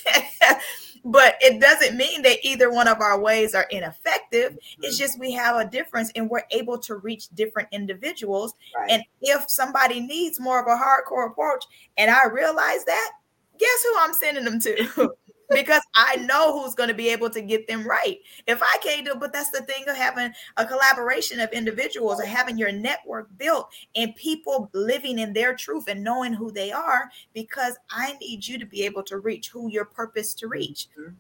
but 1.06 1.36
it 1.42 1.60
doesn't 1.60 1.98
mean 1.98 2.22
that 2.22 2.40
either 2.44 2.72
one 2.72 2.88
of 2.88 3.02
our 3.02 3.20
ways 3.20 3.54
are 3.54 3.68
ineffective. 3.70 4.54
Mm-hmm. 4.54 4.84
It's 4.84 4.98
just 4.98 5.20
we 5.20 5.32
have 5.34 5.58
a 5.58 5.70
difference 5.70 6.12
and 6.16 6.30
we're 6.30 6.44
able 6.52 6.78
to 6.80 6.96
reach 6.96 7.30
different 7.30 7.70
individuals. 7.72 8.54
Right. 8.78 8.92
And 8.92 9.04
if 9.22 9.50
somebody 9.50 10.00
needs 10.00 10.40
more 10.40 10.62
of 10.62 10.68
a 10.68 10.82
hardcore 10.82 11.30
approach 11.30 11.66
and 11.98 12.10
I 12.10 12.28
realize 12.28 12.86
that, 12.86 13.12
guess 13.60 13.84
who 13.84 13.96
I'm 14.00 14.14
sending 14.14 14.46
them 14.46 14.60
to? 14.62 15.14
because 15.50 15.82
I 15.96 16.16
know 16.18 16.60
who's 16.60 16.76
going 16.76 16.90
to 16.90 16.96
be 16.96 17.10
able 17.10 17.30
to 17.30 17.42
get 17.42 17.68
them 17.68 17.88
right. 17.88 18.20
If 18.48 18.62
I 18.62 18.78
can't 18.84 19.06
do, 19.06 19.12
it, 19.12 19.20
but 19.20 19.34
that's 19.34 19.52
the 19.52 19.62
thing 19.62 19.84
of 19.88 19.96
having 19.96 20.32
a 20.58 20.66
collaboration 20.66 21.40
of 21.40 21.52
individuals 21.52 22.20
or 22.20 22.26
having 22.26 22.58
your 22.58 22.72
network 22.72 23.30
built 23.38 23.70
and 23.96 24.16
people 24.16 24.70
living 24.74 25.20
in 25.20 25.34
their 25.34 25.56
truth 25.56 25.88
and 25.88 26.04
knowing 26.04 26.34
who 26.34 26.52
they 26.52 26.72
are, 26.72 27.10
because 27.34 27.78
I 27.90 28.14
need 28.22 28.48
you 28.48 28.58
to 28.60 28.66
be 28.66 28.84
able 28.84 29.04
to 29.04 29.20
reach 29.20 29.50
who 29.50 29.70
your 29.70 29.86
purpose 29.86 30.34
to 30.36 30.48
reach. 30.48 30.88
Mm-hmm. 31.00 31.14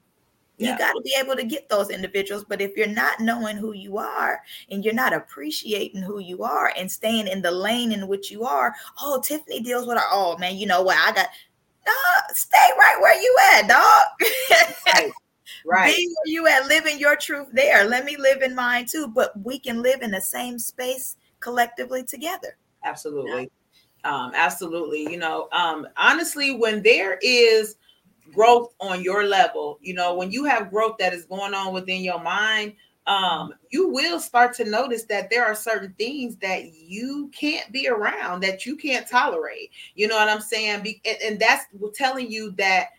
Yeah. 0.57 0.73
You 0.73 0.77
got 0.77 0.93
to 0.93 1.01
be 1.01 1.15
able 1.19 1.35
to 1.35 1.43
get 1.43 1.67
those 1.67 1.89
individuals. 1.89 2.45
But 2.47 2.61
if 2.61 2.77
you're 2.77 2.87
not 2.87 3.19
knowing 3.19 3.57
who 3.57 3.73
you 3.73 3.97
are 3.97 4.39
and 4.69 4.85
you're 4.85 4.93
not 4.93 5.11
appreciating 5.11 6.03
who 6.03 6.19
you 6.19 6.43
are 6.43 6.71
and 6.77 6.89
staying 6.91 7.27
in 7.27 7.41
the 7.41 7.51
lane 7.51 7.91
in 7.91 8.07
which 8.07 8.29
you 8.29 8.43
are, 8.43 8.73
oh, 9.01 9.19
Tiffany 9.19 9.61
deals 9.61 9.87
with 9.87 9.97
her. 9.97 10.03
Oh, 10.11 10.37
man, 10.37 10.55
you 10.55 10.67
know 10.67 10.83
what? 10.83 10.97
I 10.97 11.11
got 11.11 11.29
dog, 11.85 12.35
stay 12.35 12.69
right 12.77 12.97
where 13.01 13.19
you 13.21 13.37
at, 13.53 13.67
dog. 13.67 14.29
right. 14.93 15.11
Right. 15.65 15.95
Be 15.95 16.07
where 16.07 16.33
you 16.33 16.47
at, 16.47 16.67
living 16.67 16.99
your 16.99 17.15
truth 17.15 17.47
there. 17.53 17.85
Let 17.85 18.03
me 18.03 18.17
live 18.17 18.41
in 18.41 18.53
mine 18.53 18.85
too. 18.85 19.07
But 19.07 19.31
we 19.43 19.59
can 19.59 19.81
live 19.81 20.01
in 20.01 20.11
the 20.11 20.19
same 20.19 20.59
space 20.59 21.15
collectively 21.39 22.03
together. 22.03 22.57
Absolutely. 22.83 23.49
Um, 24.03 24.33
absolutely. 24.35 25.09
You 25.09 25.17
know, 25.17 25.47
um, 25.53 25.87
honestly, 25.95 26.57
when 26.57 26.83
there 26.83 27.17
is 27.21 27.77
growth 28.33 28.73
on 28.81 29.03
your 29.03 29.25
level, 29.25 29.79
you 29.81 29.93
know, 29.93 30.15
when 30.15 30.31
you 30.31 30.43
have 30.45 30.69
growth 30.69 30.97
that 30.99 31.13
is 31.13 31.25
going 31.25 31.53
on 31.53 31.73
within 31.73 32.01
your 32.01 32.21
mind, 32.21 32.73
um, 33.05 33.53
you 33.69 33.89
will 33.89 34.19
start 34.19 34.55
to 34.55 34.65
notice 34.65 35.03
that 35.05 35.29
there 35.29 35.45
are 35.45 35.55
certain 35.55 35.93
things 35.97 36.37
that 36.37 36.73
you 36.73 37.29
can't 37.33 37.71
be 37.71 37.87
around, 37.87 38.41
that 38.41 38.65
you 38.65 38.77
can't 38.77 39.07
tolerate. 39.07 39.71
You 39.95 40.07
know 40.07 40.15
what 40.15 40.29
I'm 40.29 40.41
saying? 40.41 40.83
Be- 40.83 41.01
and, 41.05 41.17
and, 41.23 41.39
that's 41.39 41.65
telling 41.95 42.31
you 42.31 42.51
that 42.51 42.89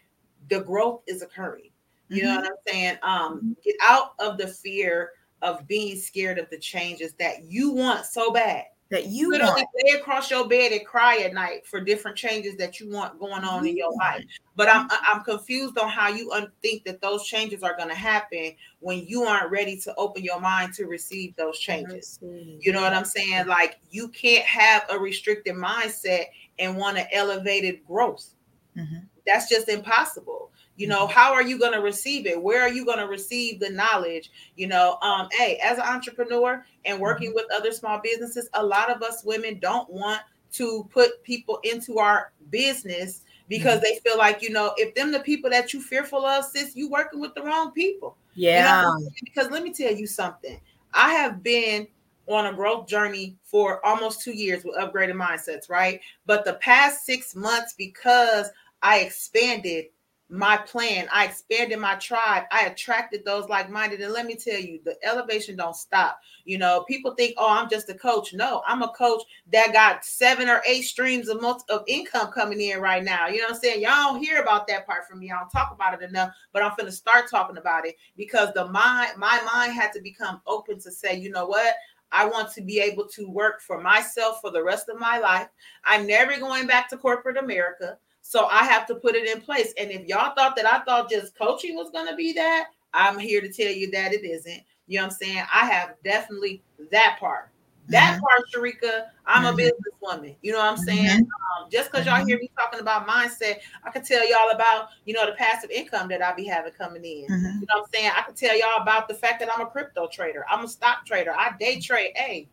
the 0.50 0.60
growth 0.60 1.02
is 1.06 1.22
occurring. 1.22 1.70
You 2.08 2.24
mm-hmm. 2.24 2.26
know 2.26 2.40
what 2.40 2.46
I'm 2.46 2.72
saying? 2.72 2.98
Um, 3.02 3.56
get 3.64 3.76
out 3.82 4.14
of 4.18 4.36
the 4.36 4.48
fear 4.48 5.12
of 5.40 5.66
being 5.66 5.96
scared 5.96 6.38
of 6.38 6.50
the 6.50 6.58
changes 6.58 7.14
that 7.14 7.44
you 7.44 7.72
want 7.72 8.04
so 8.04 8.30
bad 8.30 8.64
that 8.94 9.06
you 9.06 9.28
literally 9.28 9.62
want. 9.62 9.68
lay 9.84 9.98
across 9.98 10.30
your 10.30 10.46
bed 10.46 10.70
and 10.70 10.86
cry 10.86 11.16
at 11.18 11.34
night 11.34 11.66
for 11.66 11.80
different 11.80 12.16
changes 12.16 12.56
that 12.56 12.78
you 12.78 12.88
want 12.88 13.18
going 13.18 13.42
on 13.42 13.66
in 13.66 13.76
your 13.76 13.92
life. 13.92 14.24
But 14.54 14.68
I'm 14.68 14.88
I'm 14.90 15.24
confused 15.24 15.76
on 15.78 15.88
how 15.88 16.10
you 16.10 16.30
un- 16.30 16.52
think 16.62 16.84
that 16.84 17.02
those 17.02 17.26
changes 17.26 17.64
are 17.64 17.76
going 17.76 17.88
to 17.88 17.94
happen 17.96 18.52
when 18.78 19.04
you 19.04 19.24
aren't 19.24 19.50
ready 19.50 19.76
to 19.80 19.92
open 19.96 20.22
your 20.22 20.40
mind 20.40 20.74
to 20.74 20.86
receive 20.86 21.34
those 21.34 21.58
changes. 21.58 22.20
You 22.22 22.72
know 22.72 22.82
what 22.82 22.92
I'm 22.92 23.04
saying? 23.04 23.48
Like 23.48 23.80
you 23.90 24.10
can't 24.10 24.44
have 24.44 24.84
a 24.88 24.96
restricted 24.96 25.56
mindset 25.56 26.26
and 26.60 26.76
want 26.76 26.96
an 26.96 27.06
elevated 27.10 27.84
growth. 27.84 28.28
Mm-hmm. 28.76 29.06
That's 29.26 29.48
just 29.48 29.68
impossible 29.68 30.52
you 30.76 30.86
know 30.86 31.06
how 31.06 31.32
are 31.32 31.42
you 31.42 31.58
going 31.58 31.72
to 31.72 31.80
receive 31.80 32.26
it 32.26 32.40
where 32.40 32.62
are 32.62 32.68
you 32.68 32.84
going 32.84 32.98
to 32.98 33.06
receive 33.06 33.60
the 33.60 33.70
knowledge 33.70 34.30
you 34.56 34.66
know 34.66 34.98
um 35.02 35.28
hey 35.32 35.58
as 35.62 35.78
an 35.78 35.84
entrepreneur 35.84 36.64
and 36.84 36.98
working 36.98 37.28
mm-hmm. 37.28 37.36
with 37.36 37.46
other 37.54 37.72
small 37.72 38.00
businesses 38.02 38.48
a 38.54 38.64
lot 38.64 38.90
of 38.90 39.02
us 39.02 39.24
women 39.24 39.58
don't 39.60 39.88
want 39.90 40.20
to 40.52 40.88
put 40.90 41.22
people 41.24 41.58
into 41.64 41.98
our 41.98 42.32
business 42.50 43.22
because 43.48 43.80
mm-hmm. 43.80 43.84
they 43.84 43.98
feel 44.04 44.18
like 44.18 44.42
you 44.42 44.50
know 44.50 44.72
if 44.76 44.94
them 44.94 45.12
the 45.12 45.20
people 45.20 45.50
that 45.50 45.72
you 45.72 45.80
fearful 45.80 46.24
of 46.24 46.44
sis 46.44 46.74
you 46.74 46.88
working 46.90 47.20
with 47.20 47.34
the 47.34 47.42
wrong 47.42 47.70
people 47.72 48.16
yeah 48.34 48.82
you 48.82 48.88
know? 48.88 49.10
because 49.24 49.50
let 49.50 49.62
me 49.62 49.72
tell 49.72 49.92
you 49.92 50.06
something 50.06 50.60
i 50.92 51.12
have 51.12 51.42
been 51.42 51.86
on 52.26 52.46
a 52.46 52.52
growth 52.54 52.88
journey 52.88 53.36
for 53.42 53.84
almost 53.84 54.22
two 54.22 54.32
years 54.32 54.64
with 54.64 54.76
upgraded 54.76 55.12
mindsetz 55.12 55.68
right 55.68 56.00
but 56.26 56.44
the 56.44 56.54
past 56.54 57.04
six 57.04 57.36
months 57.36 57.74
because 57.76 58.48
i 58.82 59.00
expanded 59.00 59.86
my 60.34 60.56
plan. 60.56 61.06
I 61.12 61.26
expanded 61.26 61.78
my 61.78 61.94
tribe. 61.94 62.44
I 62.50 62.66
attracted 62.66 63.24
those 63.24 63.48
like-minded. 63.48 64.00
And 64.00 64.12
let 64.12 64.26
me 64.26 64.34
tell 64.34 64.58
you, 64.58 64.80
the 64.84 64.96
elevation 65.04 65.56
don't 65.56 65.76
stop. 65.76 66.18
You 66.44 66.58
know, 66.58 66.84
people 66.88 67.14
think, 67.14 67.34
oh, 67.38 67.48
I'm 67.48 67.70
just 67.70 67.88
a 67.88 67.94
coach. 67.94 68.34
No, 68.34 68.62
I'm 68.66 68.82
a 68.82 68.88
coach 68.88 69.22
that 69.52 69.72
got 69.72 70.04
seven 70.04 70.48
or 70.48 70.60
eight 70.66 70.82
streams 70.82 71.28
of 71.28 71.40
most 71.40 71.70
of 71.70 71.84
income 71.86 72.32
coming 72.32 72.60
in 72.60 72.80
right 72.80 73.04
now. 73.04 73.28
You 73.28 73.38
know 73.38 73.44
what 73.44 73.54
I'm 73.54 73.60
saying? 73.60 73.82
Y'all 73.82 74.12
don't 74.12 74.22
hear 74.22 74.42
about 74.42 74.66
that 74.66 74.86
part 74.86 75.06
from 75.08 75.20
me. 75.20 75.30
I 75.30 75.38
don't 75.38 75.50
talk 75.50 75.70
about 75.72 75.94
it 75.94 76.08
enough, 76.08 76.30
but 76.52 76.62
I'm 76.62 76.72
gonna 76.76 76.92
start 76.92 77.30
talking 77.30 77.58
about 77.58 77.86
it 77.86 77.94
because 78.16 78.52
the 78.54 78.66
mind, 78.66 79.10
my 79.16 79.40
mind 79.54 79.72
had 79.72 79.92
to 79.92 80.00
become 80.00 80.40
open 80.46 80.80
to 80.80 80.90
say, 80.90 81.16
you 81.16 81.30
know 81.30 81.46
what? 81.46 81.74
I 82.10 82.26
want 82.26 82.52
to 82.52 82.62
be 82.62 82.80
able 82.80 83.06
to 83.08 83.28
work 83.28 83.60
for 83.60 83.80
myself 83.80 84.40
for 84.40 84.50
the 84.50 84.62
rest 84.62 84.88
of 84.88 84.98
my 84.98 85.18
life. 85.18 85.48
I'm 85.84 86.06
never 86.06 86.38
going 86.38 86.66
back 86.66 86.88
to 86.90 86.96
corporate 86.96 87.36
America. 87.36 87.98
So 88.26 88.46
I 88.46 88.64
have 88.64 88.86
to 88.86 88.94
put 88.94 89.14
it 89.14 89.28
in 89.28 89.42
place. 89.42 89.74
And 89.78 89.90
if 89.90 90.06
y'all 90.06 90.34
thought 90.34 90.56
that 90.56 90.66
I 90.66 90.80
thought 90.80 91.10
just 91.10 91.36
coaching 91.36 91.76
was 91.76 91.90
going 91.90 92.08
to 92.08 92.16
be 92.16 92.32
that, 92.32 92.68
I'm 92.94 93.18
here 93.18 93.42
to 93.42 93.52
tell 93.52 93.70
you 93.70 93.90
that 93.90 94.14
it 94.14 94.24
isn't. 94.24 94.62
You 94.86 94.98
know 94.98 95.04
what 95.04 95.12
I'm 95.12 95.18
saying? 95.18 95.44
I 95.52 95.66
have 95.66 95.94
definitely 96.02 96.62
that 96.90 97.18
part. 97.20 97.50
That 97.88 98.14
mm-hmm. 98.14 98.22
part, 98.22 98.42
Sharika, 98.50 99.08
I'm 99.26 99.44
mm-hmm. 99.44 99.58
a 99.58 100.16
businesswoman. 100.16 100.36
You 100.40 100.52
know 100.52 100.58
what 100.58 100.68
I'm 100.68 100.78
saying? 100.78 101.04
Mm-hmm. 101.04 101.64
Um, 101.64 101.70
just 101.70 101.92
because 101.92 102.06
y'all 102.06 102.24
hear 102.24 102.36
mm-hmm. 102.36 102.44
me 102.44 102.50
talking 102.58 102.80
about 102.80 103.06
mindset, 103.06 103.58
I 103.84 103.90
can 103.90 104.02
tell 104.02 104.26
y'all 104.26 104.50
about, 104.50 104.88
you 105.04 105.12
know, 105.12 105.26
the 105.26 105.32
passive 105.32 105.70
income 105.70 106.08
that 106.08 106.22
I 106.22 106.32
be 106.34 106.46
having 106.46 106.72
coming 106.72 107.04
in. 107.04 107.26
Mm-hmm. 107.26 107.60
You 107.60 107.66
know 107.66 107.80
what 107.80 107.84
I'm 107.84 107.90
saying? 107.94 108.10
I 108.16 108.22
can 108.22 108.34
tell 108.34 108.58
y'all 108.58 108.80
about 108.80 109.06
the 109.06 109.14
fact 109.14 109.38
that 109.40 109.50
I'm 109.54 109.60
a 109.60 109.68
crypto 109.68 110.08
trader. 110.10 110.46
I'm 110.50 110.64
a 110.64 110.68
stock 110.68 111.04
trader. 111.04 111.34
I 111.36 111.52
day 111.60 111.78
trade. 111.78 112.12
Hey, 112.16 112.48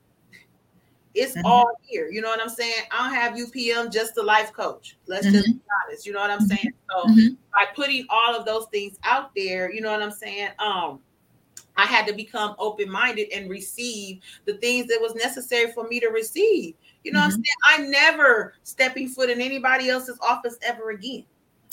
it's 1.14 1.36
mm-hmm. 1.36 1.46
all 1.46 1.72
here. 1.82 2.10
You 2.10 2.22
know 2.22 2.30
what 2.30 2.42
I'm 2.42 2.50
saying? 2.50 2.84
I 2.92 3.04
don't 3.04 3.16
have 3.16 3.34
UPM 3.34 3.92
just 3.92 4.18
a 4.18 4.22
life 4.22 4.54
coach. 4.54 4.98
Let's 5.08 5.26
mm-hmm. 5.26 5.36
just 5.36 5.48
be 5.48 5.60
honest. 5.86 6.06
You 6.06 6.14
know 6.14 6.20
what 6.20 6.30
I'm 6.30 6.40
mm-hmm. 6.40 6.56
saying? 6.56 6.74
So 6.90 7.06
mm-hmm. 7.06 7.34
by 7.54 7.66
putting 7.76 8.06
all 8.10 8.36
of 8.36 8.46
those 8.46 8.68
things 8.72 8.98
out 9.04 9.32
there, 9.36 9.72
you 9.72 9.82
know 9.82 9.92
what 9.92 10.02
I'm 10.02 10.12
saying? 10.12 10.50
Um, 10.60 11.00
I 11.78 11.86
had 11.86 12.06
to 12.08 12.14
become 12.14 12.56
open-minded 12.60 13.30
and 13.34 13.50
receive 13.50 14.22
the 14.46 14.54
things 14.56 14.88
that 14.88 15.00
was 15.02 15.16
necessary 15.16 15.72
for 15.72 15.88
me 15.88 16.00
to 16.00 16.08
receive. 16.08 16.76
You 17.04 17.12
know 17.12 17.20
what 17.20 17.34
I'm 17.34 17.42
mm-hmm. 17.42 17.76
saying? 17.76 17.88
I 17.88 17.90
never 17.90 18.56
stepping 18.64 19.10
foot 19.10 19.30
in 19.30 19.42
anybody 19.42 19.90
else's 19.90 20.20
office 20.22 20.58
ever 20.62 20.92
again. 20.92 21.26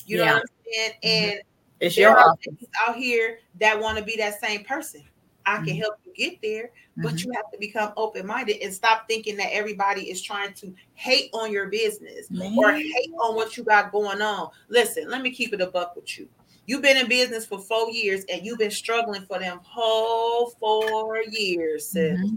You 0.06 0.18
yeah. 0.18 0.24
know 0.24 0.32
what 0.34 0.42
I'm 0.42 0.72
saying? 0.72 0.90
Mm-hmm. 0.90 1.30
And 1.32 1.42
it's 1.80 1.96
your 1.96 2.18
office 2.18 2.54
out 2.86 2.96
here 2.96 3.38
that 3.60 3.78
want 3.78 3.98
to 3.98 4.04
be 4.04 4.16
that 4.16 4.40
same 4.40 4.64
person. 4.64 5.04
I 5.48 5.56
can 5.56 5.66
mm-hmm. 5.66 5.78
help 5.78 5.94
you 6.04 6.12
get 6.14 6.42
there, 6.42 6.70
but 6.96 7.14
mm-hmm. 7.14 7.28
you 7.30 7.34
have 7.34 7.50
to 7.52 7.58
become 7.58 7.92
open 7.96 8.26
minded 8.26 8.58
and 8.62 8.72
stop 8.72 9.08
thinking 9.08 9.36
that 9.38 9.52
everybody 9.52 10.10
is 10.10 10.20
trying 10.20 10.52
to 10.54 10.74
hate 10.94 11.30
on 11.32 11.50
your 11.50 11.68
business 11.68 12.30
Man. 12.30 12.54
or 12.56 12.72
hate 12.72 13.12
on 13.20 13.34
what 13.34 13.56
you 13.56 13.64
got 13.64 13.90
going 13.92 14.20
on. 14.20 14.50
Listen, 14.68 15.08
let 15.08 15.22
me 15.22 15.30
keep 15.30 15.54
it 15.54 15.60
a 15.60 15.66
buck 15.66 15.96
with 15.96 16.18
you. 16.18 16.28
You've 16.66 16.82
been 16.82 16.98
in 16.98 17.08
business 17.08 17.46
for 17.46 17.58
four 17.58 17.90
years 17.90 18.24
and 18.30 18.44
you've 18.44 18.58
been 18.58 18.70
struggling 18.70 19.22
for 19.22 19.38
them 19.38 19.60
whole 19.62 20.50
four 20.60 21.22
years, 21.30 21.88
sis. 21.88 22.18
Mm-hmm. 22.18 22.36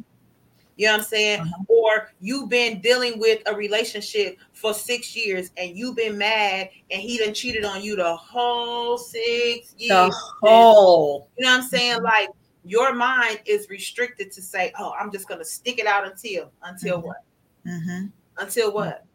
You 0.77 0.87
know 0.87 0.93
what 0.93 0.99
I'm 1.01 1.05
saying? 1.05 1.41
Uh-huh. 1.41 1.63
Or 1.67 2.09
you've 2.21 2.49
been 2.49 2.79
dealing 2.79 3.19
with 3.19 3.41
a 3.45 3.53
relationship 3.53 4.37
for 4.53 4.73
six 4.73 5.15
years 5.15 5.51
and 5.57 5.77
you've 5.77 5.97
been 5.97 6.17
mad 6.17 6.69
and 6.89 7.01
he 7.01 7.17
done 7.17 7.33
cheated 7.33 7.65
on 7.65 7.83
you 7.83 7.95
the 7.95 8.15
whole 8.15 8.97
six 8.97 9.75
years. 9.77 9.89
The 9.89 10.15
whole. 10.41 11.29
You 11.37 11.45
know 11.45 11.51
what 11.51 11.63
I'm 11.63 11.69
saying? 11.69 11.97
Mm-hmm. 11.97 12.05
Like 12.05 12.29
your 12.63 12.93
mind 12.93 13.39
is 13.45 13.67
restricted 13.69 14.31
to 14.31 14.41
say, 14.41 14.71
"Oh, 14.77 14.93
I'm 14.99 15.11
just 15.11 15.27
gonna 15.27 15.45
stick 15.45 15.79
it 15.79 15.87
out 15.87 16.05
until 16.05 16.51
until 16.63 16.97
mm-hmm. 16.97 17.07
what? 17.07 17.23
Mm-hmm. 17.67 18.05
Until 18.37 18.73
what? 18.73 19.05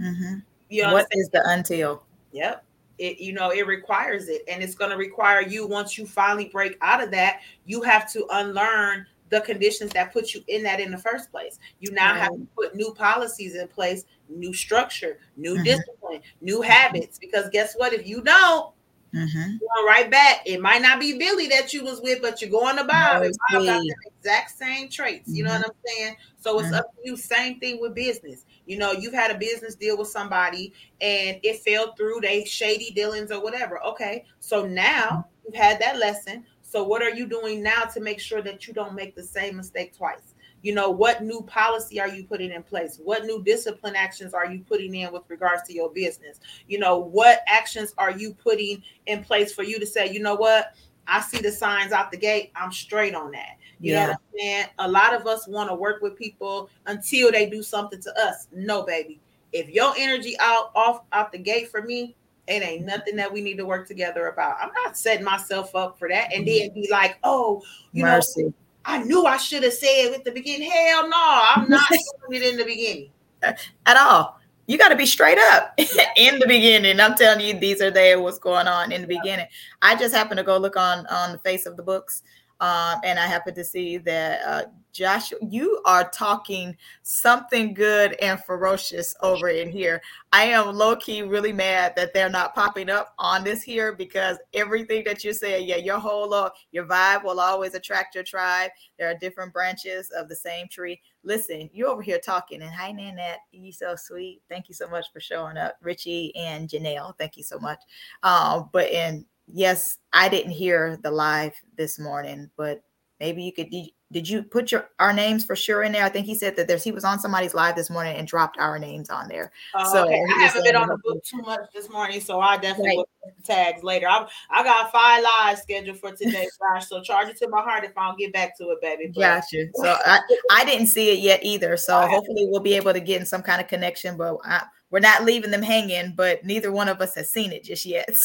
Mm-hmm. 0.00 0.38
You 0.68 0.82
know 0.82 0.92
what, 0.94 1.04
what 1.04 1.08
is 1.12 1.28
the 1.28 1.42
until? 1.46 2.04
Yep. 2.32 2.64
It, 2.98 3.20
you 3.20 3.32
know, 3.32 3.50
it 3.50 3.66
requires 3.66 4.28
it, 4.28 4.42
and 4.48 4.62
it's 4.62 4.74
going 4.74 4.90
to 4.90 4.96
require 4.96 5.42
you 5.42 5.66
once 5.66 5.98
you 5.98 6.06
finally 6.06 6.48
break 6.52 6.78
out 6.82 7.02
of 7.02 7.10
that. 7.10 7.40
You 7.64 7.82
have 7.82 8.10
to 8.12 8.26
unlearn 8.30 9.06
the 9.30 9.40
conditions 9.40 9.92
that 9.92 10.12
put 10.12 10.34
you 10.34 10.42
in 10.48 10.62
that 10.62 10.78
in 10.78 10.90
the 10.90 10.98
first 10.98 11.30
place. 11.30 11.58
You 11.80 11.90
now 11.92 12.12
right. 12.12 12.20
have 12.20 12.32
to 12.32 12.46
put 12.54 12.74
new 12.74 12.94
policies 12.94 13.56
in 13.56 13.66
place, 13.66 14.04
new 14.28 14.52
structure, 14.52 15.18
new 15.36 15.54
mm-hmm. 15.54 15.64
discipline, 15.64 16.20
new 16.40 16.60
habits. 16.60 17.18
Because 17.18 17.48
guess 17.50 17.74
what? 17.74 17.92
If 17.92 18.06
you 18.06 18.20
don't, 18.22 18.72
Mm-hmm. 19.14 19.58
Going 19.58 19.86
right 19.86 20.10
back. 20.10 20.42
It 20.46 20.60
might 20.60 20.80
not 20.80 20.98
be 20.98 21.18
Billy 21.18 21.46
that 21.48 21.74
you 21.74 21.84
was 21.84 22.00
with, 22.00 22.22
but 22.22 22.40
you're 22.40 22.50
going 22.50 22.76
to 22.76 22.84
Bob. 22.84 23.22
And 23.22 23.34
Bob 23.50 23.64
got 23.64 23.82
the 23.82 23.94
exact 24.06 24.56
same 24.56 24.88
traits. 24.88 25.28
You 25.28 25.44
know 25.44 25.50
what 25.50 25.60
mm-hmm. 25.60 25.70
I'm 25.70 25.94
saying? 25.96 26.16
So 26.38 26.58
it's 26.58 26.68
mm-hmm. 26.68 26.76
up 26.76 26.94
to 26.94 27.00
you. 27.04 27.16
Same 27.16 27.60
thing 27.60 27.80
with 27.80 27.94
business. 27.94 28.46
You 28.64 28.78
know, 28.78 28.92
you've 28.92 29.12
had 29.12 29.30
a 29.30 29.38
business 29.38 29.74
deal 29.74 29.98
with 29.98 30.08
somebody 30.08 30.72
and 31.00 31.38
it 31.42 31.60
fell 31.60 31.94
through, 31.94 32.20
they 32.22 32.44
shady 32.44 32.90
dealings 32.92 33.30
or 33.30 33.42
whatever. 33.42 33.82
Okay. 33.84 34.24
So 34.40 34.66
now 34.66 35.26
you've 35.44 35.54
had 35.54 35.80
that 35.80 35.98
lesson. 35.98 36.44
So 36.62 36.82
what 36.82 37.02
are 37.02 37.10
you 37.10 37.26
doing 37.26 37.62
now 37.62 37.84
to 37.84 38.00
make 38.00 38.18
sure 38.18 38.40
that 38.40 38.66
you 38.66 38.72
don't 38.72 38.94
make 38.94 39.14
the 39.14 39.22
same 39.22 39.58
mistake 39.58 39.94
twice? 39.94 40.31
You 40.62 40.74
know 40.74 40.90
what 40.90 41.22
new 41.22 41.42
policy 41.42 42.00
are 42.00 42.08
you 42.08 42.24
putting 42.24 42.50
in 42.50 42.62
place? 42.62 43.00
What 43.02 43.24
new 43.24 43.42
discipline 43.42 43.96
actions 43.96 44.32
are 44.32 44.46
you 44.46 44.60
putting 44.60 44.94
in 44.94 45.12
with 45.12 45.22
regards 45.28 45.62
to 45.64 45.74
your 45.74 45.90
business? 45.90 46.40
You 46.68 46.78
know 46.78 46.98
what 46.98 47.40
actions 47.46 47.94
are 47.98 48.10
you 48.10 48.34
putting 48.34 48.82
in 49.06 49.22
place 49.22 49.52
for 49.52 49.62
you 49.62 49.78
to 49.78 49.86
say 49.86 50.10
you 50.10 50.20
know 50.20 50.34
what? 50.34 50.74
I 51.06 51.20
see 51.20 51.38
the 51.38 51.50
signs 51.50 51.92
out 51.92 52.12
the 52.12 52.16
gate. 52.16 52.52
I'm 52.54 52.70
straight 52.70 53.14
on 53.14 53.32
that. 53.32 53.56
You 53.80 53.92
yeah. 53.92 54.06
know 54.06 54.10
what 54.12 54.20
i'm 54.20 54.38
saying? 54.38 54.66
A 54.78 54.88
lot 54.88 55.14
of 55.14 55.26
us 55.26 55.48
want 55.48 55.68
to 55.68 55.74
work 55.74 56.00
with 56.00 56.16
people 56.16 56.70
until 56.86 57.32
they 57.32 57.50
do 57.50 57.62
something 57.62 58.00
to 58.00 58.20
us. 58.20 58.46
No 58.52 58.82
baby. 58.84 59.20
If 59.52 59.68
your 59.68 59.92
energy 59.98 60.36
out 60.38 60.70
off 60.74 61.02
out 61.12 61.32
the 61.32 61.38
gate 61.38 61.70
for 61.70 61.82
me 61.82 62.14
it 62.48 62.62
ain't 62.62 62.84
nothing 62.84 63.16
that 63.16 63.32
we 63.32 63.40
need 63.40 63.56
to 63.56 63.66
work 63.66 63.86
together 63.86 64.28
about. 64.28 64.56
I'm 64.60 64.72
not 64.84 64.96
setting 64.96 65.24
myself 65.24 65.74
up 65.74 65.98
for 65.98 66.08
that 66.08 66.32
and 66.32 66.46
mm-hmm. 66.46 66.74
then 66.74 66.74
be 66.74 66.88
like, 66.90 67.18
oh, 67.22 67.62
you 67.92 68.02
Mercy. 68.02 68.44
know, 68.44 68.54
I 68.84 69.02
knew 69.04 69.24
I 69.24 69.36
should 69.36 69.62
have 69.62 69.72
said 69.72 70.12
at 70.14 70.24
the 70.24 70.32
beginning. 70.32 70.70
Hell 70.70 71.08
no, 71.08 71.42
I'm 71.54 71.68
not 71.68 71.88
doing 72.28 72.42
it 72.42 72.48
in 72.50 72.56
the 72.56 72.64
beginning. 72.64 73.10
At 73.42 73.96
all. 73.96 74.38
You 74.68 74.78
got 74.78 74.90
to 74.90 74.96
be 74.96 75.06
straight 75.06 75.38
up 75.38 75.74
in 76.16 76.38
the 76.38 76.46
beginning. 76.46 77.00
I'm 77.00 77.16
telling 77.16 77.44
you, 77.44 77.58
these 77.58 77.82
are 77.82 77.90
there 77.90 78.20
what's 78.20 78.38
going 78.38 78.68
on 78.68 78.92
in 78.92 79.02
the 79.02 79.08
beginning. 79.08 79.46
I 79.82 79.96
just 79.96 80.14
happened 80.14 80.38
to 80.38 80.44
go 80.44 80.56
look 80.56 80.76
on 80.76 81.04
on 81.08 81.32
the 81.32 81.38
face 81.38 81.66
of 81.66 81.76
the 81.76 81.82
books 81.82 82.22
um, 82.62 83.00
and 83.02 83.18
I 83.18 83.26
happened 83.26 83.56
to 83.56 83.64
see 83.64 83.98
that 83.98 84.40
uh, 84.46 84.62
Joshua, 84.92 85.38
you 85.48 85.80
are 85.86 86.08
talking 86.10 86.76
something 87.02 87.72
good 87.72 88.12
and 88.20 88.42
ferocious 88.44 89.14
over 89.22 89.48
in 89.48 89.70
here. 89.70 90.02
I 90.32 90.44
am 90.44 90.76
low 90.76 90.96
key 90.96 91.22
really 91.22 91.52
mad 91.52 91.94
that 91.96 92.12
they're 92.12 92.28
not 92.28 92.54
popping 92.54 92.90
up 92.90 93.14
on 93.18 93.42
this 93.42 93.62
here 93.62 93.94
because 93.94 94.36
everything 94.52 95.02
that 95.04 95.24
you 95.24 95.32
say, 95.32 95.62
yeah, 95.62 95.76
your 95.76 95.98
whole 95.98 96.32
uh, 96.34 96.50
your 96.72 96.84
vibe 96.84 97.24
will 97.24 97.40
always 97.40 97.74
attract 97.74 98.14
your 98.14 98.24
tribe. 98.24 98.70
There 98.98 99.10
are 99.10 99.14
different 99.18 99.52
branches 99.52 100.10
of 100.10 100.28
the 100.28 100.36
same 100.36 100.68
tree. 100.68 101.00
Listen, 101.24 101.70
you 101.72 101.86
over 101.86 102.02
here 102.02 102.18
talking, 102.18 102.60
and 102.62 102.70
hi 102.70 102.92
Nanette, 102.92 103.40
you 103.50 103.72
so 103.72 103.96
sweet. 103.96 104.42
Thank 104.50 104.68
you 104.68 104.74
so 104.74 104.88
much 104.88 105.06
for 105.12 105.20
showing 105.20 105.56
up, 105.56 105.76
Richie 105.80 106.34
and 106.36 106.68
Janelle. 106.68 107.16
Thank 107.16 107.36
you 107.36 107.42
so 107.42 107.58
much. 107.58 107.80
Um, 108.22 108.68
but 108.72 108.90
and 108.90 109.24
yes, 109.46 109.98
I 110.12 110.28
didn't 110.28 110.52
hear 110.52 110.98
the 111.02 111.10
live 111.10 111.54
this 111.76 111.98
morning, 111.98 112.50
but 112.56 112.82
maybe 113.20 113.42
you 113.42 113.52
could. 113.52 113.70
Did 114.12 114.28
you 114.28 114.42
put 114.42 114.70
your 114.70 114.88
our 114.98 115.12
names 115.12 115.44
for 115.44 115.56
sure 115.56 115.82
in 115.82 115.92
there? 115.92 116.04
I 116.04 116.08
think 116.08 116.26
he 116.26 116.34
said 116.34 116.54
that 116.56 116.68
there's 116.68 116.84
he 116.84 116.92
was 116.92 117.04
on 117.04 117.18
somebody's 117.18 117.54
live 117.54 117.74
this 117.74 117.90
morning 117.90 118.16
and 118.16 118.28
dropped 118.28 118.58
our 118.58 118.78
names 118.78 119.10
on 119.10 119.26
there. 119.28 119.50
Uh, 119.74 119.90
so 119.90 120.04
okay. 120.04 120.22
I 120.36 120.42
haven't 120.42 120.64
been 120.64 120.76
on 120.76 120.88
the 120.88 120.98
book 121.02 121.24
too 121.24 121.38
much 121.38 121.60
this 121.74 121.88
morning, 121.90 122.20
so 122.20 122.38
I 122.38 122.58
definitely 122.58 122.88
right. 122.88 122.96
will 122.98 123.08
tags 123.44 123.82
later. 123.82 124.08
I, 124.08 124.26
I 124.50 124.62
got 124.62 124.92
five 124.92 125.22
lives 125.22 125.62
scheduled 125.62 125.98
for 125.98 126.12
today, 126.12 126.46
Josh. 126.74 126.88
So 126.88 127.02
charge 127.02 127.28
it 127.28 127.38
to 127.38 127.48
my 127.48 127.62
heart 127.62 127.84
if 127.84 127.96
I 127.96 128.08
don't 128.08 128.18
get 128.18 128.32
back 128.32 128.56
to 128.58 128.70
it, 128.70 128.80
baby. 128.80 129.10
But. 129.14 129.20
Gotcha. 129.20 129.66
So 129.74 129.96
I, 130.04 130.20
I 130.52 130.64
didn't 130.64 130.88
see 130.88 131.10
it 131.10 131.20
yet 131.20 131.40
either. 131.42 131.76
So 131.76 132.00
hopefully 132.06 132.46
we'll 132.50 132.60
be 132.60 132.74
able 132.74 132.92
to 132.92 133.00
get 133.00 133.20
in 133.20 133.26
some 133.26 133.42
kind 133.42 133.60
of 133.60 133.68
connection. 133.68 134.16
But 134.16 134.38
I, 134.44 134.64
we're 134.92 135.00
not 135.00 135.24
leaving 135.24 135.50
them 135.50 135.62
hanging, 135.62 136.12
but 136.14 136.44
neither 136.44 136.70
one 136.70 136.86
of 136.86 137.00
us 137.00 137.14
has 137.14 137.32
seen 137.32 137.50
it 137.50 137.64
just 137.64 137.84
yet. 137.84 138.08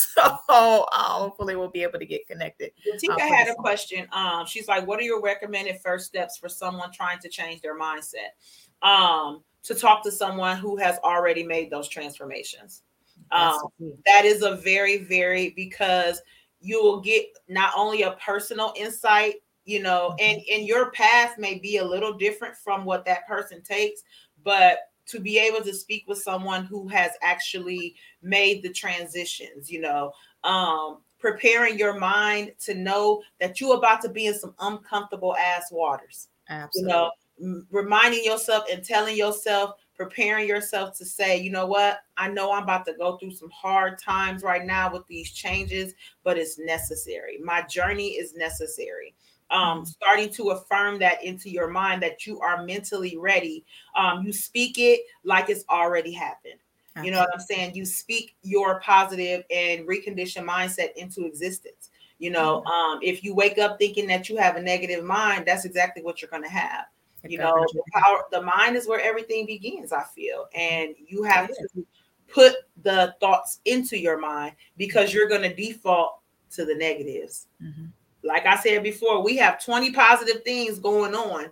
So 0.49 0.85
uh, 0.91 1.03
hopefully 1.13 1.55
we'll 1.55 1.69
be 1.69 1.83
able 1.83 1.99
to 1.99 2.05
get 2.05 2.25
connected. 2.25 2.71
Tika 2.99 3.13
uh, 3.13 3.19
had 3.19 3.47
a 3.47 3.55
question. 3.55 4.07
Um, 4.11 4.45
she's 4.45 4.67
like, 4.67 4.87
"What 4.87 4.99
are 4.99 5.03
your 5.03 5.21
recommended 5.21 5.76
first 5.83 6.05
steps 6.05 6.37
for 6.37 6.49
someone 6.49 6.91
trying 6.91 7.19
to 7.19 7.29
change 7.29 7.61
their 7.61 7.79
mindset?" 7.79 8.35
Um, 8.81 9.43
to 9.63 9.75
talk 9.75 10.03
to 10.03 10.11
someone 10.11 10.57
who 10.57 10.77
has 10.77 10.97
already 11.03 11.43
made 11.43 11.69
those 11.69 11.89
transformations. 11.89 12.83
Um, 13.31 13.59
that 14.05 14.23
is 14.23 14.41
a 14.41 14.55
very, 14.55 14.99
very 14.99 15.49
because 15.49 16.21
you 16.61 16.81
will 16.81 17.01
get 17.01 17.25
not 17.49 17.73
only 17.75 18.03
a 18.03 18.11
personal 18.13 18.73
insight, 18.77 19.35
you 19.65 19.81
know, 19.81 20.15
mm-hmm. 20.19 20.21
and 20.21 20.41
and 20.51 20.67
your 20.67 20.91
path 20.91 21.37
may 21.37 21.59
be 21.59 21.77
a 21.77 21.85
little 21.85 22.13
different 22.13 22.55
from 22.55 22.85
what 22.85 23.05
that 23.05 23.27
person 23.27 23.61
takes, 23.61 24.01
but 24.43 24.79
to 25.07 25.19
be 25.19 25.37
able 25.37 25.61
to 25.63 25.73
speak 25.73 26.03
with 26.07 26.17
someone 26.17 26.65
who 26.65 26.87
has 26.87 27.11
actually 27.21 27.95
made 28.21 28.61
the 28.61 28.69
transitions, 28.69 29.71
you 29.71 29.79
know, 29.79 30.11
um, 30.43 30.99
preparing 31.19 31.77
your 31.77 31.99
mind 31.99 32.51
to 32.65 32.73
know 32.73 33.21
that 33.39 33.59
you're 33.59 33.77
about 33.77 34.01
to 34.01 34.09
be 34.09 34.27
in 34.27 34.33
some 34.33 34.53
uncomfortable 34.59 35.35
ass 35.35 35.71
waters. 35.71 36.27
Absolutely. 36.49 36.81
You 36.81 36.95
know, 36.95 37.63
reminding 37.71 38.23
yourself 38.23 38.65
and 38.71 38.83
telling 38.83 39.17
yourself, 39.17 39.75
preparing 39.95 40.47
yourself 40.47 40.97
to 40.97 41.05
say, 41.05 41.37
you 41.37 41.49
know 41.49 41.65
what, 41.65 41.99
I 42.17 42.29
know 42.29 42.51
I'm 42.51 42.63
about 42.63 42.85
to 42.85 42.93
go 42.93 43.17
through 43.17 43.31
some 43.31 43.49
hard 43.49 43.99
times 43.99 44.43
right 44.43 44.65
now 44.65 44.91
with 44.91 45.05
these 45.07 45.31
changes, 45.31 45.93
but 46.23 46.37
it's 46.37 46.59
necessary. 46.59 47.39
My 47.43 47.63
journey 47.63 48.09
is 48.09 48.35
necessary 48.35 49.15
um, 49.49 49.79
mm-hmm. 49.79 49.83
starting 49.85 50.29
to 50.33 50.49
affirm 50.49 50.99
that 50.99 51.23
into 51.23 51.49
your 51.49 51.69
mind 51.69 52.01
that 52.03 52.25
you 52.25 52.39
are 52.39 52.63
mentally 52.63 53.17
ready. 53.17 53.65
Um, 53.95 54.23
you 54.25 54.33
speak 54.33 54.77
it 54.77 55.01
like 55.23 55.49
it's 55.49 55.65
already 55.69 56.11
happened. 56.11 56.59
You 57.03 57.11
know 57.11 57.19
what 57.19 57.29
I'm 57.33 57.39
saying? 57.39 57.75
You 57.75 57.85
speak 57.85 58.35
your 58.43 58.79
positive 58.81 59.43
and 59.51 59.87
reconditioned 59.87 60.45
mindset 60.45 60.93
into 60.95 61.25
existence. 61.25 61.89
You 62.19 62.31
know, 62.31 62.61
mm-hmm. 62.61 62.67
um, 62.67 62.99
if 63.01 63.23
you 63.23 63.35
wake 63.35 63.57
up 63.57 63.77
thinking 63.77 64.07
that 64.07 64.29
you 64.29 64.37
have 64.37 64.55
a 64.55 64.61
negative 64.61 65.03
mind, 65.03 65.45
that's 65.45 65.65
exactly 65.65 66.03
what 66.03 66.21
you're 66.21 66.31
going 66.31 66.43
to 66.43 66.49
have. 66.49 66.85
You 67.27 67.39
know, 67.39 67.65
the 67.73 67.81
power, 67.93 68.23
the 68.31 68.41
mind 68.41 68.75
is 68.75 68.87
where 68.87 69.01
everything 69.01 69.45
begins. 69.45 69.91
I 69.91 70.03
feel, 70.03 70.45
and 70.55 70.95
you 71.07 71.23
have 71.23 71.49
to 71.49 71.85
put 72.27 72.53
the 72.83 73.15
thoughts 73.19 73.59
into 73.65 73.97
your 73.97 74.17
mind 74.17 74.53
because 74.77 75.13
you're 75.13 75.27
going 75.27 75.41
to 75.41 75.53
default 75.53 76.19
to 76.51 76.63
the 76.63 76.75
negatives. 76.75 77.47
Mm-hmm 77.61 77.87
like 78.27 78.45
I 78.45 78.57
said 78.57 78.83
before, 78.83 79.23
we 79.23 79.37
have 79.37 79.63
20 79.63 79.91
positive 79.91 80.43
things 80.43 80.79
going 80.79 81.15
on, 81.15 81.49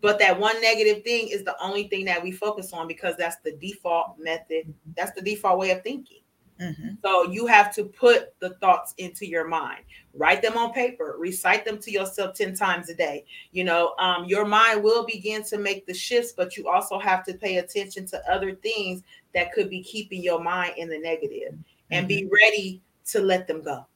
but 0.00 0.18
that 0.18 0.38
one 0.38 0.60
negative 0.60 1.02
thing 1.02 1.28
is 1.28 1.44
the 1.44 1.56
only 1.62 1.88
thing 1.88 2.04
that 2.06 2.22
we 2.22 2.32
focus 2.32 2.72
on 2.72 2.86
because 2.86 3.16
that's 3.16 3.36
the 3.44 3.52
default 3.52 4.18
method. 4.18 4.72
That's 4.96 5.12
the 5.12 5.22
default 5.22 5.58
way 5.58 5.70
of 5.70 5.82
thinking. 5.82 6.20
Mm-hmm. 6.60 6.88
So 7.04 7.30
you 7.30 7.46
have 7.46 7.72
to 7.76 7.84
put 7.84 8.34
the 8.40 8.50
thoughts 8.54 8.94
into 8.98 9.26
your 9.26 9.46
mind, 9.46 9.84
write 10.12 10.42
them 10.42 10.56
on 10.56 10.72
paper, 10.72 11.14
recite 11.18 11.64
them 11.64 11.78
to 11.78 11.90
yourself 11.90 12.34
10 12.34 12.54
times 12.54 12.90
a 12.90 12.94
day. 12.94 13.24
You 13.52 13.64
know, 13.64 13.94
um, 14.00 14.24
your 14.24 14.44
mind 14.44 14.82
will 14.82 15.06
begin 15.06 15.44
to 15.44 15.58
make 15.58 15.86
the 15.86 15.94
shifts, 15.94 16.32
but 16.36 16.56
you 16.56 16.68
also 16.68 16.98
have 16.98 17.24
to 17.26 17.34
pay 17.34 17.58
attention 17.58 18.06
to 18.06 18.30
other 18.30 18.54
things 18.56 19.02
that 19.34 19.52
could 19.52 19.70
be 19.70 19.82
keeping 19.82 20.22
your 20.22 20.42
mind 20.42 20.74
in 20.76 20.88
the 20.88 20.98
negative 20.98 21.52
mm-hmm. 21.52 21.92
and 21.92 22.08
be 22.08 22.22
mm-hmm. 22.22 22.34
ready 22.34 22.82
to 23.06 23.20
let 23.20 23.46
them 23.46 23.62
go 23.62 23.86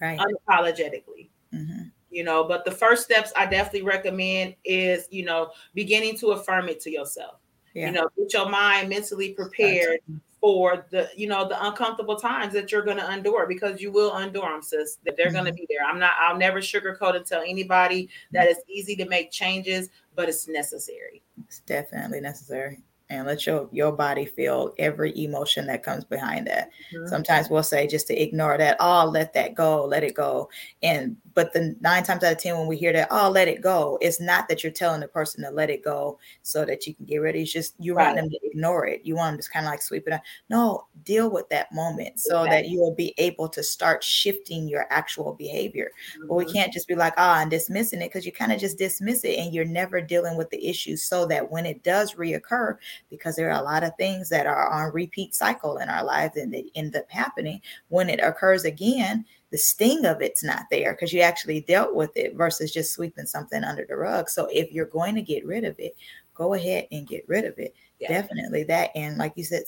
right. 0.00 0.18
unapologetically. 0.18 1.28
Mm-hmm. 1.54 1.88
You 2.10 2.24
know, 2.24 2.44
but 2.44 2.64
the 2.64 2.72
first 2.72 3.04
steps 3.04 3.32
I 3.36 3.46
definitely 3.46 3.82
recommend 3.82 4.56
is, 4.64 5.06
you 5.10 5.24
know, 5.24 5.52
beginning 5.74 6.18
to 6.18 6.32
affirm 6.32 6.68
it 6.68 6.80
to 6.80 6.90
yourself. 6.90 7.36
Yeah. 7.72 7.86
You 7.86 7.92
know, 7.92 8.08
get 8.18 8.32
your 8.32 8.48
mind 8.48 8.88
mentally 8.88 9.32
prepared 9.32 10.00
for 10.40 10.86
the, 10.90 11.08
you 11.16 11.28
know, 11.28 11.46
the 11.46 11.64
uncomfortable 11.64 12.16
times 12.16 12.52
that 12.54 12.72
you're 12.72 12.82
going 12.82 12.96
to 12.96 13.12
endure 13.12 13.46
because 13.46 13.80
you 13.80 13.92
will 13.92 14.18
endure 14.18 14.50
them, 14.50 14.60
sis. 14.62 14.98
That 15.04 15.16
they're 15.16 15.26
mm-hmm. 15.26 15.34
going 15.34 15.46
to 15.46 15.52
be 15.52 15.66
there. 15.68 15.86
I'm 15.86 16.00
not. 16.00 16.12
I'll 16.18 16.36
never 16.36 16.60
sugarcoat 16.60 17.14
and 17.14 17.24
tell 17.24 17.42
anybody 17.42 18.08
that 18.32 18.48
it's 18.48 18.62
easy 18.68 18.96
to 18.96 19.06
make 19.08 19.30
changes, 19.30 19.88
but 20.16 20.28
it's 20.28 20.48
necessary. 20.48 21.22
It's 21.46 21.60
definitely 21.60 22.20
necessary. 22.20 22.82
and 23.10 23.26
let 23.26 23.44
your 23.44 23.68
your 23.72 23.92
body 23.92 24.24
feel 24.24 24.72
every 24.78 25.12
emotion 25.18 25.66
that 25.66 25.82
comes 25.82 26.04
behind 26.04 26.46
that. 26.46 26.70
Mm-hmm. 26.94 27.08
Sometimes 27.08 27.50
we'll 27.50 27.64
say 27.64 27.86
just 27.86 28.06
to 28.06 28.14
ignore 28.16 28.56
that, 28.56 28.76
oh, 28.78 29.10
let 29.12 29.34
that 29.34 29.54
go, 29.54 29.84
let 29.84 30.04
it 30.04 30.14
go. 30.14 30.48
And 30.82 31.16
but 31.34 31.52
the 31.52 31.76
nine 31.80 32.02
times 32.02 32.24
out 32.24 32.32
of 32.32 32.38
ten 32.38 32.56
when 32.58 32.66
we 32.66 32.76
hear 32.76 32.92
that, 32.92 33.08
oh, 33.10 33.30
let 33.30 33.48
it 33.48 33.60
go, 33.60 33.98
it's 34.00 34.20
not 34.20 34.48
that 34.48 34.62
you're 34.62 34.72
telling 34.72 35.00
the 35.00 35.08
person 35.08 35.44
to 35.44 35.50
let 35.50 35.70
it 35.70 35.84
go 35.84 36.18
so 36.42 36.64
that 36.64 36.86
you 36.86 36.94
can 36.94 37.04
get 37.04 37.22
it. 37.22 37.36
It's 37.36 37.52
just 37.52 37.74
you 37.78 37.94
right. 37.94 38.06
want 38.06 38.16
them 38.16 38.30
to 38.30 38.38
ignore 38.42 38.86
it. 38.86 39.02
You 39.04 39.16
want 39.16 39.36
them 39.36 39.42
to 39.42 39.50
kind 39.50 39.66
of 39.66 39.70
like 39.70 39.82
sweep 39.82 40.06
it 40.06 40.12
up 40.12 40.22
No, 40.48 40.86
deal 41.04 41.30
with 41.30 41.48
that 41.50 41.72
moment 41.72 42.18
so 42.20 42.44
that 42.44 42.68
you 42.68 42.80
will 42.80 42.94
be 42.94 43.14
able 43.18 43.48
to 43.50 43.62
start 43.62 44.02
shifting 44.02 44.68
your 44.68 44.86
actual 44.90 45.34
behavior. 45.34 45.90
Mm-hmm. 46.14 46.28
But 46.28 46.34
we 46.34 46.44
mm-hmm. 46.44 46.52
can't 46.54 46.72
just 46.72 46.88
be 46.88 46.94
like, 46.94 47.14
ah, 47.16 47.36
oh, 47.36 47.40
I'm 47.40 47.48
dismissing 47.48 48.02
it 48.02 48.08
because 48.08 48.26
you 48.26 48.32
kind 48.32 48.52
of 48.52 48.60
just 48.60 48.78
dismiss 48.78 49.24
it 49.24 49.38
and 49.38 49.54
you're 49.54 49.64
never 49.64 50.00
dealing 50.00 50.36
with 50.36 50.50
the 50.50 50.66
issue 50.66 50.96
so 50.96 51.26
that 51.26 51.50
when 51.50 51.66
it 51.66 51.82
does 51.82 52.14
reoccur, 52.14 52.76
because 53.08 53.36
there 53.36 53.50
are 53.50 53.60
a 53.60 53.64
lot 53.64 53.84
of 53.84 53.92
things 53.96 54.28
that 54.30 54.46
are 54.46 54.70
on 54.70 54.92
repeat 54.92 55.34
cycle 55.34 55.78
in 55.78 55.88
our 55.88 56.04
lives 56.04 56.36
and 56.36 56.52
they 56.52 56.70
end 56.74 56.96
up 56.96 57.10
happening 57.10 57.60
when 57.88 58.08
it 58.08 58.20
occurs 58.20 58.64
again 58.64 59.24
the 59.50 59.58
sting 59.58 60.04
of 60.04 60.22
it's 60.22 60.44
not 60.44 60.62
there 60.70 60.92
because 60.92 61.12
you 61.12 61.20
actually 61.20 61.60
dealt 61.62 61.94
with 61.94 62.16
it 62.16 62.36
versus 62.36 62.72
just 62.72 62.92
sweeping 62.92 63.26
something 63.26 63.64
under 63.64 63.84
the 63.88 63.96
rug. 63.96 64.28
So 64.28 64.48
if 64.52 64.70
you're 64.72 64.86
going 64.86 65.14
to 65.16 65.22
get 65.22 65.44
rid 65.44 65.64
of 65.64 65.74
it 65.78 65.96
go 66.40 66.54
ahead 66.54 66.86
and 66.90 67.06
get 67.06 67.28
rid 67.28 67.44
of 67.44 67.58
it. 67.58 67.74
Yeah. 67.98 68.08
definitely 68.08 68.64
that 68.64 68.90
and 68.94 69.18
like 69.18 69.34
you 69.36 69.44
said 69.44 69.64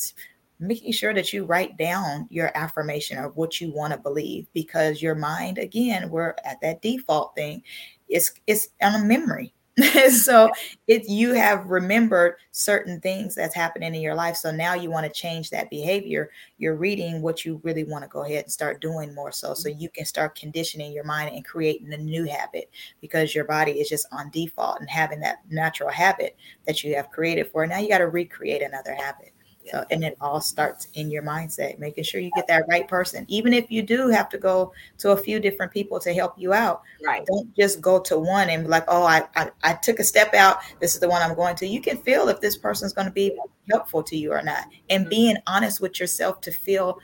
making 0.58 0.92
sure 0.92 1.12
that 1.12 1.34
you 1.34 1.44
write 1.44 1.76
down 1.76 2.26
your 2.30 2.50
affirmation 2.56 3.18
of 3.18 3.36
what 3.36 3.60
you 3.60 3.70
want 3.74 3.92
to 3.92 3.98
believe 3.98 4.46
because 4.54 5.02
your 5.02 5.14
mind 5.14 5.58
again 5.58 6.08
we're 6.08 6.34
at 6.46 6.58
that 6.62 6.80
default 6.80 7.34
thing. 7.34 7.62
It's 8.08 8.32
it's 8.46 8.68
on 8.80 8.94
a 8.94 9.04
memory 9.04 9.52
so 10.10 10.50
if 10.86 11.08
you 11.08 11.32
have 11.32 11.64
remembered 11.66 12.36
certain 12.50 13.00
things 13.00 13.34
that's 13.34 13.54
happening 13.54 13.94
in 13.94 14.02
your 14.02 14.14
life 14.14 14.36
so 14.36 14.50
now 14.50 14.74
you 14.74 14.90
want 14.90 15.06
to 15.06 15.12
change 15.12 15.48
that 15.48 15.70
behavior 15.70 16.30
you're 16.58 16.76
reading 16.76 17.22
what 17.22 17.46
you 17.46 17.58
really 17.64 17.84
want 17.84 18.04
to 18.04 18.08
go 18.08 18.22
ahead 18.22 18.44
and 18.44 18.52
start 18.52 18.82
doing 18.82 19.14
more 19.14 19.32
so 19.32 19.54
so 19.54 19.70
mm-hmm. 19.70 19.80
you 19.80 19.88
can 19.88 20.04
start 20.04 20.34
conditioning 20.34 20.92
your 20.92 21.04
mind 21.04 21.34
and 21.34 21.46
creating 21.46 21.90
a 21.94 21.96
new 21.96 22.24
habit 22.24 22.70
because 23.00 23.34
your 23.34 23.44
body 23.44 23.72
is 23.72 23.88
just 23.88 24.06
on 24.12 24.28
default 24.30 24.78
and 24.80 24.90
having 24.90 25.20
that 25.20 25.38
natural 25.48 25.90
habit 25.90 26.36
that 26.66 26.84
you 26.84 26.94
have 26.94 27.10
created 27.10 27.46
for 27.46 27.66
now 27.66 27.78
you 27.78 27.88
got 27.88 27.98
to 27.98 28.08
recreate 28.08 28.60
another 28.60 28.94
habit 28.94 29.31
so, 29.70 29.84
and 29.90 30.02
it 30.02 30.16
all 30.20 30.40
starts 30.40 30.88
in 30.94 31.10
your 31.10 31.22
mindset, 31.22 31.78
making 31.78 32.04
sure 32.04 32.20
you 32.20 32.30
get 32.34 32.48
that 32.48 32.64
right 32.68 32.86
person. 32.88 33.24
Even 33.28 33.52
if 33.52 33.70
you 33.70 33.82
do 33.82 34.08
have 34.08 34.28
to 34.30 34.38
go 34.38 34.72
to 34.98 35.12
a 35.12 35.16
few 35.16 35.38
different 35.38 35.72
people 35.72 36.00
to 36.00 36.12
help 36.12 36.34
you 36.36 36.52
out, 36.52 36.82
right? 37.04 37.24
Don't 37.26 37.54
just 37.56 37.80
go 37.80 38.00
to 38.00 38.18
one 38.18 38.50
and 38.50 38.64
be 38.64 38.68
like, 38.68 38.84
oh, 38.88 39.04
I, 39.04 39.24
I, 39.36 39.50
I 39.62 39.74
took 39.74 39.98
a 40.00 40.04
step 40.04 40.34
out. 40.34 40.58
This 40.80 40.94
is 40.94 41.00
the 41.00 41.08
one 41.08 41.22
I'm 41.22 41.36
going 41.36 41.56
to. 41.56 41.66
You 41.66 41.80
can 41.80 41.96
feel 41.98 42.28
if 42.28 42.40
this 42.40 42.56
person's 42.56 42.92
going 42.92 43.06
to 43.06 43.12
be 43.12 43.36
helpful 43.70 44.02
to 44.04 44.16
you 44.16 44.32
or 44.32 44.42
not, 44.42 44.64
and 44.90 45.04
mm-hmm. 45.04 45.10
being 45.10 45.36
honest 45.46 45.80
with 45.80 46.00
yourself 46.00 46.40
to 46.42 46.50
feel 46.50 46.98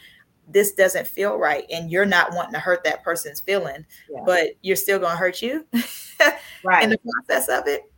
this 0.49 0.73
doesn't 0.73 1.07
feel 1.07 1.37
right, 1.37 1.65
and 1.71 1.91
you're 1.91 2.07
not 2.07 2.33
wanting 2.35 2.55
to 2.55 2.61
hurt 2.61 2.83
that 2.85 3.05
person's 3.05 3.41
feeling, 3.41 3.85
yeah. 4.11 4.23
but 4.25 4.49
you're 4.63 4.77
still 4.77 4.99
going 4.99 5.13
to 5.13 5.19
hurt 5.19 5.43
you, 5.43 5.67
right? 6.65 6.85
In 6.85 6.91
the 6.91 6.99
process 6.99 7.49
of 7.49 7.69
it, 7.69 7.91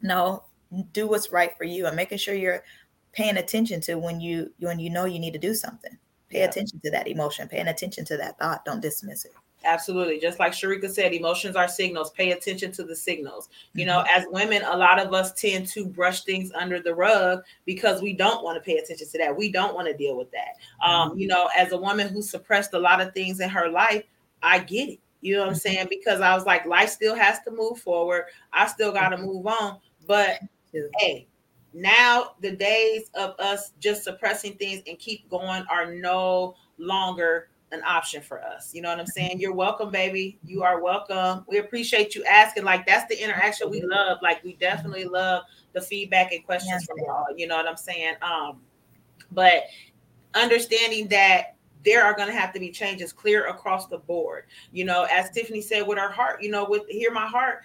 no, 0.00 0.44
do 0.92 1.06
what's 1.06 1.30
right 1.30 1.56
for 1.56 1.64
you, 1.64 1.86
and 1.86 1.94
making 1.94 2.18
sure 2.18 2.34
you're 2.34 2.64
paying 3.12 3.36
attention 3.36 3.80
to 3.82 3.96
when 3.96 4.20
you 4.20 4.52
when 4.58 4.78
you 4.78 4.90
know 4.90 5.04
you 5.04 5.18
need 5.18 5.32
to 5.32 5.38
do 5.38 5.54
something. 5.54 5.96
Pay 6.28 6.38
yeah. 6.38 6.46
attention 6.46 6.80
to 6.84 6.90
that 6.90 7.08
emotion, 7.08 7.46
paying 7.48 7.68
attention 7.68 8.04
to 8.06 8.16
that 8.16 8.38
thought. 8.38 8.64
Don't 8.64 8.80
dismiss 8.80 9.24
it. 9.24 9.32
Absolutely. 9.64 10.18
Just 10.18 10.38
like 10.38 10.52
Sharika 10.52 10.90
said, 10.90 11.12
emotions 11.12 11.56
are 11.56 11.68
signals. 11.68 12.10
Pay 12.10 12.32
attention 12.32 12.72
to 12.72 12.84
the 12.84 12.96
signals. 12.96 13.48
You 13.74 13.86
know, 13.86 13.98
mm-hmm. 13.98 14.18
as 14.18 14.26
women, 14.30 14.62
a 14.64 14.76
lot 14.76 14.98
of 14.98 15.12
us 15.12 15.32
tend 15.34 15.68
to 15.68 15.86
brush 15.86 16.22
things 16.22 16.50
under 16.52 16.80
the 16.80 16.94
rug 16.94 17.42
because 17.64 18.02
we 18.02 18.12
don't 18.12 18.42
want 18.42 18.56
to 18.56 18.60
pay 18.60 18.78
attention 18.78 19.06
to 19.08 19.18
that. 19.18 19.36
We 19.36 19.52
don't 19.52 19.74
want 19.74 19.88
to 19.88 19.96
deal 19.96 20.16
with 20.16 20.30
that. 20.32 20.56
Um, 20.84 21.10
mm-hmm. 21.10 21.18
you 21.20 21.28
know, 21.28 21.48
as 21.56 21.72
a 21.72 21.76
woman 21.76 22.08
who 22.08 22.22
suppressed 22.22 22.74
a 22.74 22.78
lot 22.78 23.00
of 23.00 23.12
things 23.14 23.40
in 23.40 23.48
her 23.48 23.68
life, 23.68 24.04
I 24.42 24.58
get 24.58 24.88
it. 24.88 25.00
You 25.20 25.34
know 25.34 25.40
what 25.40 25.48
I'm 25.48 25.54
mm-hmm. 25.54 25.58
saying? 25.58 25.86
Because 25.88 26.20
I 26.20 26.34
was 26.34 26.44
like, 26.44 26.66
life 26.66 26.88
still 26.88 27.14
has 27.14 27.40
to 27.42 27.52
move 27.52 27.78
forward. 27.78 28.24
I 28.52 28.66
still 28.66 28.92
got 28.92 29.10
to 29.10 29.16
mm-hmm. 29.16 29.26
move 29.26 29.46
on. 29.46 29.78
But 30.06 30.40
hey, 30.98 31.28
now 31.74 32.32
the 32.40 32.52
days 32.52 33.10
of 33.14 33.38
us 33.38 33.72
just 33.80 34.04
suppressing 34.04 34.54
things 34.54 34.82
and 34.86 34.98
keep 34.98 35.28
going 35.28 35.64
are 35.70 35.92
no 35.92 36.56
longer 36.78 37.48
an 37.72 37.82
option 37.84 38.20
for 38.22 38.42
us. 38.42 38.74
You 38.74 38.82
know 38.82 38.90
what 38.90 39.00
I'm 39.00 39.06
saying? 39.06 39.40
You're 39.40 39.54
welcome, 39.54 39.90
baby. 39.90 40.38
You 40.44 40.62
are 40.62 40.82
welcome. 40.82 41.44
We 41.48 41.58
appreciate 41.58 42.14
you 42.14 42.22
asking. 42.24 42.64
Like 42.64 42.86
that's 42.86 43.08
the 43.08 43.22
interaction 43.22 43.70
we 43.70 43.82
love. 43.82 44.18
Like 44.22 44.44
we 44.44 44.54
definitely 44.54 45.04
love 45.04 45.44
the 45.72 45.80
feedback 45.80 46.32
and 46.32 46.44
questions 46.44 46.72
yes, 46.72 46.84
from 46.84 46.98
y'all. 46.98 47.26
You 47.34 47.46
know 47.46 47.56
what 47.56 47.66
I'm 47.66 47.76
saying? 47.76 48.14
Um, 48.20 48.60
but 49.32 49.64
understanding 50.34 51.08
that 51.08 51.56
there 51.84 52.04
are 52.04 52.14
going 52.14 52.28
to 52.28 52.34
have 52.34 52.52
to 52.52 52.60
be 52.60 52.70
changes 52.70 53.12
clear 53.12 53.48
across 53.48 53.86
the 53.86 53.98
board. 53.98 54.44
You 54.70 54.84
know, 54.84 55.06
as 55.10 55.30
Tiffany 55.30 55.62
said 55.62 55.86
with 55.86 55.98
her 55.98 56.10
heart, 56.10 56.42
you 56.42 56.50
know, 56.50 56.66
with 56.68 56.86
hear 56.88 57.10
my 57.10 57.26
heart, 57.26 57.62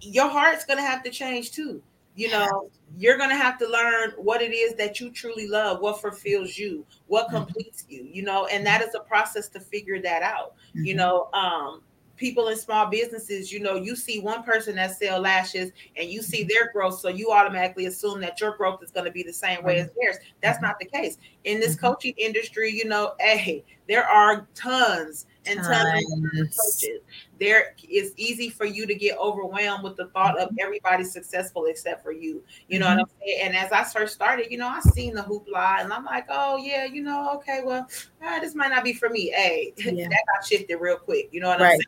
your 0.00 0.28
heart's 0.28 0.64
going 0.64 0.78
to 0.78 0.84
have 0.84 1.02
to 1.04 1.10
change 1.10 1.52
too 1.52 1.82
you 2.14 2.28
know 2.28 2.70
you're 2.96 3.16
going 3.16 3.30
to 3.30 3.36
have 3.36 3.58
to 3.58 3.66
learn 3.66 4.10
what 4.16 4.42
it 4.42 4.52
is 4.52 4.74
that 4.74 5.00
you 5.00 5.10
truly 5.10 5.48
love 5.48 5.80
what 5.80 6.00
fulfills 6.00 6.58
you 6.58 6.84
what 7.06 7.26
mm-hmm. 7.26 7.36
completes 7.36 7.84
you 7.88 8.06
you 8.10 8.22
know 8.22 8.46
and 8.46 8.66
that 8.66 8.82
is 8.82 8.94
a 8.94 9.00
process 9.00 9.48
to 9.48 9.60
figure 9.60 10.00
that 10.00 10.22
out 10.22 10.54
mm-hmm. 10.70 10.84
you 10.84 10.94
know 10.94 11.28
um 11.32 11.82
people 12.16 12.48
in 12.48 12.56
small 12.56 12.86
businesses 12.86 13.50
you 13.50 13.58
know 13.58 13.74
you 13.74 13.96
see 13.96 14.20
one 14.20 14.42
person 14.42 14.76
that 14.76 14.96
sell 14.96 15.20
lashes 15.20 15.72
and 15.96 16.10
you 16.10 16.22
see 16.22 16.44
their 16.44 16.70
growth 16.72 16.98
so 16.98 17.08
you 17.08 17.30
automatically 17.32 17.86
assume 17.86 18.20
that 18.20 18.40
your 18.40 18.56
growth 18.56 18.82
is 18.82 18.90
going 18.90 19.06
to 19.06 19.10
be 19.10 19.22
the 19.22 19.32
same 19.32 19.62
way 19.64 19.78
as 19.78 19.88
mm-hmm. 19.88 19.98
theirs 20.02 20.16
that's 20.42 20.60
not 20.60 20.78
the 20.78 20.86
case 20.86 21.18
in 21.44 21.58
this 21.58 21.74
mm-hmm. 21.74 21.86
coaching 21.86 22.14
industry 22.18 22.70
you 22.70 22.84
know 22.84 23.14
hey 23.18 23.64
there 23.88 24.06
are 24.06 24.46
tons 24.54 25.26
and 25.46 25.60
of 25.60 25.66
coaches 25.66 27.00
there 27.42 27.74
it's 27.82 28.12
easy 28.16 28.48
for 28.48 28.64
you 28.64 28.86
to 28.86 28.94
get 28.94 29.18
overwhelmed 29.18 29.82
with 29.82 29.96
the 29.96 30.06
thought 30.08 30.38
of 30.38 30.50
everybody 30.60 31.02
successful 31.02 31.66
except 31.66 32.02
for 32.02 32.12
you. 32.12 32.42
You 32.68 32.78
know 32.78 32.86
mm-hmm. 32.86 32.98
what 32.98 33.08
I'm 33.08 33.26
saying? 33.26 33.40
And 33.42 33.56
as 33.56 33.72
I 33.72 33.82
first 33.84 34.14
started, 34.14 34.50
you 34.50 34.58
know, 34.58 34.68
I 34.68 34.80
seen 34.80 35.14
the 35.14 35.22
hoopla 35.22 35.80
and 35.80 35.92
I'm 35.92 36.04
like, 36.04 36.26
oh 36.28 36.56
yeah, 36.56 36.84
you 36.84 37.02
know, 37.02 37.34
okay, 37.36 37.60
well, 37.64 37.86
ah, 38.22 38.38
this 38.40 38.54
might 38.54 38.70
not 38.70 38.84
be 38.84 38.92
for 38.92 39.08
me. 39.08 39.30
Hey, 39.30 39.72
yeah. 39.78 40.08
that 40.08 40.22
got 40.34 40.46
shifted 40.46 40.76
real 40.76 40.96
quick. 40.96 41.28
You 41.32 41.40
know 41.40 41.48
what 41.48 41.60
right. 41.60 41.72
I'm 41.72 41.80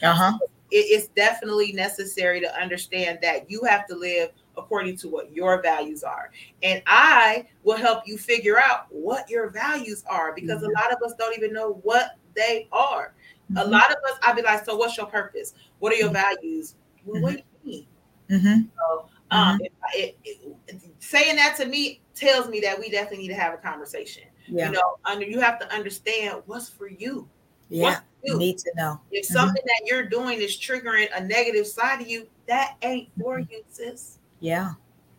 saying? 0.00 0.12
Uh-huh. 0.12 0.38
It, 0.70 0.76
it's 0.76 1.08
definitely 1.08 1.72
necessary 1.72 2.40
to 2.40 2.60
understand 2.60 3.18
that 3.22 3.50
you 3.50 3.64
have 3.64 3.88
to 3.88 3.96
live 3.96 4.30
according 4.56 4.96
to 4.98 5.08
what 5.08 5.32
your 5.32 5.60
values 5.60 6.04
are. 6.04 6.30
And 6.62 6.82
I 6.86 7.46
will 7.64 7.76
help 7.76 8.04
you 8.06 8.16
figure 8.16 8.60
out 8.60 8.86
what 8.90 9.28
your 9.28 9.50
values 9.50 10.04
are 10.08 10.32
because 10.34 10.62
mm-hmm. 10.62 10.70
a 10.70 10.80
lot 10.80 10.92
of 10.92 11.02
us 11.02 11.14
don't 11.18 11.36
even 11.36 11.52
know 11.52 11.80
what 11.82 12.16
they 12.34 12.68
are. 12.72 13.14
Mm-hmm. 13.50 13.56
A 13.58 13.64
lot 13.64 13.90
of 13.90 13.96
us, 14.10 14.18
I'd 14.22 14.36
be 14.36 14.42
like, 14.42 14.64
so 14.64 14.76
what's 14.76 14.96
your 14.96 15.06
purpose? 15.06 15.54
What 15.78 15.92
are 15.92 15.96
your 15.96 16.10
mm-hmm. 16.10 16.14
values? 16.14 16.74
What 17.04 17.32
do 17.32 17.42
you 17.64 17.70
mean? 17.70 17.86
Mm-hmm. 18.30 18.62
So, 18.76 19.08
um, 19.30 19.58
mm-hmm. 19.58 19.64
it, 19.94 20.16
it, 20.24 20.56
it, 20.68 20.80
saying 21.00 21.36
that 21.36 21.56
to 21.56 21.66
me 21.66 22.00
tells 22.14 22.48
me 22.48 22.60
that 22.60 22.78
we 22.78 22.90
definitely 22.90 23.26
need 23.26 23.34
to 23.34 23.40
have 23.40 23.54
a 23.54 23.56
conversation. 23.56 24.24
Yeah. 24.46 24.66
You 24.66 24.72
know, 24.72 24.98
under 25.04 25.24
you 25.24 25.40
have 25.40 25.58
to 25.60 25.72
understand 25.72 26.42
what's 26.46 26.68
for 26.68 26.88
you. 26.88 27.28
Yeah, 27.68 28.00
you 28.24 28.36
need 28.36 28.58
to 28.58 28.72
know. 28.76 29.00
If 29.12 29.26
mm-hmm. 29.26 29.32
something 29.32 29.62
that 29.64 29.82
you're 29.86 30.06
doing 30.06 30.40
is 30.40 30.56
triggering 30.56 31.06
a 31.14 31.22
negative 31.22 31.66
side 31.66 32.00
of 32.00 32.08
you, 32.08 32.26
that 32.46 32.76
ain't 32.82 33.08
for 33.20 33.38
mm-hmm. 33.38 33.52
you, 33.52 33.62
sis. 33.68 34.18
Yeah. 34.40 34.72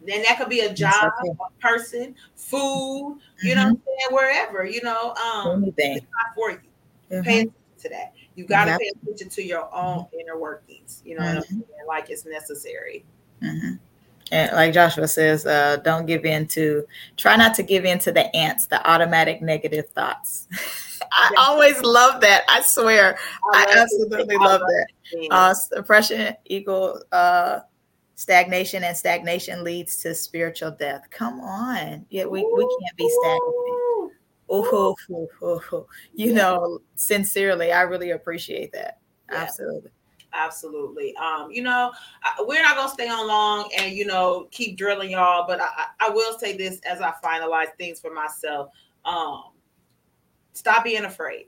Then 0.06 0.24
that 0.24 0.38
could 0.38 0.50
be 0.50 0.62
a 0.62 0.74
job, 0.74 1.14
okay. 1.22 1.32
a 1.32 1.62
person, 1.62 2.16
food, 2.36 3.20
you 3.44 3.56
know, 3.56 3.62
I'm 3.62 3.76
saying, 3.76 4.12
wherever, 4.12 4.66
you 4.66 4.82
know, 4.82 5.14
um, 5.14 5.64
anything 5.64 5.98
it's 5.98 6.06
not 6.06 6.36
for 6.36 6.52
you. 6.52 6.60
Pay 7.12 7.40
attention 7.42 7.54
to 7.80 7.90
that. 7.90 8.14
You 8.36 8.46
got 8.46 8.66
to 8.66 8.78
pay 8.78 8.92
attention 9.04 9.30
to 9.30 9.44
your 9.44 9.74
own 9.74 10.06
inner 10.20 10.40
workings. 10.40 11.02
You 11.06 11.16
know 11.16 11.22
mm-hmm. 11.22 11.36
what 11.36 11.38
I'm 11.38 11.44
mm-hmm. 11.44 11.60
saying? 11.60 11.88
Like 11.88 12.10
it's 12.10 12.26
necessary. 12.26 13.06
Mm-hmm. 13.42 13.76
And 14.32 14.52
like 14.54 14.74
Joshua 14.74 15.08
says, 15.08 15.46
uh, 15.46 15.78
don't 15.84 16.06
give 16.06 16.24
in 16.24 16.48
to, 16.50 16.88
try 17.18 17.36
not 17.36 17.54
to 17.56 17.64
give 17.64 17.84
in 17.84 18.00
to 18.00 18.14
the 18.14 18.34
ants, 18.34 18.66
the 18.66 18.88
automatic 18.90 19.42
negative 19.42 19.90
thoughts. 19.90 20.48
I 21.12 21.34
always 21.38 21.82
love 21.82 22.22
that. 22.22 22.46
I 22.48 22.62
swear. 22.62 23.18
I, 23.54 23.66
I 23.68 23.82
absolutely 23.82 24.38
love 24.38 24.62
that. 24.62 24.88
Uh, 25.30 25.54
suppression 25.54 26.36
equal 26.46 27.02
uh, 27.12 27.60
stagnation, 28.16 28.84
and 28.84 28.96
stagnation 28.96 29.64
leads 29.64 29.98
to 30.04 30.16
spiritual 30.16 30.72
death. 30.72 31.08
Come 31.10 31.42
on. 31.42 32.06
Yeah, 32.10 32.26
we, 32.26 32.40
we 32.40 32.62
can't 32.62 32.98
be 32.98 33.10
stagnant 33.22 33.56
oh, 34.52 34.96
oh, 35.12 35.28
oh, 35.42 35.62
oh, 35.72 35.88
you 36.14 36.34
know, 36.34 36.80
sincerely, 36.96 37.72
I 37.72 37.82
really 37.84 38.12
appreciate 38.12 38.72
that. 38.74 39.00
Yeah. 39.32 39.38
Absolutely. 39.40 39.92
Absolutely. 40.34 41.16
Um, 41.18 41.52
you 41.52 41.62
know, 41.62 41.92
we're 42.40 42.62
not 42.62 42.76
gonna 42.78 42.90
stay 42.90 43.10
on 43.10 43.28
long 43.28 43.70
and 43.78 43.94
you 43.94 44.06
know 44.06 44.48
keep 44.52 44.78
drilling 44.78 45.12
y'all, 45.12 45.46
but 45.48 45.60
I, 45.62 45.88
I 46.00 46.10
will 46.10 46.38
say 46.40 46.56
this 46.56 46.80
as 46.90 47.02
I 47.02 47.12
finalize 47.24 47.76
things 47.78 48.00
for 48.00 48.14
myself. 48.14 48.70
Um, 49.04 49.44
stop 50.54 50.84
being 50.84 51.04
afraid. 51.06 51.48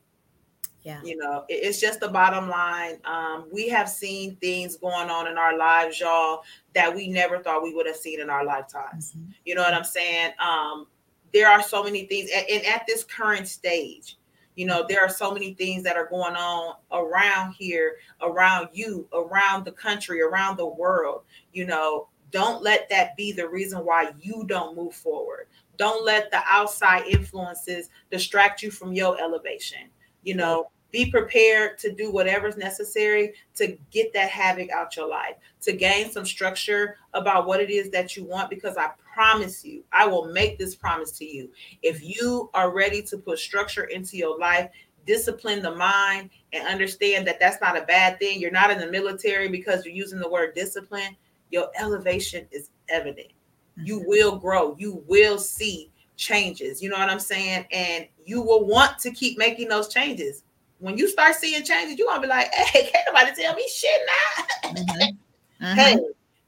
Yeah. 0.82 1.02
You 1.02 1.16
know, 1.16 1.46
it- 1.48 1.64
it's 1.64 1.80
just 1.80 2.02
the 2.02 2.10
bottom 2.10 2.50
line. 2.50 3.00
Um, 3.06 3.48
we 3.54 3.70
have 3.70 3.88
seen 3.88 4.36
things 4.38 4.76
going 4.76 5.10
on 5.10 5.28
in 5.28 5.38
our 5.38 5.58
lives, 5.58 5.98
y'all, 6.00 6.44
that 6.76 6.94
we 6.94 7.08
never 7.08 7.40
thought 7.40 7.64
we 7.64 7.74
would 7.74 7.86
have 7.88 7.96
seen 7.96 8.20
in 8.20 8.30
our 8.30 8.44
lifetimes. 8.44 9.14
Mhm. 9.14 9.34
You 9.46 9.56
know 9.56 9.62
what 9.62 9.74
I'm 9.74 9.86
saying? 9.86 10.34
Um, 10.40 10.88
there 11.34 11.50
are 11.50 11.64
so 11.64 11.84
many 11.84 12.06
things, 12.06 12.30
and, 12.32 12.66
at 12.66 12.86
this 12.88 13.04
current 13.04 13.48
stage, 13.48 14.18
you 14.56 14.68
know, 14.68 14.86
there 14.88 15.02
are 15.02 15.10
so 15.10 15.34
many 15.34 15.54
things 15.56 15.84
that 15.84 15.98
are 15.98 16.08
going 16.08 16.36
on 16.36 16.76
around 16.92 17.54
here, 17.54 17.96
around 18.22 18.70
you, 18.72 19.08
around 19.12 19.66
the 19.66 19.72
country, 19.72 20.22
around 20.22 20.58
the 20.58 20.66
world. 20.66 21.24
You 21.54 21.66
know, 21.66 22.08
don't 22.32 22.62
let 22.62 22.88
that 22.90 23.18
be 23.18 23.32
the 23.32 23.50
reason 23.50 23.80
why 23.80 24.12
you 24.20 24.44
don't 24.46 24.76
move 24.76 24.94
forward. 24.94 25.48
Don't 25.78 26.06
let 26.06 26.30
the 26.30 26.42
outside 26.48 27.08
influences 27.08 27.90
distract 28.12 28.62
you 28.62 28.70
from 28.70 28.94
your 28.94 29.20
elevation. 29.20 29.90
You 30.22 30.36
know, 30.36 30.70
be 30.94 31.10
prepared 31.10 31.80
to 31.80 31.92
do 31.92 32.12
whatever's 32.12 32.56
necessary 32.56 33.34
to 33.56 33.76
get 33.92 34.14
that 34.14 34.30
havoc 34.30 34.70
out 34.70 34.96
your 34.96 35.10
life, 35.10 35.36
to 35.60 35.74
gain 35.74 36.12
some 36.12 36.24
structure 36.24 36.98
about 37.16 37.48
what 37.48 37.60
it 37.60 37.72
is 37.72 37.90
that 37.90 38.16
you 38.16 38.24
want. 38.24 38.48
Because 38.48 38.78
I 38.78 38.92
promise 39.12 39.66
you, 39.66 39.84
I 39.92 40.06
will 40.06 40.32
make 40.32 40.60
this 40.60 40.76
promise 40.76 41.12
to 41.18 41.26
you. 41.26 41.50
If 41.82 42.04
you 42.04 42.52
are 42.54 42.72
ready 42.72 43.02
to 43.02 43.18
put 43.18 43.40
structure 43.40 43.86
into 43.86 44.18
your 44.18 44.38
life, 44.38 44.70
discipline 45.08 45.64
the 45.64 45.76
mind, 45.76 46.30
and 46.54 46.68
understand 46.68 47.26
that 47.26 47.40
that's 47.40 47.60
not 47.60 47.76
a 47.76 47.86
bad 47.86 48.20
thing, 48.20 48.40
you're 48.40 48.52
not 48.52 48.70
in 48.70 48.78
the 48.78 48.92
military 48.92 49.50
because 49.50 49.84
you're 49.84 49.96
using 49.96 50.20
the 50.20 50.30
word 50.30 50.54
discipline, 50.54 51.18
your 51.50 51.70
elevation 51.80 52.46
is 52.52 52.70
evident. 52.88 53.32
You 53.78 54.00
Mhm. 54.02 54.08
will 54.08 54.36
grow, 54.38 54.76
you 54.78 55.04
will 55.08 55.40
see 55.40 55.90
changes. 56.18 56.84
You 56.84 56.90
know 56.90 57.00
what 57.00 57.10
I'm 57.10 57.20
saying? 57.20 57.66
And 57.72 58.08
you 58.24 58.42
will 58.42 58.68
want 58.68 59.00
to 59.00 59.10
keep 59.10 59.40
making 59.40 59.70
those 59.70 59.88
changes. 59.92 60.44
When 60.84 60.98
you 60.98 61.08
start 61.08 61.36
seeing 61.36 61.64
changes, 61.64 61.98
you're 61.98 62.10
gonna 62.10 62.22
be 62.22 62.28
like, 62.28 62.54
hey, 62.54 62.90
can't 62.92 63.06
nobody 63.08 63.42
tell 63.42 63.56
me 63.56 63.66
shit 63.74 64.02
now. 64.06 64.72
Mhm. 64.72 65.18
Mhm. 65.62 65.76
Hey, 65.76 65.98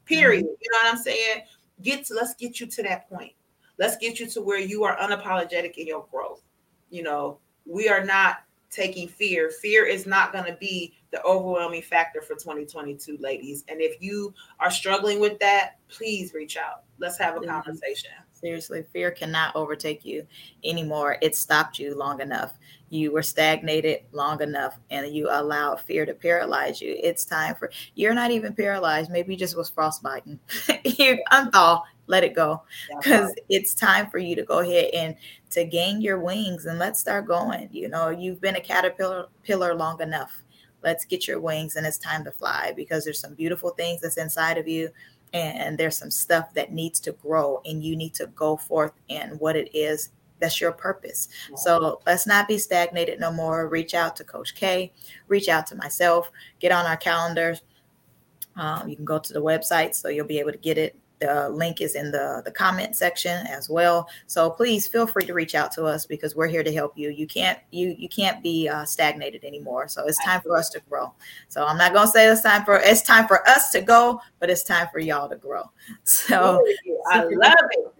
period. 0.04 0.44
You 0.44 0.72
know 0.72 0.78
what 0.82 0.92
I'm 0.92 0.98
saying? 0.98 1.44
Get 1.80 2.04
to 2.06 2.14
let's 2.14 2.34
get 2.34 2.60
you 2.60 2.66
to 2.66 2.82
that 2.82 3.08
point. 3.08 3.32
Let's 3.78 3.96
get 3.96 4.20
you 4.20 4.26
to 4.26 4.42
where 4.42 4.58
you 4.58 4.84
are 4.84 4.94
unapologetic 4.98 5.78
in 5.78 5.86
your 5.86 6.04
growth. 6.10 6.42
You 6.90 7.02
know, 7.02 7.38
we 7.64 7.88
are 7.88 8.04
not 8.04 8.40
taking 8.70 9.08
fear. 9.08 9.48
Fear 9.48 9.86
is 9.86 10.04
not 10.04 10.32
going 10.32 10.44
to 10.44 10.56
be 10.60 10.92
the 11.12 11.22
overwhelming 11.22 11.80
factor 11.80 12.20
for 12.20 12.34
2022, 12.34 13.16
ladies. 13.18 13.64
And 13.68 13.80
if 13.80 14.02
you 14.02 14.34
are 14.60 14.70
struggling 14.70 15.18
with 15.18 15.38
that, 15.38 15.76
please 15.88 16.34
reach 16.34 16.58
out. 16.58 16.82
Let's 16.98 17.16
have 17.16 17.36
a 17.36 17.40
Mhm. 17.40 17.48
conversation. 17.48 18.10
Seriously, 18.46 18.84
fear 18.92 19.10
cannot 19.10 19.56
overtake 19.56 20.04
you 20.04 20.24
anymore. 20.62 21.18
It 21.20 21.34
stopped 21.34 21.80
you 21.80 21.96
long 21.96 22.20
enough. 22.20 22.54
You 22.90 23.10
were 23.10 23.24
stagnated 23.24 24.02
long 24.12 24.40
enough 24.40 24.78
and 24.88 25.12
you 25.12 25.28
allowed 25.28 25.80
fear 25.80 26.06
to 26.06 26.14
paralyze 26.14 26.80
you. 26.80 26.96
It's 27.02 27.24
time 27.24 27.56
for 27.56 27.72
you're 27.96 28.14
not 28.14 28.30
even 28.30 28.54
paralyzed. 28.54 29.10
Maybe 29.10 29.32
you 29.32 29.36
just 29.40 29.56
was 29.56 29.68
frostbiting. 29.68 30.38
you 30.84 31.18
unthaw, 31.32 31.82
let 32.06 32.22
it 32.22 32.36
go. 32.36 32.62
Because 32.96 33.34
it's 33.48 33.74
time 33.74 34.08
for 34.10 34.18
you 34.18 34.36
to 34.36 34.44
go 34.44 34.60
ahead 34.60 34.90
and 34.94 35.16
to 35.50 35.64
gain 35.64 36.00
your 36.00 36.20
wings 36.20 36.66
and 36.66 36.78
let's 36.78 37.00
start 37.00 37.26
going. 37.26 37.68
You 37.72 37.88
know, 37.88 38.10
you've 38.10 38.40
been 38.40 38.54
a 38.54 38.60
caterpillar 38.60 39.26
pillar 39.42 39.74
long 39.74 40.00
enough. 40.00 40.44
Let's 40.84 41.04
get 41.04 41.26
your 41.26 41.40
wings 41.40 41.74
and 41.74 41.84
it's 41.84 41.98
time 41.98 42.22
to 42.22 42.30
fly 42.30 42.72
because 42.76 43.04
there's 43.04 43.18
some 43.18 43.34
beautiful 43.34 43.70
things 43.70 44.02
that's 44.02 44.18
inside 44.18 44.56
of 44.56 44.68
you 44.68 44.90
and 45.32 45.76
there's 45.76 45.96
some 45.96 46.10
stuff 46.10 46.54
that 46.54 46.72
needs 46.72 47.00
to 47.00 47.12
grow 47.12 47.60
and 47.64 47.84
you 47.84 47.96
need 47.96 48.14
to 48.14 48.26
go 48.28 48.56
forth 48.56 48.92
in 49.08 49.30
what 49.38 49.56
it 49.56 49.74
is 49.74 50.10
that's 50.38 50.60
your 50.60 50.72
purpose. 50.72 51.28
So 51.56 52.00
let's 52.06 52.26
not 52.26 52.48
be 52.48 52.58
stagnated 52.58 53.20
no 53.20 53.32
more. 53.32 53.68
Reach 53.68 53.94
out 53.94 54.16
to 54.16 54.24
coach 54.24 54.54
k. 54.54 54.92
Reach 55.28 55.48
out 55.48 55.66
to 55.68 55.76
myself. 55.76 56.30
Get 56.60 56.72
on 56.72 56.86
our 56.86 56.96
calendars. 56.96 57.62
Um, 58.56 58.88
you 58.88 58.96
can 58.96 59.04
go 59.04 59.18
to 59.18 59.32
the 59.32 59.42
website 59.42 59.94
so 59.94 60.08
you'll 60.08 60.26
be 60.26 60.38
able 60.38 60.52
to 60.52 60.58
get 60.58 60.78
it 60.78 60.96
the 61.18 61.48
link 61.48 61.80
is 61.80 61.94
in 61.94 62.10
the 62.10 62.42
the 62.44 62.50
comment 62.50 62.96
section 62.96 63.46
as 63.46 63.68
well. 63.68 64.08
So 64.26 64.50
please 64.50 64.86
feel 64.86 65.06
free 65.06 65.24
to 65.24 65.34
reach 65.34 65.54
out 65.54 65.72
to 65.72 65.84
us 65.84 66.06
because 66.06 66.36
we're 66.36 66.48
here 66.48 66.62
to 66.62 66.72
help 66.72 66.96
you. 66.96 67.10
You 67.10 67.26
can't 67.26 67.58
you 67.70 67.94
you 67.98 68.08
can't 68.08 68.42
be 68.42 68.68
uh, 68.68 68.84
stagnated 68.84 69.44
anymore. 69.44 69.88
So 69.88 70.06
it's 70.06 70.22
time 70.24 70.40
for 70.40 70.56
us 70.56 70.68
to 70.70 70.80
grow. 70.88 71.12
So 71.48 71.64
i'm 71.64 71.78
not 71.78 71.92
going 71.92 72.06
to 72.06 72.12
say 72.12 72.28
it's 72.28 72.42
time 72.42 72.64
for 72.64 72.80
it's 72.82 73.02
time 73.02 73.26
for 73.26 73.46
us 73.48 73.70
to 73.70 73.80
go 73.80 74.20
but 74.40 74.50
it's 74.50 74.62
time 74.62 74.88
for 74.92 74.98
y'all 74.98 75.28
to 75.28 75.36
grow. 75.36 75.62
So 76.04 76.64
I 77.10 77.24
love 77.24 77.54
it. 77.70 77.92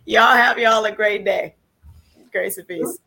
y'all 0.06 0.36
have 0.36 0.58
y'all 0.58 0.84
a 0.84 0.92
great 0.92 1.24
day. 1.24 1.54
Grace 2.32 2.58
and 2.58 2.66
peace. 2.68 2.98